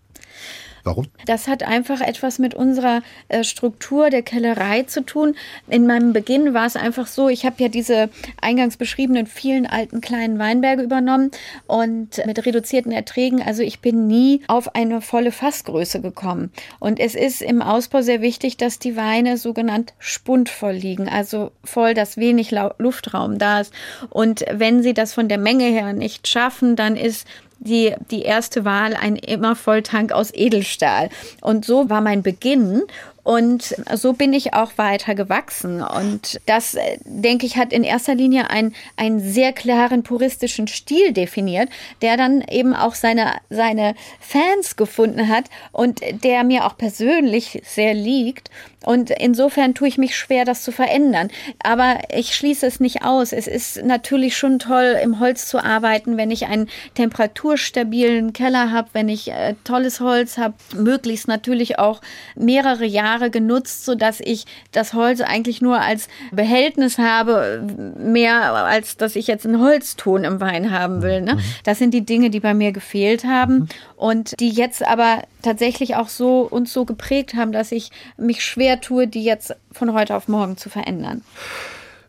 Warum? 0.84 1.06
Das 1.26 1.48
hat 1.48 1.62
einfach 1.62 2.00
etwas 2.00 2.38
mit 2.38 2.54
unserer 2.54 3.02
äh, 3.28 3.44
Struktur 3.44 4.10
der 4.10 4.22
Kellerei 4.22 4.82
zu 4.84 5.04
tun. 5.04 5.36
In 5.68 5.86
meinem 5.86 6.12
Beginn 6.12 6.54
war 6.54 6.66
es 6.66 6.76
einfach 6.76 7.06
so, 7.06 7.28
ich 7.28 7.44
habe 7.44 7.56
ja 7.58 7.68
diese 7.68 8.08
eingangs 8.40 8.76
beschriebenen 8.76 9.26
vielen 9.26 9.66
alten 9.66 10.00
kleinen 10.00 10.38
Weinberge 10.38 10.82
übernommen 10.82 11.30
und 11.66 12.24
mit 12.26 12.44
reduzierten 12.46 12.92
Erträgen, 12.92 13.42
also 13.42 13.62
ich 13.62 13.80
bin 13.80 14.06
nie 14.06 14.42
auf 14.48 14.74
eine 14.74 15.00
volle 15.00 15.32
Fassgröße 15.32 16.00
gekommen. 16.00 16.50
Und 16.78 17.00
es 17.00 17.14
ist 17.14 17.42
im 17.42 17.62
Ausbau 17.62 18.02
sehr 18.02 18.20
wichtig, 18.20 18.56
dass 18.56 18.78
die 18.78 18.96
Weine 18.96 19.36
sogenannt 19.36 19.94
spundvoll 19.98 20.72
liegen, 20.72 21.08
also 21.08 21.52
voll, 21.64 21.94
dass 21.94 22.16
wenig 22.16 22.54
Luftraum 22.78 23.38
da 23.38 23.60
ist. 23.60 23.72
Und 24.08 24.44
wenn 24.50 24.82
sie 24.82 24.94
das 24.94 25.14
von 25.14 25.28
der 25.28 25.38
Menge 25.38 25.64
her 25.64 25.92
nicht 25.92 26.28
schaffen, 26.28 26.76
dann 26.76 26.96
ist 26.96 27.26
die, 27.60 27.94
die 28.10 28.22
erste 28.22 28.64
Wahl 28.64 28.94
ein 28.94 29.16
immer 29.16 29.54
Volltank 29.54 30.12
aus 30.12 30.32
Edelstahl. 30.32 31.10
Und 31.40 31.64
so 31.64 31.88
war 31.88 32.00
mein 32.00 32.22
Beginn. 32.22 32.82
Und 33.22 33.76
so 33.94 34.14
bin 34.14 34.32
ich 34.32 34.54
auch 34.54 34.72
weiter 34.76 35.14
gewachsen. 35.14 35.82
Und 35.82 36.40
das, 36.46 36.74
äh, 36.74 36.98
denke 37.04 37.46
ich, 37.46 37.56
hat 37.56 37.72
in 37.72 37.84
erster 37.84 38.14
Linie 38.14 38.50
einen, 38.50 38.74
einen 38.96 39.20
sehr 39.20 39.52
klaren 39.52 40.02
puristischen 40.02 40.66
Stil 40.68 41.12
definiert, 41.12 41.68
der 42.00 42.16
dann 42.16 42.42
eben 42.42 42.74
auch 42.74 42.94
seine, 42.94 43.34
seine 43.50 43.94
Fans 44.20 44.76
gefunden 44.76 45.28
hat 45.28 45.44
und 45.72 46.00
der 46.24 46.44
mir 46.44 46.64
auch 46.64 46.76
persönlich 46.78 47.62
sehr 47.64 47.94
liegt. 47.94 48.50
Und 48.86 49.10
insofern 49.10 49.74
tue 49.74 49.88
ich 49.88 49.98
mich 49.98 50.16
schwer, 50.16 50.46
das 50.46 50.62
zu 50.62 50.72
verändern. 50.72 51.28
Aber 51.62 51.98
ich 52.14 52.34
schließe 52.34 52.66
es 52.66 52.80
nicht 52.80 53.04
aus. 53.04 53.32
Es 53.32 53.46
ist 53.46 53.84
natürlich 53.84 54.38
schon 54.38 54.58
toll, 54.58 54.98
im 55.02 55.20
Holz 55.20 55.46
zu 55.46 55.62
arbeiten, 55.62 56.16
wenn 56.16 56.30
ich 56.30 56.46
einen 56.46 56.70
temperaturstabilen 56.94 58.32
Keller 58.32 58.72
habe, 58.72 58.88
wenn 58.94 59.10
ich 59.10 59.30
äh, 59.30 59.54
tolles 59.64 60.00
Holz 60.00 60.38
habe, 60.38 60.54
möglichst 60.74 61.28
natürlich 61.28 61.78
auch 61.78 62.00
mehrere 62.34 62.86
Jahre 62.86 63.09
genutzt, 63.18 63.84
sodass 63.84 64.20
ich 64.20 64.46
das 64.72 64.94
Holz 64.94 65.20
eigentlich 65.20 65.60
nur 65.60 65.80
als 65.80 66.08
Behältnis 66.30 66.98
habe, 66.98 67.62
mehr 67.98 68.54
als 68.54 68.96
dass 68.96 69.16
ich 69.16 69.26
jetzt 69.26 69.46
einen 69.46 69.60
Holzton 69.60 70.24
im 70.24 70.40
Wein 70.40 70.70
haben 70.70 71.02
will. 71.02 71.20
Ne? 71.22 71.38
Das 71.64 71.78
sind 71.78 71.92
die 71.92 72.04
Dinge, 72.04 72.30
die 72.30 72.40
bei 72.40 72.54
mir 72.54 72.72
gefehlt 72.72 73.24
haben 73.24 73.68
und 73.96 74.38
die 74.38 74.50
jetzt 74.50 74.86
aber 74.86 75.22
tatsächlich 75.42 75.96
auch 75.96 76.08
so 76.08 76.42
uns 76.42 76.72
so 76.72 76.84
geprägt 76.84 77.34
haben, 77.34 77.52
dass 77.52 77.72
ich 77.72 77.90
mich 78.16 78.44
schwer 78.44 78.80
tue, 78.80 79.06
die 79.06 79.24
jetzt 79.24 79.54
von 79.72 79.92
heute 79.92 80.14
auf 80.14 80.28
morgen 80.28 80.56
zu 80.56 80.68
verändern. 80.68 81.22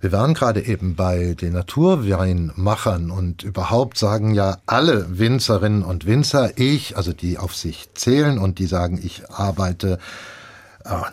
Wir 0.01 0.11
waren 0.11 0.33
gerade 0.33 0.65
eben 0.65 0.95
bei 0.95 1.35
den 1.39 1.53
Naturweinmachern 1.53 3.11
und 3.11 3.43
überhaupt 3.43 3.99
sagen 3.99 4.33
ja 4.33 4.57
alle 4.65 5.19
Winzerinnen 5.19 5.83
und 5.83 6.07
Winzer, 6.07 6.57
ich, 6.57 6.97
also 6.97 7.13
die 7.13 7.37
auf 7.37 7.55
sich 7.55 7.93
zählen 7.93 8.39
und 8.39 8.57
die 8.57 8.65
sagen, 8.65 8.99
ich 9.01 9.29
arbeite 9.29 9.99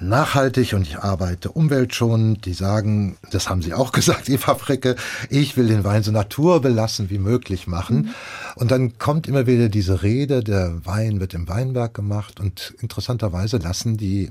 nachhaltig 0.00 0.74
und 0.74 0.82
ich 0.82 0.98
arbeite 0.98 1.50
umweltschonend. 1.50 2.44
Die 2.44 2.54
sagen, 2.54 3.16
das 3.30 3.48
haben 3.48 3.62
sie 3.62 3.74
auch 3.74 3.92
gesagt, 3.98 4.28
Eva 4.28 4.54
Fricke, 4.54 4.96
ich 5.30 5.56
will 5.56 5.68
den 5.68 5.84
Wein 5.84 6.02
so 6.02 6.12
naturbelassen 6.12 7.10
wie 7.10 7.18
möglich 7.18 7.66
machen. 7.66 7.96
Mhm. 7.96 8.08
Und 8.56 8.70
dann 8.70 8.98
kommt 8.98 9.26
immer 9.26 9.46
wieder 9.46 9.68
diese 9.68 10.02
Rede, 10.02 10.42
der 10.42 10.84
Wein 10.84 11.20
wird 11.20 11.34
im 11.34 11.48
Weinberg 11.48 11.94
gemacht 11.94 12.40
und 12.40 12.74
interessanterweise 12.80 13.58
lassen 13.58 13.96
die 13.96 14.30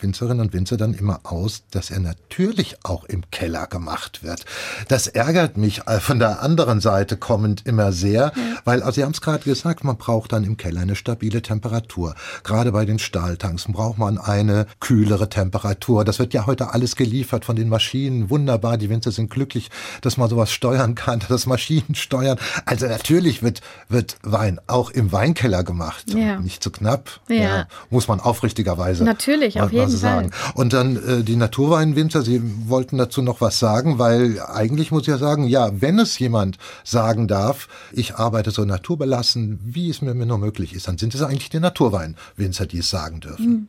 Winzerinnen 0.00 0.40
und 0.40 0.52
Winzer 0.52 0.76
dann 0.76 0.94
immer 0.94 1.20
aus, 1.24 1.62
dass 1.70 1.90
er 1.90 2.00
natürlich 2.00 2.76
auch 2.84 3.04
im 3.04 3.30
Keller 3.30 3.66
gemacht 3.66 4.22
wird. 4.22 4.44
Das 4.88 5.06
ärgert 5.06 5.56
mich 5.56 5.82
äh, 5.86 6.00
von 6.00 6.18
der 6.18 6.42
anderen 6.42 6.80
Seite 6.80 7.16
kommend 7.16 7.66
immer 7.66 7.92
sehr, 7.92 8.32
ja. 8.34 8.42
weil, 8.64 8.82
also 8.82 8.98
Sie 8.98 9.04
haben 9.04 9.12
es 9.12 9.20
gerade 9.20 9.44
gesagt, 9.44 9.84
man 9.84 9.96
braucht 9.96 10.32
dann 10.32 10.44
im 10.44 10.56
Keller 10.56 10.80
eine 10.80 10.96
stabile 10.96 11.42
Temperatur. 11.42 12.14
Gerade 12.44 12.72
bei 12.72 12.84
den 12.84 12.98
Stahltanks 12.98 13.66
braucht 13.68 13.98
man 13.98 14.18
eine 14.18 14.66
kühlere 14.80 15.28
Temperatur. 15.28 16.04
Das 16.04 16.18
wird 16.18 16.34
ja 16.34 16.46
heute 16.46 16.72
alles 16.72 16.96
geliefert 16.96 17.44
von 17.44 17.56
den 17.56 17.68
Maschinen. 17.68 18.30
Wunderbar, 18.30 18.78
die 18.78 18.88
Winzer 18.88 19.12
sind 19.12 19.30
glücklich, 19.30 19.70
dass 20.00 20.16
man 20.16 20.28
sowas 20.28 20.52
steuern 20.52 20.94
kann, 20.94 21.20
dass 21.28 21.46
Maschinen 21.46 21.94
steuern. 21.94 22.38
Also 22.64 22.86
natürlich 22.86 23.42
wird, 23.42 23.60
wird 23.88 24.16
Wein 24.22 24.60
auch 24.66 24.90
im 24.90 25.12
Weinkeller 25.12 25.64
gemacht. 25.64 26.12
Ja. 26.14 26.40
Nicht 26.40 26.62
zu 26.62 26.70
knapp. 26.70 27.20
Ja. 27.28 27.36
ja. 27.36 27.68
muss 27.90 28.08
man 28.08 28.20
aufrichtigerweise 28.20 29.04
natürlich, 29.04 29.60
auf 29.60 29.72
jeden 29.72 29.87
was 29.92 30.00
sagen. 30.00 30.30
Und 30.54 30.72
dann 30.72 30.96
äh, 30.96 31.22
die 31.22 31.36
Naturweinwinzer, 31.36 32.22
Sie 32.22 32.42
wollten 32.66 32.98
dazu 32.98 33.22
noch 33.22 33.40
was 33.40 33.58
sagen, 33.58 33.98
weil 33.98 34.40
eigentlich 34.40 34.90
muss 34.90 35.02
ich 35.02 35.08
ja 35.08 35.18
sagen, 35.18 35.44
ja, 35.44 35.70
wenn 35.80 35.98
es 35.98 36.18
jemand 36.18 36.58
sagen 36.84 37.28
darf, 37.28 37.68
ich 37.92 38.16
arbeite 38.16 38.50
so 38.50 38.64
naturbelassen, 38.64 39.58
wie 39.64 39.90
es 39.90 40.02
mir 40.02 40.14
nur 40.14 40.38
möglich 40.38 40.74
ist, 40.74 40.88
dann 40.88 40.98
sind 40.98 41.14
es 41.14 41.22
eigentlich 41.22 41.50
die 41.50 41.60
Naturweinwinzer, 41.60 42.66
die 42.66 42.78
es 42.78 42.90
sagen 42.90 43.20
dürfen. 43.20 43.44
Hm. 43.44 43.68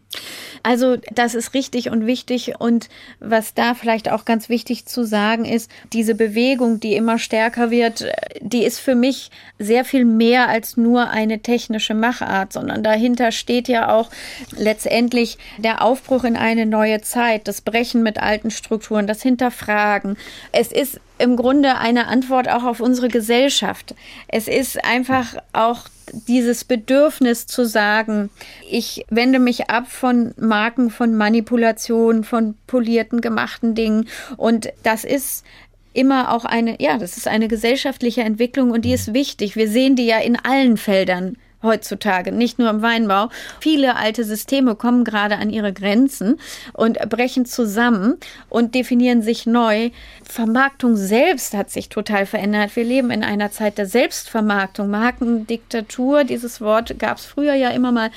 Also 0.64 0.98
das 1.14 1.36
ist 1.36 1.54
richtig 1.54 1.90
und 1.90 2.06
wichtig 2.06 2.54
und 2.60 2.90
was 3.20 3.54
da 3.54 3.74
vielleicht 3.74 4.12
auch 4.12 4.26
ganz 4.26 4.50
wichtig 4.50 4.86
zu 4.86 5.06
sagen 5.06 5.46
ist, 5.46 5.70
diese 5.94 6.16
Bewegung, 6.16 6.80
die 6.80 6.96
immer 6.96 7.20
stärker 7.20 7.72
wird, 7.72 8.06
die 8.42 8.64
ist 8.64 8.80
für 8.80 8.96
mich 8.96 9.32
sehr 9.58 9.86
viel 9.86 10.06
mehr 10.06 10.50
als 10.50 10.78
nur 10.78 11.10
eine 11.10 11.40
technische 11.40 11.94
Machart, 11.94 12.54
sondern 12.54 12.84
dahinter 12.84 13.32
steht 13.32 13.68
ja 13.68 13.94
auch 13.94 14.10
letztendlich 14.58 15.38
der 15.58 15.84
Aufbruch 16.10 16.24
in 16.24 16.36
eine 16.36 16.66
neue 16.66 17.02
Zeit, 17.02 17.48
das 17.48 17.62
Brechen 17.62 18.02
mit 18.02 18.18
alten 18.18 18.50
Strukturen, 18.50 19.06
das 19.06 19.22
Hinterfragen. 19.22 20.18
Es 20.52 20.72
ist 20.72 21.00
im 21.20 21.36
Grunde 21.36 21.78
eine 21.78 22.08
Antwort 22.08 22.50
auch 22.50 22.64
auf 22.64 22.80
unsere 22.80 23.10
Gesellschaft. 23.10 23.94
Es 24.28 24.48
ist 24.48 24.84
einfach 24.84 25.36
auch 25.54 25.86
dieses 26.28 26.64
Bedürfnis 26.64 27.46
zu 27.46 27.64
sagen, 27.64 28.32
ich 28.68 29.06
wende 29.12 29.38
mich 29.38 29.70
ab 29.70 29.88
von 29.88 30.34
Marken, 30.38 30.90
von 30.90 31.16
Manipulation, 31.16 32.24
von 32.24 32.56
polierten, 32.66 33.22
gemachten 33.22 33.76
Dingen. 33.76 34.10
Und 34.36 34.70
das 34.82 35.04
ist 35.04 35.46
immer 35.94 36.34
auch 36.34 36.46
eine, 36.46 36.82
ja, 36.82 36.98
das 36.98 37.18
ist 37.18 37.28
eine 37.28 37.48
gesellschaftliche 37.48 38.22
Entwicklung 38.22 38.72
und 38.72 38.84
die 38.84 38.94
ist 38.94 39.14
wichtig. 39.14 39.56
Wir 39.56 39.70
sehen 39.70 39.96
die 39.96 40.08
ja 40.08 40.18
in 40.18 40.38
allen 40.38 40.78
Feldern 40.78 41.38
heutzutage, 41.62 42.32
nicht 42.32 42.60
nur 42.60 42.70
im 42.70 42.82
Weinbau. 42.82 43.30
Viele 43.60 43.96
alte 43.96 44.24
Systeme 44.24 44.76
kommen 44.76 45.04
gerade 45.04 45.38
an 45.38 45.50
ihre 45.50 45.74
Grenzen 45.74 46.40
und 46.74 46.98
brechen 47.10 47.46
zusammen 47.46 48.18
und 48.50 48.76
definieren 48.76 49.22
sich 49.22 49.46
neu. 49.46 49.90
Vermarktung 50.24 50.96
selbst 50.96 51.54
hat 51.54 51.70
sich 51.70 51.90
total 51.90 52.26
verändert. 52.26 52.76
Wir 52.76 52.84
leben 52.84 53.12
in 53.12 53.24
einer 53.24 53.52
Zeit 53.52 53.78
der 53.78 53.86
Selbstvermarktung. 53.86 54.90
Markendiktatur, 54.90 56.24
dieses 56.24 56.62
Wort 56.62 56.98
gab 57.00 57.18
es 57.18 57.26
früher 57.26 57.54
ja 57.54 57.70
immer 57.70 57.92
mal 57.92 58.12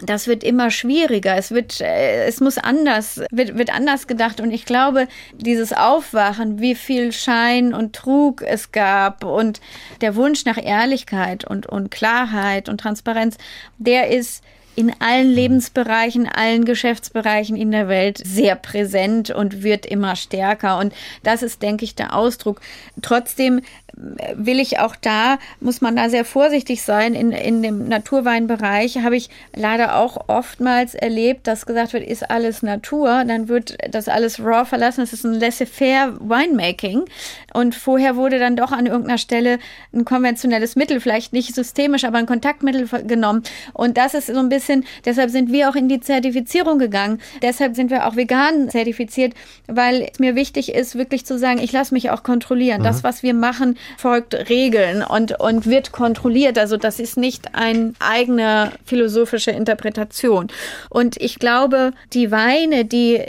das 0.00 0.26
wird 0.26 0.42
immer 0.42 0.70
schwieriger. 0.70 1.36
Es 1.36 1.50
wird, 1.50 1.80
äh, 1.80 2.24
es 2.26 2.40
muss 2.40 2.58
anders, 2.58 3.20
wird, 3.30 3.56
wird 3.56 3.74
anders 3.74 4.06
gedacht. 4.06 4.40
Und 4.40 4.50
ich 4.50 4.64
glaube, 4.64 5.08
dieses 5.36 5.72
Aufwachen, 5.72 6.60
wie 6.60 6.74
viel 6.74 7.12
Schein 7.12 7.74
und 7.74 7.94
Trug 7.94 8.42
es 8.42 8.72
gab 8.72 9.24
und 9.24 9.60
der 10.00 10.16
Wunsch 10.16 10.44
nach 10.44 10.58
Ehrlichkeit 10.62 11.44
und, 11.44 11.66
und 11.66 11.90
Klarheit 11.90 12.68
und 12.68 12.80
Transparenz, 12.80 13.36
der 13.78 14.08
ist 14.08 14.42
in 14.76 14.92
allen 14.98 15.30
Lebensbereichen, 15.30 16.28
allen 16.28 16.64
Geschäftsbereichen 16.64 17.56
in 17.56 17.70
der 17.70 17.88
Welt 17.88 18.20
sehr 18.24 18.56
präsent 18.56 19.30
und 19.30 19.62
wird 19.62 19.86
immer 19.86 20.16
stärker. 20.16 20.78
Und 20.78 20.92
das 21.22 21.42
ist, 21.42 21.62
denke 21.62 21.84
ich, 21.84 21.94
der 21.94 22.16
Ausdruck. 22.16 22.60
Trotzdem 23.00 23.60
will 23.96 24.58
ich 24.58 24.78
auch 24.78 24.96
da, 24.96 25.38
muss 25.60 25.80
man 25.80 25.96
da 25.96 26.08
sehr 26.08 26.24
vorsichtig 26.24 26.82
sein. 26.82 27.14
In, 27.14 27.32
in 27.32 27.62
dem 27.62 27.88
Naturweinbereich 27.88 28.98
habe 28.98 29.16
ich 29.16 29.30
leider 29.54 29.96
auch 29.96 30.28
oftmals 30.28 30.94
erlebt, 30.94 31.46
dass 31.46 31.66
gesagt 31.66 31.92
wird, 31.92 32.04
ist 32.04 32.28
alles 32.28 32.62
Natur, 32.62 33.24
dann 33.24 33.48
wird 33.48 33.76
das 33.90 34.08
alles 34.08 34.40
raw 34.40 34.64
verlassen. 34.64 35.00
Das 35.00 35.12
ist 35.12 35.24
ein 35.24 35.34
laissez-faire 35.34 36.18
Winemaking. 36.20 37.04
Und 37.52 37.74
vorher 37.74 38.16
wurde 38.16 38.38
dann 38.38 38.56
doch 38.56 38.72
an 38.72 38.86
irgendeiner 38.86 39.18
Stelle 39.18 39.58
ein 39.92 40.04
konventionelles 40.04 40.76
Mittel, 40.76 41.00
vielleicht 41.00 41.32
nicht 41.32 41.54
systemisch, 41.54 42.04
aber 42.04 42.18
ein 42.18 42.26
Kontaktmittel 42.26 42.88
genommen. 43.06 43.42
Und 43.72 43.96
das 43.96 44.14
ist 44.14 44.26
so 44.26 44.38
ein 44.38 44.48
bisschen, 44.48 44.84
deshalb 45.04 45.30
sind 45.30 45.52
wir 45.52 45.68
auch 45.68 45.76
in 45.76 45.88
die 45.88 46.00
Zertifizierung 46.00 46.78
gegangen. 46.78 47.20
Deshalb 47.42 47.76
sind 47.76 47.90
wir 47.90 48.06
auch 48.06 48.16
vegan 48.16 48.68
zertifiziert, 48.70 49.34
weil 49.66 50.08
es 50.10 50.18
mir 50.18 50.34
wichtig 50.34 50.74
ist, 50.74 50.96
wirklich 50.96 51.24
zu 51.24 51.38
sagen, 51.38 51.60
ich 51.60 51.72
lasse 51.72 51.94
mich 51.94 52.10
auch 52.10 52.22
kontrollieren. 52.22 52.80
Mhm. 52.80 52.84
Das, 52.84 53.04
was 53.04 53.22
wir 53.22 53.34
machen, 53.34 53.76
folgt 53.96 54.34
Regeln 54.48 55.02
und, 55.02 55.40
und 55.40 55.66
wird 55.66 55.92
kontrolliert. 55.92 56.58
Also 56.58 56.76
das 56.76 56.98
ist 56.98 57.16
nicht 57.16 57.54
eine 57.54 57.94
eigene 57.98 58.72
philosophische 58.84 59.50
Interpretation. 59.50 60.48
Und 60.90 61.16
ich 61.20 61.38
glaube, 61.38 61.92
die 62.12 62.30
Weine, 62.30 62.84
die, 62.84 63.24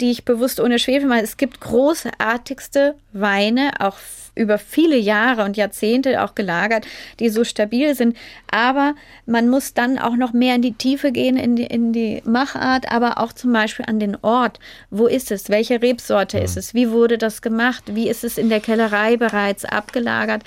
die 0.00 0.10
ich 0.10 0.24
bewusst 0.24 0.60
ohne 0.60 0.78
Schwefel 0.78 1.08
mache, 1.08 1.22
es 1.22 1.36
gibt 1.36 1.60
großartigste 1.60 2.94
Weine, 3.12 3.72
auch 3.80 3.96
über 4.36 4.58
viele 4.58 4.96
Jahre 4.96 5.44
und 5.44 5.56
Jahrzehnte 5.56 6.22
auch 6.22 6.34
gelagert, 6.34 6.86
die 7.18 7.30
so 7.30 7.42
stabil 7.42 7.94
sind. 7.94 8.16
Aber 8.50 8.94
man 9.24 9.48
muss 9.48 9.74
dann 9.74 9.98
auch 9.98 10.14
noch 10.14 10.32
mehr 10.32 10.54
in 10.54 10.62
die 10.62 10.74
Tiefe 10.74 11.10
gehen, 11.10 11.36
in 11.36 11.56
die, 11.56 11.64
in 11.64 11.92
die 11.92 12.22
Machart, 12.24 12.92
aber 12.92 13.18
auch 13.18 13.32
zum 13.32 13.52
Beispiel 13.52 13.86
an 13.88 13.98
den 13.98 14.16
Ort. 14.22 14.60
Wo 14.90 15.06
ist 15.06 15.30
es? 15.30 15.48
Welche 15.48 15.80
Rebsorte 15.82 16.38
ist 16.38 16.56
es? 16.56 16.74
Wie 16.74 16.90
wurde 16.90 17.18
das 17.18 17.42
gemacht? 17.42 17.84
Wie 17.86 18.08
ist 18.08 18.24
es 18.24 18.36
in 18.38 18.50
der 18.50 18.60
Kellerei 18.60 19.16
bereits 19.16 19.64
abgelagert? 19.64 20.42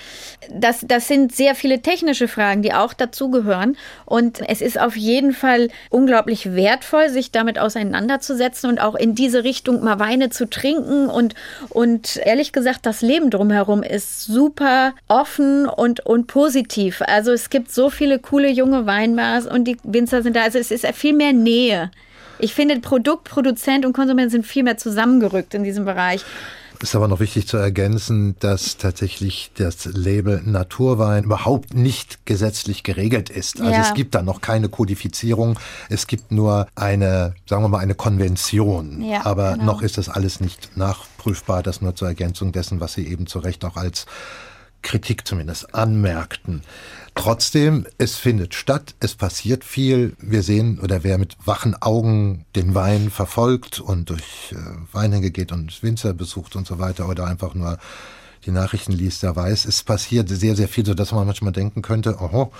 Das, 0.51 0.85
das 0.87 1.07
sind 1.07 1.35
sehr 1.35 1.55
viele 1.55 1.81
technische 1.81 2.27
Fragen, 2.27 2.61
die 2.61 2.73
auch 2.73 2.93
dazugehören. 2.93 3.75
Und 4.05 4.47
es 4.47 4.61
ist 4.61 4.79
auf 4.79 4.95
jeden 4.95 5.33
Fall 5.33 5.69
unglaublich 5.89 6.53
wertvoll, 6.53 7.09
sich 7.09 7.31
damit 7.31 7.57
auseinanderzusetzen 7.57 8.69
und 8.69 8.79
auch 8.79 8.95
in 8.95 9.15
diese 9.19 9.43
Richtung 9.43 9.83
mal 9.83 9.99
Weine 9.99 10.29
zu 10.29 10.49
trinken 10.49 11.07
und, 11.07 11.35
und 11.69 12.17
ehrlich 12.23 12.53
gesagt 12.53 12.85
das 12.85 13.01
Leben 13.01 13.29
drumherum 13.29 13.83
ist 13.83 14.25
super 14.25 14.93
offen 15.07 15.67
und, 15.67 15.99
und 16.05 16.27
positiv. 16.27 17.03
Also 17.05 17.31
es 17.31 17.49
gibt 17.49 17.71
so 17.71 17.89
viele 17.89 18.17
coole 18.17 18.49
junge 18.49 18.85
Weinbars 18.85 19.45
und 19.45 19.65
die 19.65 19.77
Winzer 19.83 20.23
sind 20.23 20.35
da. 20.35 20.43
Also 20.43 20.57
es 20.57 20.71
ist 20.71 20.87
viel 20.93 21.13
mehr 21.13 21.33
Nähe. 21.33 21.91
Ich 22.39 22.53
finde, 22.53 22.79
Produkt, 22.79 23.25
Produzent 23.25 23.85
und 23.85 23.93
Konsument 23.93 24.31
sind 24.31 24.47
viel 24.47 24.63
mehr 24.63 24.77
zusammengerückt 24.77 25.53
in 25.53 25.63
diesem 25.63 25.83
Bereich. 25.83 26.23
Ist 26.81 26.95
aber 26.95 27.09
noch 27.09 27.19
wichtig 27.19 27.45
zu 27.45 27.57
ergänzen, 27.57 28.37
dass 28.39 28.77
tatsächlich 28.77 29.51
das 29.55 29.83
Label 29.83 30.41
Naturwein 30.45 31.25
überhaupt 31.25 31.73
nicht 31.73 32.25
gesetzlich 32.25 32.83
geregelt 32.83 33.29
ist. 33.29 33.59
Also 33.59 33.73
ja. 33.73 33.81
es 33.81 33.93
gibt 33.93 34.15
da 34.15 34.21
noch 34.21 34.39
keine 34.39 34.69
Kodifizierung. 34.69 35.59
Es 35.89 36.07
gibt 36.07 36.31
nur 36.31 36.67
eine, 36.75 37.35
sagen 37.47 37.63
wir 37.63 37.67
mal, 37.67 37.79
eine 37.79 37.95
Konvention. 37.95 39.01
Ja, 39.01 39.25
aber 39.25 39.53
genau. 39.53 39.65
noch 39.65 39.81
ist 39.81 39.97
das 39.97 40.07
alles 40.07 40.39
nicht 40.39 40.77
nachprüfbar. 40.77 41.63
Das 41.63 41.81
nur 41.81 41.95
zur 41.95 42.07
Ergänzung 42.07 42.53
dessen, 42.53 42.79
was 42.79 42.93
Sie 42.93 43.05
eben 43.07 43.27
zu 43.27 43.39
Recht 43.39 43.65
auch 43.65 43.75
als 43.75 44.05
Kritik 44.81 45.27
zumindest 45.27 45.75
anmerkten. 45.75 46.61
Trotzdem, 47.19 47.85
es 47.97 48.15
findet 48.15 48.55
statt, 48.55 48.95
es 49.01 49.13
passiert 49.13 49.65
viel. 49.65 50.15
Wir 50.21 50.41
sehen, 50.41 50.79
oder 50.79 51.03
wer 51.03 51.17
mit 51.17 51.35
wachen 51.43 51.75
Augen 51.81 52.45
den 52.55 52.75
Wein 52.75 53.09
verfolgt 53.09 53.81
und 53.81 54.09
durch 54.09 54.53
äh, 54.53 54.55
Weinhänge 54.93 55.29
geht 55.29 55.51
und 55.51 55.83
Winzer 55.83 56.13
besucht 56.13 56.55
und 56.55 56.65
so 56.65 56.79
weiter 56.79 57.09
oder 57.09 57.25
einfach 57.25 57.55
nur 57.55 57.77
die 58.45 58.51
Nachrichten 58.51 58.93
liest, 58.93 59.21
der 59.21 59.35
weiß, 59.35 59.65
es 59.65 59.83
passiert 59.83 60.29
sehr, 60.29 60.55
sehr 60.55 60.69
viel, 60.69 60.85
so 60.85 60.93
dass 60.93 61.11
man 61.11 61.27
manchmal 61.27 61.51
denken 61.51 61.81
könnte, 61.81 62.21
oho, 62.21 62.53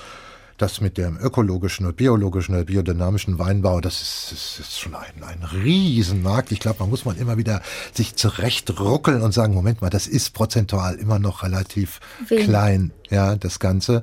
das 0.61 0.81
mit 0.81 0.97
dem 0.97 1.17
ökologischen 1.17 1.85
und 1.85 1.95
biologischen 1.95 2.53
oder 2.55 2.65
biodynamischen 2.65 3.39
Weinbau, 3.39 3.81
das 3.81 4.01
ist, 4.01 4.31
ist, 4.31 4.59
ist 4.59 4.79
schon 4.79 4.93
ein, 4.93 5.23
ein 5.23 5.43
Riesenmarkt. 5.43 6.51
Ich 6.51 6.59
glaube, 6.59 6.79
man 6.79 6.89
muss 6.89 7.05
mal 7.05 7.17
immer 7.17 7.37
wieder 7.37 7.61
sich 7.93 8.15
zurechtruckeln 8.15 9.21
und 9.21 9.33
sagen, 9.33 9.53
Moment 9.53 9.81
mal, 9.81 9.89
das 9.89 10.07
ist 10.07 10.33
prozentual 10.33 10.95
immer 10.95 11.19
noch 11.19 11.43
relativ 11.43 11.99
Wenig. 12.27 12.45
klein, 12.45 12.91
ja, 13.09 13.35
das 13.35 13.59
Ganze. 13.59 14.01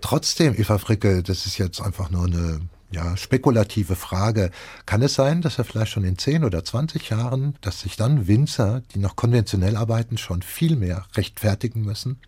Trotzdem, 0.00 0.54
Eva 0.58 0.78
Fricke, 0.78 1.22
das 1.22 1.46
ist 1.46 1.58
jetzt 1.58 1.80
einfach 1.80 2.10
nur 2.10 2.26
eine 2.26 2.60
ja, 2.92 3.16
spekulative 3.16 3.96
Frage. 3.96 4.50
Kann 4.84 5.02
es 5.02 5.14
sein, 5.14 5.40
dass 5.40 5.58
er 5.58 5.64
vielleicht 5.64 5.92
schon 5.92 6.04
in 6.04 6.18
10 6.18 6.44
oder 6.44 6.62
20 6.62 7.08
Jahren, 7.08 7.56
dass 7.62 7.80
sich 7.80 7.96
dann 7.96 8.28
Winzer, 8.28 8.82
die 8.94 8.98
noch 8.98 9.16
konventionell 9.16 9.76
arbeiten, 9.76 10.18
schon 10.18 10.42
viel 10.42 10.76
mehr 10.76 11.06
rechtfertigen 11.16 11.82
müssen? 11.82 12.18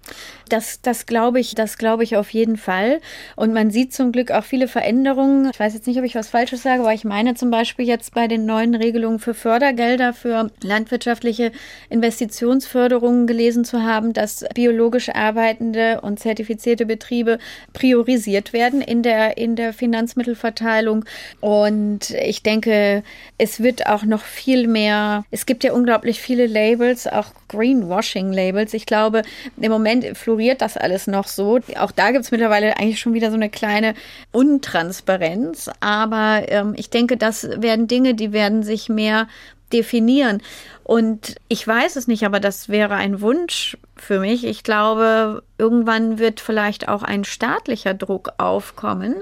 Das, 0.49 0.81
das 0.81 1.05
glaube 1.05 1.39
ich, 1.39 1.55
das 1.55 1.77
glaube 1.77 2.03
ich 2.03 2.17
auf 2.17 2.31
jeden 2.31 2.57
Fall. 2.57 3.01
Und 3.37 3.53
man 3.53 3.71
sieht 3.71 3.93
zum 3.93 4.11
Glück 4.11 4.31
auch 4.31 4.45
viele 4.45 4.67
Veränderungen. 4.67 5.51
Ich 5.53 5.61
weiß 5.61 5.75
jetzt 5.75 5.87
nicht, 5.87 5.99
ob 5.99 6.05
ich 6.05 6.15
was 6.15 6.29
Falsches 6.29 6.63
sage, 6.63 6.81
aber 6.81 6.95
ich 6.95 7.05
meine 7.05 7.35
zum 7.35 7.51
Beispiel 7.51 7.87
jetzt 7.87 8.15
bei 8.15 8.27
den 8.27 8.47
neuen 8.47 8.75
Regelungen 8.75 9.19
für 9.19 9.35
Fördergelder 9.35 10.15
für 10.15 10.51
landwirtschaftliche 10.63 11.53
Investitionsförderungen 11.91 13.27
gelesen 13.27 13.67
zu 13.67 13.83
haben, 13.83 14.15
dass 14.15 14.45
biologisch 14.55 15.11
arbeitende 15.11 16.01
und 16.01 16.19
zertifizierte 16.19 16.87
Betriebe 16.87 17.39
priorisiert 17.75 18.55
werden 18.55 18.81
in 18.81 19.03
der, 19.03 19.37
in 19.37 19.57
der 19.57 19.75
Finanzmittelverteilung 19.75 20.54
Umverteilung. 20.55 21.05
Und 21.41 22.11
ich 22.11 22.43
denke, 22.43 23.03
es 23.39 23.63
wird 23.63 23.87
auch 23.87 24.05
noch 24.05 24.23
viel 24.23 24.67
mehr, 24.69 25.25
es 25.31 25.47
gibt 25.47 25.65
ja 25.65 25.73
unglaublich 25.73 26.21
viele 26.21 26.47
Labels, 26.47 27.07
auch 27.07 27.27
Greenwashing-Labels. 27.49 28.75
Ich 28.75 28.87
glaube, 28.87 29.23
im 29.61 29.71
Moment 29.71 30.17
floriert 30.17 30.61
das 30.61 30.77
alles 30.77 31.07
noch 31.07 31.27
so. 31.27 31.59
Auch 31.79 31.91
da 31.91 32.11
gibt 32.11 32.25
es 32.25 32.31
mittlerweile 32.31 32.77
eigentlich 32.79 33.01
schon 33.01 33.15
wieder 33.15 33.31
so 33.31 33.37
eine 33.37 33.51
kleine 33.51 33.95
Untransparenz. 34.33 35.71
Aber 35.81 36.43
ähm, 36.49 36.75
ich 36.77 36.91
denke, 36.91 37.17
das 37.17 37.49
werden 37.61 37.89
Dinge, 37.89 38.15
die 38.15 38.33
werden 38.33 38.63
sich 38.63 38.89
mehr 38.89 39.29
definieren. 39.73 40.43
Und 40.85 41.37
ich 41.49 41.67
weiß 41.67 41.97
es 41.97 42.07
nicht, 42.07 42.25
aber 42.25 42.41
das 42.41 42.69
wäre 42.69 42.95
ein 42.95 43.21
Wunsch 43.23 43.79
für 43.97 44.21
mich. 44.21 44.45
Ich 44.45 44.63
glaube, 44.63 45.43
irgendwann 45.57 46.19
wird 46.19 46.41
vielleicht 46.41 46.89
auch 46.89 47.03
ein 47.03 47.25
staatlicher 47.25 47.95
Druck 47.95 48.33
aufkommen, 48.37 49.17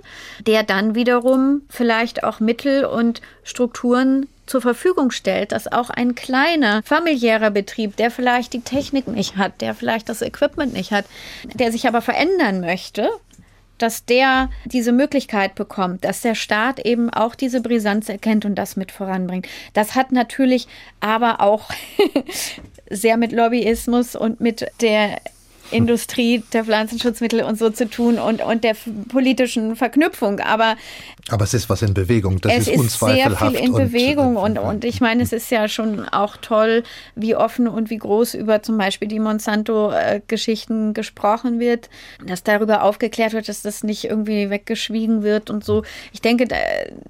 der 0.45 0.65
dann 0.65 0.95
wiederum 0.95 1.63
vielleicht 1.69 2.25
auch 2.25 2.41
Mittel 2.41 2.85
und 2.85 3.23
Strukturen 3.45 4.27
zur 4.47 4.61
Verfügung 4.61 5.13
stellt, 5.13 5.53
dass 5.53 5.71
auch 5.71 5.89
ein 5.89 6.15
kleiner 6.17 6.83
familiärer 6.83 7.51
Betrieb, 7.51 7.97
der 7.97 8.11
vielleicht 8.11 8.53
die 8.53 8.63
Technik 8.63 9.07
nicht 9.07 9.37
hat, 9.37 9.61
der 9.61 9.75
vielleicht 9.75 10.09
das 10.09 10.21
Equipment 10.21 10.73
nicht 10.73 10.91
hat, 10.91 11.05
der 11.55 11.71
sich 11.71 11.87
aber 11.87 12.03
verändern 12.03 12.61
möchte, 12.61 13.09
dass 13.83 14.05
der 14.05 14.49
diese 14.65 14.93
Möglichkeit 14.93 15.55
bekommt, 15.55 16.05
dass 16.05 16.21
der 16.21 16.35
Staat 16.35 16.79
eben 16.81 17.11
auch 17.11 17.35
diese 17.35 17.61
Brisanz 17.61 18.09
erkennt 18.09 18.45
und 18.45 18.55
das 18.55 18.77
mit 18.77 18.93
voranbringt. 18.93 19.49
Das 19.75 19.95
hat 19.95 20.13
natürlich 20.13 20.69
aber 21.01 21.41
auch 21.41 21.71
sehr 22.91 23.17
mit 23.17 23.33
Lobbyismus 23.33 24.15
und 24.15 24.41
mit 24.41 24.67
der 24.81 25.19
Industrie 25.73 26.43
der 26.53 26.65
Pflanzenschutzmittel 26.65 27.43
und 27.43 27.59
so 27.59 27.71
zu 27.71 27.89
tun 27.89 28.19
und, 28.19 28.43
und 28.43 28.63
der 28.63 28.77
politischen 29.09 29.75
Verknüpfung. 29.75 30.41
Aber, 30.41 30.77
Aber 31.29 31.45
es 31.45 31.55
ist 31.55 31.71
was 31.71 31.83
in 31.83 31.95
Bewegung. 31.95 32.41
Das 32.41 32.53
es 32.53 32.69
ist, 32.69 32.85
ist 32.85 32.99
sehr 32.99 33.31
viel 33.31 33.55
in 33.55 33.75
äh, 33.75 33.85
Bewegung. 33.85 34.37
Und, 34.37 34.59
und 34.59 34.85
ich 34.85 35.01
meine, 35.01 35.23
es 35.23 35.33
ist 35.33 35.51
ja 35.53 35.69
schon 35.69 36.09
auch 36.09 36.37
toll, 36.37 36.83
wie 37.15 37.37
offen 37.37 37.69
und 37.69 37.91
wie 37.91 37.99
groß 37.99 38.35
über 38.35 38.63
zum 38.63 38.77
Beispiel 38.77 39.07
die 39.07 39.21
Monsanto-Geschichten 39.21 40.95
gesprochen 40.95 41.61
wird, 41.61 41.91
dass 42.27 42.43
darüber 42.43 42.83
aufgeklärt 42.83 43.35
wird, 43.35 43.49
dass 43.49 43.63
das 43.63 43.85
nicht 43.85 44.05
irgendwie 44.05 44.51
weggeschwiegen 44.51 45.23
wird 45.23 45.49
und 45.49 45.65
so. 45.65 45.85
Ich 46.13 46.21
denke, 46.21 46.49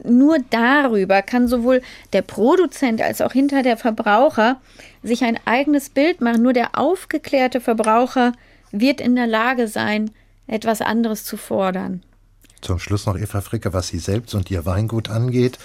nur 0.04 0.36
darüber 0.50 1.22
kann 1.22 1.48
sowohl 1.48 1.80
der 2.12 2.22
Produzent 2.22 3.00
als 3.00 3.22
auch 3.22 3.32
hinter 3.32 3.62
der 3.62 3.78
Verbraucher 3.78 4.60
sich 5.02 5.24
ein 5.24 5.38
eigenes 5.46 5.88
Bild 5.88 6.20
machen. 6.20 6.42
Nur 6.42 6.52
der 6.52 6.78
aufgeklärte 6.78 7.60
Verbraucher 7.60 8.32
wird 8.72 9.00
in 9.00 9.16
der 9.16 9.26
Lage 9.26 9.68
sein, 9.68 10.10
etwas 10.46 10.82
anderes 10.82 11.24
zu 11.24 11.38
fordern. 11.38 12.02
Zum 12.62 12.78
Schluss 12.78 13.06
noch 13.06 13.18
Eva 13.18 13.40
Fricke, 13.40 13.72
was 13.72 13.88
Sie 13.88 13.98
selbst 13.98 14.34
und 14.34 14.50
Ihr 14.50 14.64
Weingut 14.64 15.10
angeht. 15.10 15.58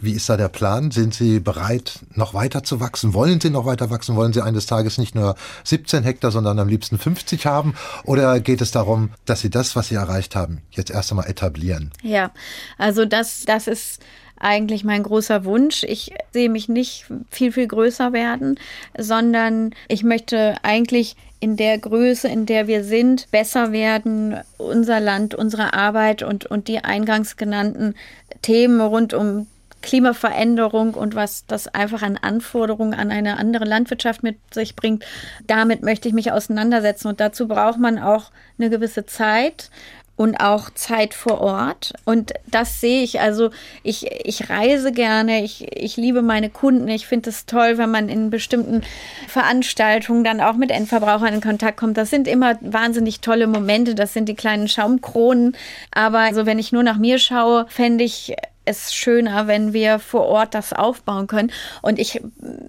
Wie 0.00 0.12
ist 0.12 0.28
da 0.28 0.36
der 0.36 0.48
Plan? 0.48 0.90
Sind 0.90 1.14
Sie 1.14 1.38
bereit, 1.38 2.00
noch 2.16 2.34
weiter 2.34 2.64
zu 2.64 2.80
wachsen? 2.80 3.14
Wollen 3.14 3.40
Sie 3.40 3.50
noch 3.50 3.64
weiter 3.64 3.88
wachsen? 3.88 4.16
Wollen 4.16 4.32
Sie 4.32 4.42
eines 4.42 4.66
Tages 4.66 4.98
nicht 4.98 5.14
nur 5.14 5.36
17 5.62 6.02
Hektar, 6.02 6.32
sondern 6.32 6.58
am 6.58 6.66
liebsten 6.66 6.98
50 6.98 7.46
haben? 7.46 7.74
Oder 8.04 8.40
geht 8.40 8.60
es 8.60 8.72
darum, 8.72 9.10
dass 9.26 9.40
Sie 9.40 9.50
das, 9.50 9.76
was 9.76 9.88
Sie 9.88 9.94
erreicht 9.94 10.34
haben, 10.34 10.62
jetzt 10.72 10.90
erst 10.90 11.12
einmal 11.12 11.30
etablieren? 11.30 11.92
Ja, 12.02 12.32
also 12.78 13.04
das, 13.04 13.44
das 13.46 13.68
ist 13.68 14.02
eigentlich 14.36 14.82
mein 14.82 15.04
großer 15.04 15.44
Wunsch. 15.44 15.84
Ich 15.84 16.12
sehe 16.32 16.50
mich 16.50 16.68
nicht 16.68 17.06
viel, 17.30 17.52
viel 17.52 17.68
größer 17.68 18.12
werden, 18.12 18.58
sondern 18.98 19.70
ich 19.86 20.02
möchte 20.02 20.56
eigentlich 20.64 21.14
in 21.42 21.56
der 21.56 21.76
Größe, 21.76 22.28
in 22.28 22.46
der 22.46 22.68
wir 22.68 22.84
sind, 22.84 23.28
besser 23.32 23.72
werden, 23.72 24.36
unser 24.58 25.00
Land, 25.00 25.34
unsere 25.34 25.74
Arbeit 25.74 26.22
und, 26.22 26.46
und 26.46 26.68
die 26.68 26.78
eingangs 26.78 27.36
genannten 27.36 27.96
Themen 28.42 28.80
rund 28.80 29.12
um 29.12 29.48
Klimaveränderung 29.82 30.94
und 30.94 31.16
was 31.16 31.44
das 31.46 31.66
einfach 31.66 32.02
an 32.02 32.16
Anforderungen 32.16 32.94
an 32.94 33.10
eine 33.10 33.38
andere 33.38 33.64
Landwirtschaft 33.64 34.22
mit 34.22 34.36
sich 34.54 34.76
bringt, 34.76 35.04
damit 35.48 35.82
möchte 35.82 36.06
ich 36.06 36.14
mich 36.14 36.30
auseinandersetzen. 36.30 37.08
Und 37.08 37.18
dazu 37.18 37.48
braucht 37.48 37.80
man 37.80 37.98
auch 37.98 38.30
eine 38.56 38.70
gewisse 38.70 39.04
Zeit 39.04 39.68
und 40.16 40.36
auch 40.36 40.70
Zeit 40.70 41.14
vor 41.14 41.40
Ort. 41.40 41.94
Und 42.04 42.32
das 42.46 42.80
sehe 42.80 43.02
ich. 43.02 43.20
Also 43.20 43.50
ich, 43.82 44.06
ich 44.24 44.50
reise 44.50 44.92
gerne, 44.92 45.42
ich, 45.42 45.66
ich 45.76 45.96
liebe 45.96 46.22
meine 46.22 46.50
Kunden. 46.50 46.86
Ich 46.88 47.06
finde 47.06 47.30
es 47.30 47.46
toll, 47.46 47.78
wenn 47.78 47.90
man 47.90 48.08
in 48.08 48.30
bestimmten 48.30 48.82
Veranstaltungen 49.26 50.22
dann 50.22 50.40
auch 50.40 50.54
mit 50.54 50.70
Endverbrauchern 50.70 51.34
in 51.34 51.40
Kontakt 51.40 51.78
kommt. 51.78 51.96
Das 51.96 52.10
sind 52.10 52.28
immer 52.28 52.56
wahnsinnig 52.60 53.20
tolle 53.20 53.46
Momente. 53.46 53.94
Das 53.94 54.12
sind 54.12 54.28
die 54.28 54.34
kleinen 54.34 54.68
Schaumkronen. 54.68 55.56
Aber 55.90 56.18
also 56.18 56.46
wenn 56.46 56.58
ich 56.58 56.72
nur 56.72 56.82
nach 56.82 56.98
mir 56.98 57.18
schaue, 57.18 57.66
fände 57.68 58.04
ich 58.04 58.36
es 58.64 58.94
schöner, 58.94 59.46
wenn 59.46 59.72
wir 59.72 59.98
vor 59.98 60.26
Ort 60.26 60.54
das 60.54 60.72
aufbauen 60.72 61.26
können. 61.26 61.50
Und 61.82 61.98
ich, 61.98 62.20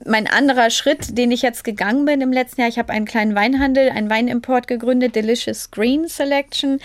mein 0.06 0.28
anderer 0.28 0.70
Schritt, 0.70 1.18
den 1.18 1.32
ich 1.32 1.42
jetzt 1.42 1.64
gegangen 1.64 2.06
bin 2.06 2.22
im 2.22 2.34
letzten 2.34 2.62
Jahr, 2.62 2.70
ich 2.70 2.80
habe 2.80 2.92
einen 2.92 3.06
kleinen 3.06 3.36
Weinhandel, 3.36 3.90
einen 3.90 4.10
Weinimport 4.10 4.68
gegründet, 4.68 5.16
Delicious 5.16 5.72
Green 5.72 6.08
Selection, 6.08 6.80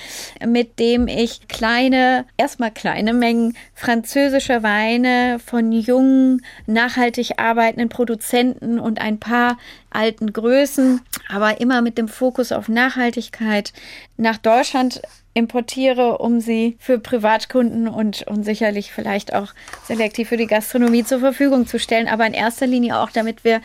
mit 0.46 0.78
dem 0.78 1.08
ich 1.08 1.48
kleine, 1.48 2.26
erstmal 2.36 2.70
kleine 2.70 3.14
Mengen 3.14 3.56
französischer 3.74 4.62
Weine 4.62 5.38
von 5.44 5.72
jungen, 5.72 6.44
nachhaltig 6.66 7.38
arbeitenden 7.38 7.88
Produzenten 7.88 8.78
und 8.78 9.00
ein 9.00 9.18
paar 9.18 9.56
alten 9.90 10.32
Größen, 10.32 11.00
aber 11.28 11.60
immer 11.60 11.82
mit 11.82 11.98
dem 11.98 12.08
Fokus 12.08 12.52
auf 12.52 12.68
Nachhaltigkeit 12.68 13.72
nach 14.16 14.38
Deutschland 14.38 15.02
importiere, 15.34 16.18
um 16.18 16.40
sie 16.40 16.76
für 16.80 16.98
Privatkunden 16.98 17.88
und, 17.88 18.26
und 18.26 18.44
sicherlich 18.44 18.92
vielleicht 18.92 19.34
auch 19.34 19.54
selektiv 19.84 20.28
für 20.28 20.36
die 20.36 20.46
Gastronomie 20.46 21.04
zur 21.04 21.20
Verfügung 21.20 21.66
zu 21.66 21.78
stellen, 21.78 22.08
aber 22.08 22.26
in 22.26 22.34
erster 22.34 22.66
Linie 22.66 22.98
auch, 22.98 23.10
damit 23.10 23.44
wir 23.44 23.60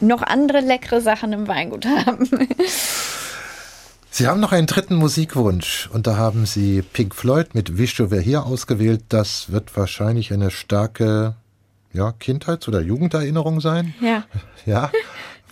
noch 0.00 0.22
andere 0.22 0.60
leckere 0.60 1.00
Sachen 1.00 1.32
im 1.32 1.46
Weingut 1.46 1.86
haben. 1.86 2.28
Sie 4.12 4.26
haben 4.26 4.40
noch 4.40 4.52
einen 4.52 4.66
dritten 4.66 4.96
Musikwunsch 4.96 5.88
und 5.92 6.06
da 6.06 6.16
haben 6.16 6.44
Sie 6.44 6.82
Pink 6.82 7.14
Floyd 7.14 7.54
mit 7.54 7.78
Wish 7.78 7.98
You 8.00 8.10
Were 8.10 8.20
Here 8.20 8.44
ausgewählt. 8.44 9.02
Das 9.08 9.52
wird 9.52 9.76
wahrscheinlich 9.76 10.32
eine 10.32 10.50
starke 10.50 11.36
ja, 11.92 12.12
Kindheits- 12.12 12.66
oder 12.66 12.80
Jugenderinnerung 12.80 13.60
sein. 13.60 13.94
Ja. 14.00 14.24
Ja. 14.66 14.90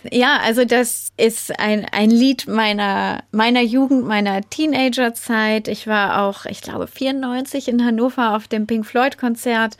Ja, 0.09 0.39
also 0.41 0.63
das 0.63 1.09
ist 1.17 1.59
ein, 1.59 1.85
ein 1.91 2.09
Lied 2.09 2.47
meiner, 2.47 3.23
meiner 3.31 3.61
Jugend, 3.61 4.05
meiner 4.05 4.41
Teenagerzeit. 4.49 5.67
Ich 5.67 5.87
war 5.87 6.23
auch, 6.23 6.45
ich 6.45 6.61
glaube, 6.61 6.87
94 6.87 7.67
in 7.67 7.83
Hannover 7.83 8.35
auf 8.35 8.47
dem 8.47 8.65
Pink 8.65 8.85
Floyd-Konzert. 8.85 9.75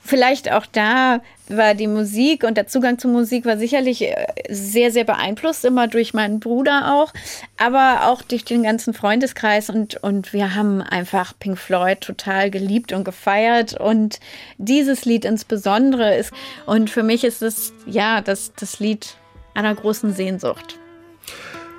Vielleicht 0.00 0.52
auch 0.52 0.66
da 0.66 1.20
war 1.48 1.74
die 1.74 1.88
Musik 1.88 2.44
und 2.44 2.56
der 2.56 2.68
Zugang 2.68 2.98
zur 2.98 3.10
Musik 3.10 3.44
war 3.46 3.58
sicherlich 3.58 4.02
äh, 4.02 4.14
sehr, 4.48 4.92
sehr 4.92 5.04
beeinflusst, 5.04 5.64
immer 5.64 5.88
durch 5.88 6.14
meinen 6.14 6.38
Bruder 6.38 6.94
auch, 6.94 7.12
aber 7.56 8.06
auch 8.06 8.22
durch 8.22 8.44
den 8.44 8.62
ganzen 8.62 8.94
Freundeskreis 8.94 9.70
und, 9.70 9.96
und 9.96 10.32
wir 10.32 10.54
haben 10.54 10.82
einfach 10.82 11.34
Pink 11.38 11.58
Floyd 11.58 12.00
total 12.00 12.50
geliebt 12.50 12.92
und 12.92 13.04
gefeiert 13.04 13.78
und 13.78 14.20
dieses 14.56 15.04
Lied 15.04 15.24
insbesondere 15.24 16.14
ist, 16.16 16.32
und 16.64 16.90
für 16.90 17.02
mich 17.02 17.24
ist 17.24 17.42
es, 17.42 17.72
ja, 17.86 18.20
das, 18.20 18.52
das 18.54 18.78
Lied 18.78 19.16
einer 19.54 19.74
großen 19.74 20.12
Sehnsucht. 20.12 20.78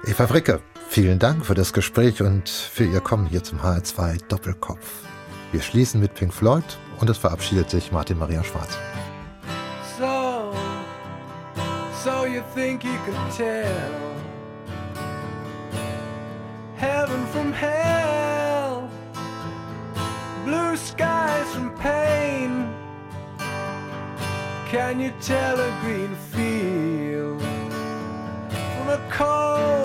Eva 0.07 0.27
Fricke, 0.27 0.61
vielen 0.89 1.19
Dank 1.19 1.45
für 1.45 1.53
das 1.53 1.73
Gespräch 1.73 2.21
und 2.21 2.49
für 2.49 2.85
Ihr 2.85 3.01
Kommen 3.01 3.27
hier 3.27 3.43
zum 3.43 3.59
HR2 3.59 4.27
Doppelkopf. 4.27 5.03
Wir 5.51 5.61
schließen 5.61 5.99
mit 5.99 6.13
Pink 6.13 6.33
Floyd 6.33 6.63
und 6.99 7.09
es 7.09 7.17
verabschiedet 7.17 7.69
sich 7.69 7.91
Martin 7.91 8.17
Maria 8.17 8.43
Schwarz. 8.43 8.77
So, 9.97 10.53
so 12.03 12.25
you 12.25 12.41
think 12.53 12.83
you 12.83 12.97
can 13.05 13.15
tell 13.35 13.65
heaven 16.75 17.25
from 17.31 17.53
hell, 17.53 18.89
blue 20.43 20.75
skies 20.75 21.47
from 21.53 21.73
pain. 21.75 22.67
Can 24.69 24.99
you 24.99 25.11
tell 25.21 25.59
a 25.59 25.71
green 25.81 26.15
field? 26.31 27.44
A 28.89 28.97
cold 29.09 29.84